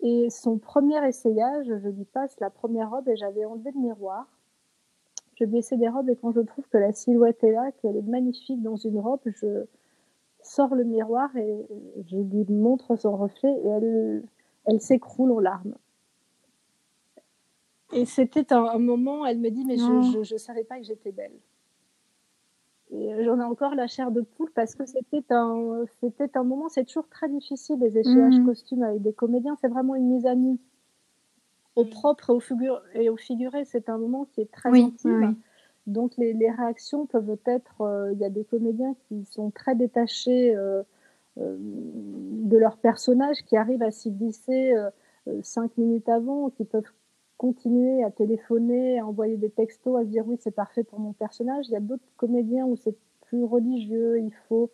Et 0.00 0.28
son 0.30 0.58
premier 0.58 1.06
essayage, 1.06 1.66
je 1.66 1.88
lui 1.88 2.04
passe 2.04 2.38
la 2.40 2.50
première 2.50 2.90
robe 2.90 3.08
et 3.08 3.16
j'avais 3.16 3.44
enlevé 3.44 3.70
le 3.74 3.80
miroir. 3.80 4.26
Je 5.36 5.44
baissais 5.44 5.76
des 5.76 5.88
robes 5.88 6.08
et 6.10 6.16
quand 6.16 6.32
je 6.32 6.40
trouve 6.40 6.66
que 6.68 6.78
la 6.78 6.92
silhouette 6.92 7.44
est 7.44 7.52
là, 7.52 7.70
qu'elle 7.80 7.96
est 7.96 8.02
magnifique 8.02 8.62
dans 8.62 8.76
une 8.76 8.98
robe, 8.98 9.20
je, 9.26 9.64
sort 10.42 10.74
le 10.74 10.84
miroir 10.84 11.34
et 11.36 11.66
je 12.08 12.16
lui 12.16 12.44
montre 12.48 12.96
son 12.96 13.16
reflet 13.16 13.52
et 13.64 13.68
elle, 13.68 14.22
elle 14.66 14.80
s'écroule 14.80 15.32
en 15.32 15.40
larmes. 15.40 15.74
Et 17.92 18.04
c'était 18.04 18.52
un, 18.52 18.78
moment, 18.78 19.26
elle 19.26 19.38
me 19.38 19.50
dit, 19.50 19.64
mais 19.64 19.76
je 19.76 20.32
ne 20.32 20.38
savais 20.38 20.64
pas 20.64 20.78
que 20.78 20.84
j'étais 20.84 21.12
belle. 21.12 21.32
Et 22.92 23.24
j'en 23.24 23.38
ai 23.38 23.44
encore 23.44 23.74
la 23.74 23.86
chair 23.86 24.10
de 24.10 24.20
poule 24.20 24.50
parce 24.52 24.74
que 24.74 24.84
c'était 24.84 25.24
un, 25.30 25.84
c'était 26.00 26.36
un 26.36 26.42
moment, 26.42 26.68
c'est 26.68 26.84
toujours 26.84 27.08
très 27.08 27.28
difficile 27.28 27.78
les 27.78 27.96
échellages 27.96 28.40
mmh. 28.40 28.46
costumes 28.46 28.82
avec 28.82 29.00
des 29.00 29.12
comédiens, 29.12 29.56
c'est 29.60 29.68
vraiment 29.68 29.94
une 29.94 30.08
mise 30.08 30.26
à 30.26 30.34
nu. 30.34 30.58
Au 31.76 31.84
propre 31.84 32.30
et 32.30 32.32
au, 32.32 32.40
figure, 32.40 32.82
et 32.94 33.08
au 33.08 33.16
figuré, 33.16 33.64
c'est 33.64 33.88
un 33.88 33.96
moment 33.96 34.24
qui 34.24 34.40
est 34.40 34.50
très 34.50 34.70
intime. 34.70 35.36
Donc 35.86 36.16
les, 36.18 36.34
réactions 36.50 37.06
peuvent 37.06 37.36
être, 37.46 37.80
euh, 37.80 38.12
il 38.12 38.18
y 38.18 38.24
a 38.24 38.30
des 38.30 38.44
comédiens 38.44 38.94
qui 39.08 39.24
sont 39.24 39.50
très 39.50 39.74
détachés 39.74 40.54
euh, 40.54 40.82
euh, 41.38 41.56
de 41.58 42.56
leur 42.56 42.76
personnage, 42.76 43.36
qui 43.46 43.56
arrivent 43.56 43.82
à 43.82 43.90
s'y 43.90 44.10
glisser 44.10 44.74
cinq 45.42 45.76
minutes 45.76 46.08
avant, 46.08 46.50
qui 46.50 46.64
peuvent 46.64 46.90
continuer 47.36 48.04
à 48.04 48.10
téléphoner, 48.10 48.98
à 48.98 49.06
envoyer 49.06 49.36
des 49.36 49.50
textos, 49.50 49.98
à 49.98 50.04
se 50.04 50.10
dire 50.10 50.26
oui 50.26 50.36
c'est 50.40 50.50
parfait 50.50 50.84
pour 50.84 50.98
mon 51.00 51.12
personnage. 51.12 51.66
Il 51.68 51.72
y 51.72 51.76
a 51.76 51.80
d'autres 51.80 52.02
comédiens 52.16 52.66
où 52.66 52.76
c'est 52.76 52.96
plus 53.22 53.44
religieux, 53.44 54.18
il 54.18 54.32
faut, 54.48 54.70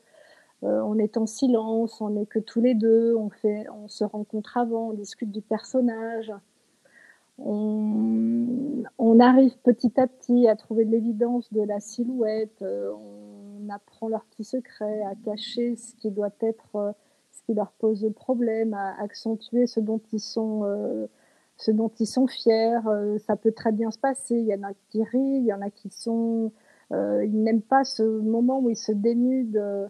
on 0.62 0.98
est 0.98 1.16
en 1.18 1.26
silence, 1.26 2.00
on 2.00 2.11
n'est 2.11 2.26
que 2.26 2.38
tous 2.38 2.61
les 2.61 2.74
deux, 2.74 3.14
on, 3.14 3.28
fait, 3.28 3.66
on 3.70 3.88
se 3.88 4.04
rencontre 4.04 4.57
avant, 4.57 4.88
on 4.88 4.92
discute 4.94 5.30
du 5.30 5.42
personnage 5.42 6.32
on, 7.39 9.20
arrive 9.20 9.57
petit 9.62 9.99
à 9.99 10.07
petit 10.07 10.47
à 10.49 10.57
trouver 10.57 10.84
de 10.84 10.91
l'évidence 10.91 11.53
de 11.53 11.62
la 11.62 11.80
silhouette, 11.80 12.62
euh, 12.62 12.93
on 12.93 13.68
apprend 13.70 14.09
leurs 14.09 14.24
petits 14.26 14.45
secrets, 14.45 15.03
à 15.03 15.14
cacher 15.24 15.76
ce 15.76 15.95
qui 15.95 16.11
doit 16.11 16.34
être, 16.41 16.76
euh, 16.76 16.93
ce 17.32 17.43
qui 17.45 17.55
leur 17.55 17.72
pose 17.72 18.11
problème, 18.14 18.74
à 18.74 19.01
accentuer 19.01 19.66
ce 19.66 19.80
dont 19.80 20.01
ils 20.12 20.20
sont, 20.20 20.64
euh, 20.64 21.07
ce 21.57 21.70
dont 21.70 21.91
ils 21.99 22.07
sont 22.07 22.26
fiers. 22.26 22.78
ça 23.26 23.37
peut 23.37 23.53
très 23.53 23.72
bien 23.72 23.91
se 23.91 23.99
passer. 23.99 24.37
Il 24.37 24.47
y 24.47 24.55
en 24.55 24.62
a 24.62 24.72
qui 24.91 25.03
rient, 25.03 25.39
il 25.39 25.47
y 25.47 25.53
en 25.53 25.62
a 25.62 25.70
qui 25.70 25.89
sont, 25.91 26.53
ils 26.93 27.43
n'aiment 27.43 27.62
pas 27.62 27.84
ce 27.84 28.03
moment 28.03 28.61
où 28.61 28.68
ils 28.70 28.76
se 28.76 28.93
dénudent 28.93 29.89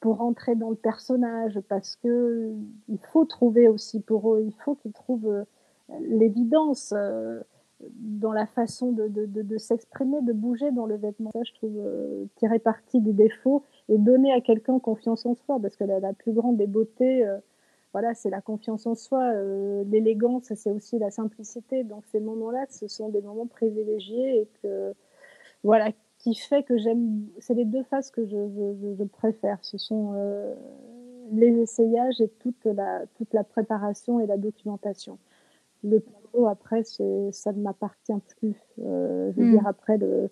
pour 0.00 0.16
rentrer 0.18 0.54
dans 0.54 0.70
le 0.70 0.76
personnage 0.76 1.60
parce 1.68 1.96
que 1.96 2.54
il 2.88 2.98
faut 3.12 3.26
trouver 3.26 3.68
aussi 3.68 4.00
pour 4.00 4.34
eux, 4.34 4.42
il 4.42 4.54
faut 4.64 4.74
qu'ils 4.76 4.92
trouvent 4.92 5.44
l'évidence 6.00 6.92
euh, 6.96 7.40
dans 7.80 8.32
la 8.32 8.46
façon 8.46 8.92
de, 8.92 9.08
de, 9.08 9.58
s'exprimer, 9.58 10.22
de 10.22 10.32
bouger 10.32 10.70
dans 10.72 10.86
le 10.86 10.96
vêtement. 10.96 11.30
Ça, 11.32 11.40
je 11.44 11.52
trouve, 11.52 11.76
euh, 11.78 12.24
tirer 12.36 12.58
parti 12.58 13.00
du 13.00 13.12
défaut 13.12 13.64
et 13.88 13.98
donner 13.98 14.32
à 14.32 14.40
quelqu'un 14.40 14.78
confiance 14.78 15.26
en 15.26 15.34
soi, 15.34 15.58
parce 15.60 15.76
que 15.76 15.84
la, 15.84 16.12
plus 16.14 16.32
grande 16.32 16.56
des 16.56 16.66
beautés, 16.66 17.26
euh, 17.26 17.36
voilà, 17.92 18.14
c'est 18.14 18.30
la 18.30 18.40
confiance 18.40 18.86
en 18.86 18.94
soi. 18.94 19.32
L'élégance, 19.84 20.52
c'est 20.54 20.70
aussi 20.70 20.98
la 20.98 21.10
simplicité. 21.10 21.84
Donc 21.84 22.04
ces 22.06 22.20
moments-là, 22.20 22.66
ce 22.68 22.88
sont 22.88 23.08
des 23.08 23.22
moments 23.22 23.46
privilégiés 23.46 24.40
et 24.40 24.48
que, 24.62 24.92
voilà, 25.62 25.90
qui 26.18 26.34
fait 26.34 26.62
que 26.62 26.76
j'aime. 26.76 27.26
C'est 27.38 27.54
les 27.54 27.64
deux 27.64 27.84
phases 27.84 28.10
que 28.10 28.26
je, 28.26 28.36
je, 28.48 28.94
je 28.98 29.04
préfère. 29.04 29.58
Ce 29.62 29.78
sont 29.78 30.12
les 31.32 31.58
essayages 31.58 32.20
et 32.20 32.28
toute 32.40 32.64
la, 32.64 33.04
toute 33.16 33.32
la 33.32 33.44
préparation 33.44 34.20
et 34.20 34.26
la 34.26 34.36
documentation 34.36 35.18
le 35.86 36.00
plateau, 36.00 36.46
après, 36.46 36.82
ça 36.84 37.52
ne 37.52 37.62
m'appartient 37.62 38.12
plus. 38.38 38.56
Euh, 38.80 39.32
je 39.32 39.40
veux 39.40 39.46
hmm. 39.46 39.52
dire, 39.52 39.66
après, 39.66 39.96
le, 39.98 40.30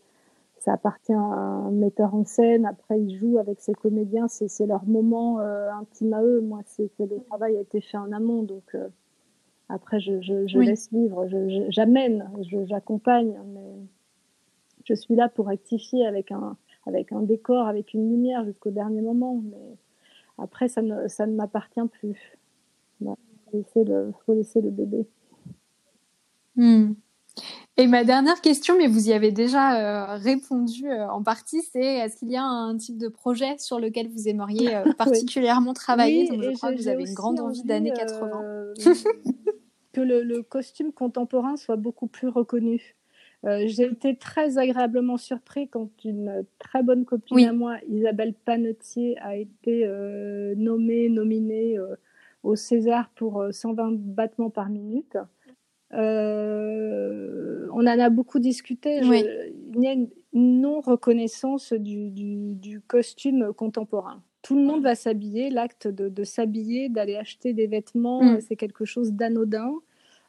ça 0.59 0.73
appartient 0.73 1.13
à 1.13 1.19
un 1.19 1.71
metteur 1.71 2.15
en 2.15 2.25
scène. 2.25 2.67
Après, 2.67 3.01
il 3.01 3.17
joue 3.17 3.39
avec 3.39 3.61
ses 3.61 3.75
comédiens. 3.75 4.29
C'est 4.29 4.67
leur 4.67 4.85
moment 4.85 5.41
euh, 5.41 5.71
intime 5.73 6.13
à 6.13 6.23
eux. 6.23 6.41
Moi, 6.41 6.61
c'est 6.67 6.91
que 6.97 7.05
le 7.05 7.21
travail 7.29 7.57
a 7.57 7.61
été 7.61 7.81
fait 7.81 7.97
en 7.97 8.13
amont. 8.13 8.43
Donc, 8.43 8.75
euh, 8.75 8.89
après, 9.69 10.01
je, 10.01 10.21
je, 10.21 10.59
laisse 10.59 10.93
vivre. 10.93 11.27
J'amène, 11.69 12.29
j'accompagne. 12.65 13.39
Mais 13.55 13.75
je 14.85 14.95
suis 14.95 15.15
là 15.15 15.29
pour 15.29 15.47
rectifier 15.47 16.07
avec 16.07 16.33
un, 16.33 16.57
avec 16.87 17.13
un 17.13 17.23
décor, 17.23 17.67
avec 17.67 17.95
une 17.95 18.11
lumière 18.11 18.45
jusqu'au 18.45 18.71
dernier 18.71 19.01
moment. 19.01 19.43
Mais 19.51 19.77
après, 20.39 20.69
ça 20.69 20.83
ne, 20.83 21.09
ça 21.09 21.27
ne 21.27 21.35
m'appartient 21.35 21.87
plus. 21.93 22.37
Il 23.53 23.65
faut 23.73 23.85
laisser 24.33 24.61
le 24.61 24.71
bébé. 24.71 25.07
Hmm. 26.57 26.95
Et 27.77 27.89
ma 27.89 28.05
dernière 28.05 28.41
question, 28.41 28.79
mais 28.79 28.87
vous 28.87 29.09
y 29.09 29.13
avez 29.13 29.33
déjà 29.33 30.13
euh, 30.13 30.17
répondu 30.17 30.89
euh, 30.89 31.09
en 31.09 31.25
partie, 31.25 31.61
c'est 31.63 31.85
est-ce 31.85 32.17
qu'il 32.17 32.31
y 32.31 32.37
a 32.37 32.45
un 32.45 32.77
type 32.77 32.99
de 32.99 33.09
projet 33.09 33.59
sur 33.59 33.81
lequel 33.81 34.09
vous 34.09 34.29
aimeriez 34.29 34.77
euh, 34.77 34.85
particulièrement 34.99 35.75
travailler? 35.75 36.27
Je 36.27 36.51
crois 36.53 36.73
que 36.73 36.79
vous 36.79 36.87
avez 36.87 37.03
une 37.09 37.15
grande 37.15 37.41
envie, 37.41 37.65
d'années 37.65 37.93
80. 37.93 38.75
que 39.93 40.01
le, 40.01 40.43
costume 40.43 40.93
contemporain 40.93 41.57
soit 41.57 41.77
beaucoup 41.77 42.07
plus 42.07 42.29
reconnu. 42.29 42.97
J'ai 43.67 43.85
été 43.85 44.17
très 44.17 44.57
agréablement 44.57 45.19
surpris 45.19 45.69
quand 45.69 45.91
une 46.03 46.47
très 46.59 46.83
bonne 46.83 47.05
copine 47.05 47.47
à 47.47 47.53
moi, 47.53 47.77
Isabelle 47.91 48.33
Panetier, 48.33 49.19
a 49.19 49.37
été 49.37 49.87
nommée, 50.57 51.11
nominée 51.11 51.77
au 52.43 52.57
César 52.57 53.11
pour 53.17 53.45
120 53.51 53.99
battements 53.99 54.49
par 54.49 54.71
minute. 54.71 55.19
Euh, 55.95 57.67
on 57.73 57.87
en 57.87 57.99
a 57.99 58.11
beaucoup 58.11 58.39
discuté. 58.39 59.01
il 59.03 59.83
y 59.83 59.87
a 59.87 59.93
une 59.93 60.09
non-reconnaissance 60.33 61.73
du, 61.73 62.83
costume 62.87 63.53
contemporain. 63.53 64.23
tout 64.43 64.57
le 64.57 64.63
monde 64.63 64.83
va 64.83 64.95
s'habiller. 64.95 65.51
L'acte 65.51 65.89
de, 65.89 66.25
s'habiller, 66.25 66.89
d'aller 66.89 67.17
acheter 67.17 67.53
des 67.53 67.67
vêtements, 67.67 68.23
mm. 68.23 68.41
c'est 68.41 68.57
quelque 68.57 68.85
chose 68.85 69.13
d'anodin. 69.13 69.73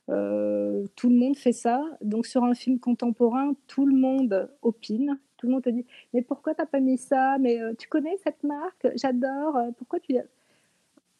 Euh, 0.09 0.85
tout 0.95 1.09
le 1.09 1.15
monde 1.15 1.35
fait 1.35 1.51
ça. 1.51 1.83
Donc 2.01 2.27
sur 2.27 2.43
un 2.43 2.53
film 2.53 2.79
contemporain, 2.79 3.53
tout 3.67 3.85
le 3.85 3.95
monde 3.95 4.49
opine. 4.61 5.19
Tout 5.37 5.47
le 5.47 5.53
monde 5.53 5.63
te 5.63 5.69
dit 5.69 5.85
mais 6.13 6.21
pourquoi 6.21 6.53
t'as 6.53 6.67
pas 6.67 6.79
mis 6.79 6.97
ça? 6.97 7.37
Mais 7.39 7.59
euh, 7.59 7.73
tu 7.77 7.87
connais 7.89 8.15
cette 8.23 8.43
marque? 8.43 8.87
J'adore. 8.95 9.57
Pourquoi 9.77 9.99
tu 9.99 10.15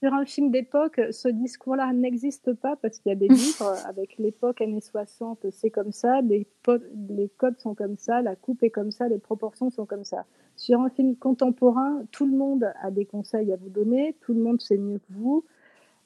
sur 0.01 0.13
un 0.13 0.25
film 0.25 0.51
d'époque, 0.51 0.99
ce 1.11 1.27
discours-là 1.27 1.91
n'existe 1.93 2.53
pas 2.53 2.75
parce 2.75 2.99
qu'il 2.99 3.09
y 3.09 3.13
a 3.13 3.17
des 3.17 3.27
livres 3.29 3.73
avec 3.87 4.17
l'époque 4.17 4.61
années 4.61 4.81
60, 4.81 5.47
c'est 5.51 5.69
comme 5.69 5.91
ça, 5.91 6.21
les, 6.21 6.47
les 7.09 7.29
codes 7.37 7.57
sont 7.59 7.75
comme 7.75 7.97
ça, 7.97 8.21
la 8.21 8.35
coupe 8.35 8.63
est 8.63 8.69
comme 8.69 8.91
ça, 8.91 9.07
les 9.07 9.19
proportions 9.19 9.69
sont 9.69 9.85
comme 9.85 10.03
ça. 10.03 10.25
Sur 10.55 10.81
un 10.81 10.89
film 10.89 11.15
contemporain, 11.15 12.03
tout 12.11 12.25
le 12.25 12.37
monde 12.37 12.71
a 12.81 12.91
des 12.91 13.05
conseils 13.05 13.51
à 13.51 13.55
vous 13.55 13.69
donner, 13.69 14.15
tout 14.21 14.33
le 14.33 14.41
monde 14.41 14.61
sait 14.61 14.77
mieux 14.77 14.99
que 14.99 15.13
vous. 15.13 15.43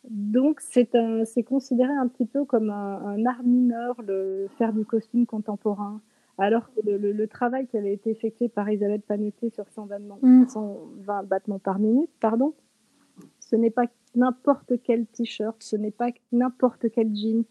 Donc, 0.10 0.62
c'est 0.62 1.44
considéré 1.44 1.92
un 1.92 2.08
petit 2.08 2.26
peu 2.26 2.46
comme 2.46 2.70
un, 2.70 3.26
art 3.26 3.44
mineur, 3.44 3.96
le 4.02 4.48
faire 4.58 4.74
du 4.74 4.86
costume 4.86 5.26
contemporain. 5.26 6.02
Alors 6.38 6.72
que 6.74 6.80
le, 6.86 7.28
travail 7.28 7.68
qui 7.68 7.78
avait 7.78 7.94
été 7.94 8.12
effectué 8.12 8.48
par 8.48 8.70
Isabelle 8.70 9.02
Paneté 9.02 9.50
sur 9.50 9.68
120, 9.68 10.48
120 10.48 11.22
mm. 11.22 11.26
battements 11.26 11.60
par 11.60 11.80
minute, 11.80 12.10
pardon, 12.22 12.54
ce 13.50 13.56
n'est 13.56 13.72
pas 13.72 13.86
n'importe 14.16 14.74
quel 14.84 15.08
t-shirt, 15.08 15.62
ce 15.64 15.76
n'est 15.76 15.92
pas 15.92 16.10
n'importe 16.32 16.90
quel 16.92 17.16
jean. 17.16 17.46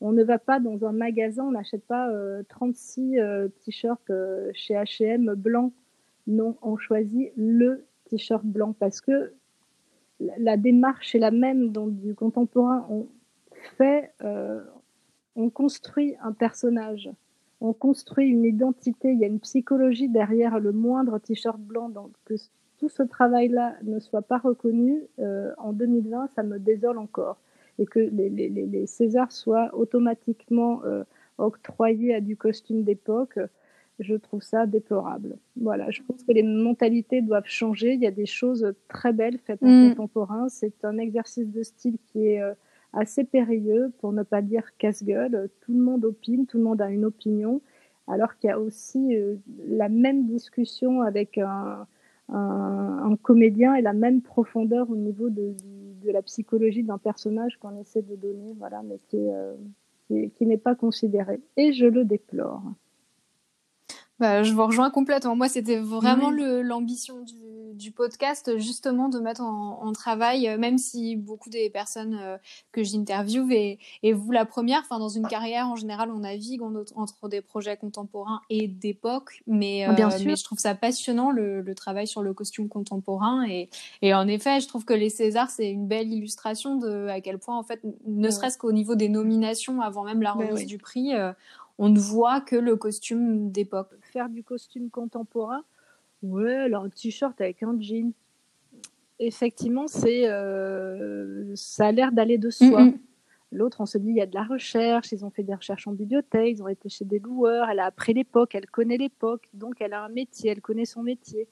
On 0.00 0.12
ne 0.12 0.24
va 0.24 0.38
pas 0.38 0.58
dans 0.58 0.84
un 0.84 0.92
magasin, 0.92 1.44
on 1.44 1.52
n'achète 1.52 1.84
pas 1.84 2.10
36 2.48 3.18
euh, 3.18 3.22
euh, 3.22 3.48
t-shirts 3.64 4.10
euh, 4.10 4.50
chez 4.52 4.74
H&M 4.74 5.34
blanc. 5.34 5.72
Non, 6.26 6.56
on 6.62 6.76
choisit 6.76 7.32
le 7.36 7.86
t-shirt 8.06 8.44
blanc 8.44 8.74
parce 8.78 9.00
que 9.00 9.32
la, 10.20 10.56
démarche 10.56 11.14
est 11.14 11.20
la 11.20 11.30
même 11.30 11.70
dans 11.70 11.86
du 11.86 12.14
contemporain. 12.14 12.86
On 12.90 13.06
fait, 13.76 14.12
on 15.36 15.50
construit 15.50 16.14
un 16.22 16.32
personnage, 16.32 17.10
on 17.60 17.72
construit 17.72 18.28
une 18.28 18.44
identité. 18.44 19.12
Il 19.12 19.18
y 19.18 19.24
a 19.24 19.26
une 19.26 19.40
psychologie 19.40 20.08
derrière 20.08 20.58
le 20.58 20.72
moindre 20.72 21.18
t-shirt 21.18 21.58
blanc. 21.58 21.90
Tout 22.78 22.88
ce 22.88 23.02
travail-là 23.02 23.76
ne 23.82 23.98
soit 23.98 24.22
pas 24.22 24.38
reconnu 24.38 25.02
euh, 25.18 25.52
en 25.58 25.72
2020, 25.72 26.28
ça 26.34 26.42
me 26.42 26.58
désole 26.58 26.98
encore. 26.98 27.38
Et 27.78 27.86
que 27.86 27.98
les, 27.98 28.28
les, 28.28 28.48
les 28.48 28.86
Césars 28.86 29.32
soient 29.32 29.74
automatiquement 29.74 30.82
euh, 30.84 31.02
octroyés 31.38 32.14
à 32.14 32.20
du 32.20 32.36
costume 32.36 32.84
d'époque, 32.84 33.38
je 33.98 34.14
trouve 34.14 34.42
ça 34.42 34.66
déplorable. 34.66 35.36
Voilà, 35.56 35.90
je 35.90 36.02
pense 36.02 36.22
que 36.24 36.32
les 36.32 36.42
mentalités 36.42 37.20
doivent 37.20 37.46
changer. 37.46 37.94
Il 37.94 38.00
y 38.00 38.06
a 38.06 38.12
des 38.12 38.26
choses 38.26 38.74
très 38.88 39.12
belles 39.12 39.38
faites 39.38 39.62
en 39.62 39.68
mm. 39.68 39.90
contemporain. 39.90 40.48
C'est 40.48 40.84
un 40.84 40.98
exercice 40.98 41.48
de 41.48 41.62
style 41.62 41.96
qui 42.06 42.26
est 42.26 42.42
euh, 42.42 42.54
assez 42.92 43.24
périlleux, 43.24 43.92
pour 43.98 44.12
ne 44.12 44.22
pas 44.22 44.42
dire 44.42 44.64
casse-gueule. 44.78 45.48
Tout 45.60 45.72
le 45.72 45.80
monde 45.80 46.04
opine, 46.04 46.46
tout 46.46 46.58
le 46.58 46.64
monde 46.64 46.80
a 46.80 46.90
une 46.90 47.04
opinion, 47.04 47.60
alors 48.06 48.36
qu'il 48.36 48.48
y 48.48 48.52
a 48.52 48.60
aussi 48.60 49.16
la 49.66 49.88
même 49.88 50.26
discussion 50.26 51.00
avec 51.00 51.38
un, 51.38 51.86
un, 52.28 53.16
comédien 53.22 53.74
et 53.74 53.82
la 53.82 53.92
même 53.92 54.22
profondeur 54.22 54.90
au 54.90 54.96
niveau 54.96 55.30
de, 55.30 55.54
de 56.04 56.10
la 56.10 56.22
psychologie 56.22 56.82
d'un 56.82 56.98
personnage 56.98 57.58
qu'on 57.58 57.78
essaie 57.80 58.02
de 58.02 58.16
donner, 58.16 58.54
voilà, 58.58 58.82
mais 58.82 58.98
qui, 59.08 59.18
euh, 59.18 59.54
qui 60.08 60.46
n'est 60.46 60.58
pas 60.58 60.74
considéré. 60.74 61.40
Et 61.56 61.72
je 61.72 61.86
le 61.86 62.04
déplore. 62.04 62.62
Bah, 64.24 64.42
je 64.42 64.54
vous 64.54 64.64
rejoins 64.64 64.90
complètement. 64.90 65.36
Moi, 65.36 65.50
c'était 65.50 65.76
vraiment 65.76 66.30
l'ambition 66.30 67.20
du, 67.20 67.34
du, 67.74 67.92
podcast, 67.92 68.56
justement, 68.56 69.10
de 69.10 69.18
mettre 69.18 69.42
en, 69.42 69.84
en, 69.84 69.92
travail, 69.92 70.48
euh, 70.48 70.56
même 70.56 70.78
si 70.78 71.14
beaucoup 71.14 71.50
des 71.50 71.68
personnes 71.68 72.18
euh, 72.18 72.38
que 72.72 72.82
j'interviewe, 72.82 73.52
et, 73.52 73.78
et, 74.02 74.14
vous 74.14 74.32
la 74.32 74.46
première, 74.46 74.80
enfin, 74.80 74.98
dans 74.98 75.10
une 75.10 75.26
carrière, 75.26 75.68
en 75.68 75.76
général, 75.76 76.10
on 76.10 76.20
navigue 76.20 76.62
entre 76.62 77.28
des 77.28 77.42
projets 77.42 77.76
contemporains 77.76 78.40
et 78.48 78.66
d'époque, 78.66 79.42
mais, 79.46 79.86
Bien 79.94 80.10
euh, 80.10 80.18
mais 80.24 80.36
je 80.36 80.44
trouve 80.44 80.58
ça 80.58 80.74
passionnant, 80.74 81.30
le, 81.30 81.60
le, 81.60 81.74
travail 81.74 82.06
sur 82.06 82.22
le 82.22 82.32
costume 82.32 82.70
contemporain. 82.70 83.46
Et, 83.46 83.68
et 84.00 84.14
en 84.14 84.26
effet, 84.26 84.58
je 84.60 84.68
trouve 84.68 84.86
que 84.86 84.94
les 84.94 85.10
Césars, 85.10 85.50
c'est 85.50 85.70
une 85.70 85.86
belle 85.86 86.10
illustration 86.10 86.76
de 86.76 87.08
à 87.08 87.20
quel 87.20 87.38
point, 87.38 87.58
en 87.58 87.62
fait, 87.62 87.82
ne 88.06 88.30
serait-ce 88.30 88.56
qu'au 88.56 88.72
niveau 88.72 88.94
des 88.94 89.10
nominations, 89.10 89.82
avant 89.82 90.04
même 90.04 90.22
la 90.22 90.32
remise 90.32 90.64
du 90.64 90.78
prix, 90.78 91.12
on 91.78 91.88
ne 91.88 91.98
voit 91.98 92.40
que 92.40 92.56
le 92.56 92.76
costume 92.76 93.50
d'époque. 93.50 93.90
Faire 94.00 94.28
du 94.28 94.42
costume 94.42 94.90
contemporain, 94.90 95.62
ouais, 96.22 96.54
alors 96.54 96.84
un 96.84 96.90
t-shirt 96.90 97.40
avec 97.40 97.62
un 97.62 97.76
jean. 97.80 98.12
Effectivement, 99.18 99.86
c'est, 99.86 100.28
euh, 100.28 101.54
ça 101.54 101.86
a 101.86 101.92
l'air 101.92 102.12
d'aller 102.12 102.38
de 102.38 102.50
soi. 102.50 102.88
L'autre, 103.52 103.80
on 103.80 103.86
se 103.86 103.98
dit, 103.98 104.08
il 104.08 104.16
y 104.16 104.20
a 104.20 104.26
de 104.26 104.34
la 104.34 104.42
recherche, 104.42 105.12
ils 105.12 105.24
ont 105.24 105.30
fait 105.30 105.44
des 105.44 105.54
recherches 105.54 105.86
en 105.86 105.92
bibliothèque, 105.92 106.56
ils 106.56 106.62
ont 106.62 106.68
été 106.68 106.88
chez 106.88 107.04
des 107.04 107.20
loueurs, 107.20 107.68
elle 107.70 107.78
a 107.78 107.86
appris 107.86 108.12
l'époque, 108.12 108.56
elle 108.56 108.66
connaît 108.66 108.96
l'époque, 108.96 109.48
donc 109.54 109.80
elle 109.80 109.92
a 109.92 110.02
un 110.02 110.08
métier, 110.08 110.50
elle 110.50 110.60
connaît 110.60 110.84
son 110.84 111.04
métier. 111.04 111.46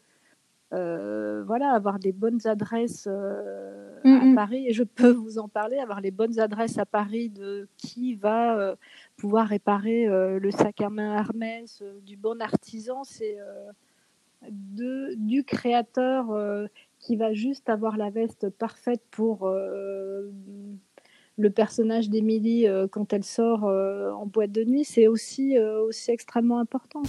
Euh, 0.73 1.45
voilà, 1.47 1.71
avoir 1.73 1.99
des 1.99 2.13
bonnes 2.13 2.41
adresses 2.47 3.07
euh, 3.07 4.01
à 4.05 4.35
Paris, 4.35 4.67
et 4.69 4.73
je 4.73 4.83
peux 4.83 5.11
vous 5.13 5.39
en 5.39 5.47
parler, 5.47 5.79
avoir 5.79 6.01
les 6.01 6.11
bonnes 6.11 6.41
adresses 6.41 6.79
à 6.79 6.87
Paris 6.87 7.29
de 7.29 7.69
qui 7.77 8.15
va 8.15 8.59
euh, 8.59 8.75
pouvoir 9.23 9.47
réparer 9.47 10.07
le 10.09 10.51
sac 10.51 10.81
à 10.81 10.91
main 10.91 11.17
Hermès, 11.17 11.81
du 12.05 12.17
bon 12.17 12.43
artisan, 12.43 13.05
c'est 13.05 13.39
du 14.51 15.45
créateur 15.45 16.27
qui 16.99 17.15
va 17.15 17.33
juste 17.33 17.69
avoir 17.69 17.97
la 17.97 18.11
veste 18.11 18.51
parfaite 18.51 19.01
pour 19.13 19.49
le 19.49 20.33
personnage 21.55 22.11
d'Émilie 22.11 22.67
quand 22.91 23.13
elle 23.13 23.23
sort 23.23 23.63
en 23.63 24.27
boîte 24.27 24.51
de 24.51 24.65
nuit, 24.65 24.83
c'est 24.83 25.07
aussi, 25.07 25.57
aussi 25.57 26.11
extrêmement 26.11 26.59
important. 26.59 27.03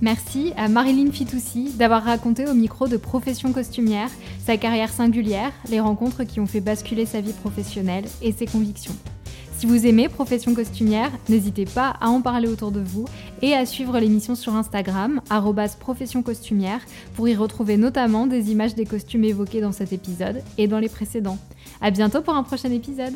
Merci 0.00 0.54
à 0.56 0.68
Marilyn 0.68 1.12
Fitoussi 1.12 1.76
d'avoir 1.76 2.04
raconté 2.04 2.48
au 2.48 2.54
micro 2.54 2.88
de 2.88 2.96
Profession 2.96 3.52
costumière 3.52 4.08
sa 4.38 4.56
carrière 4.56 4.90
singulière, 4.90 5.52
les 5.68 5.80
rencontres 5.80 6.24
qui 6.24 6.40
ont 6.40 6.46
fait 6.46 6.62
basculer 6.62 7.04
sa 7.04 7.20
vie 7.20 7.34
professionnelle 7.34 8.06
et 8.22 8.32
ses 8.32 8.46
convictions. 8.46 8.94
Si 9.64 9.70
vous 9.70 9.86
aimez 9.86 10.10
Profession 10.10 10.54
costumière, 10.54 11.10
n'hésitez 11.30 11.64
pas 11.64 11.96
à 11.98 12.10
en 12.10 12.20
parler 12.20 12.48
autour 12.48 12.70
de 12.70 12.80
vous 12.80 13.06
et 13.40 13.54
à 13.54 13.64
suivre 13.64 13.98
l'émission 13.98 14.34
sur 14.34 14.54
Instagram, 14.54 15.22
profession 15.80 16.22
costumière, 16.22 16.82
pour 17.14 17.30
y 17.30 17.34
retrouver 17.34 17.78
notamment 17.78 18.26
des 18.26 18.50
images 18.52 18.74
des 18.74 18.84
costumes 18.84 19.24
évoqués 19.24 19.62
dans 19.62 19.72
cet 19.72 19.94
épisode 19.94 20.42
et 20.58 20.68
dans 20.68 20.80
les 20.80 20.90
précédents. 20.90 21.38
À 21.80 21.90
bientôt 21.90 22.20
pour 22.20 22.34
un 22.34 22.42
prochain 22.42 22.70
épisode! 22.72 23.14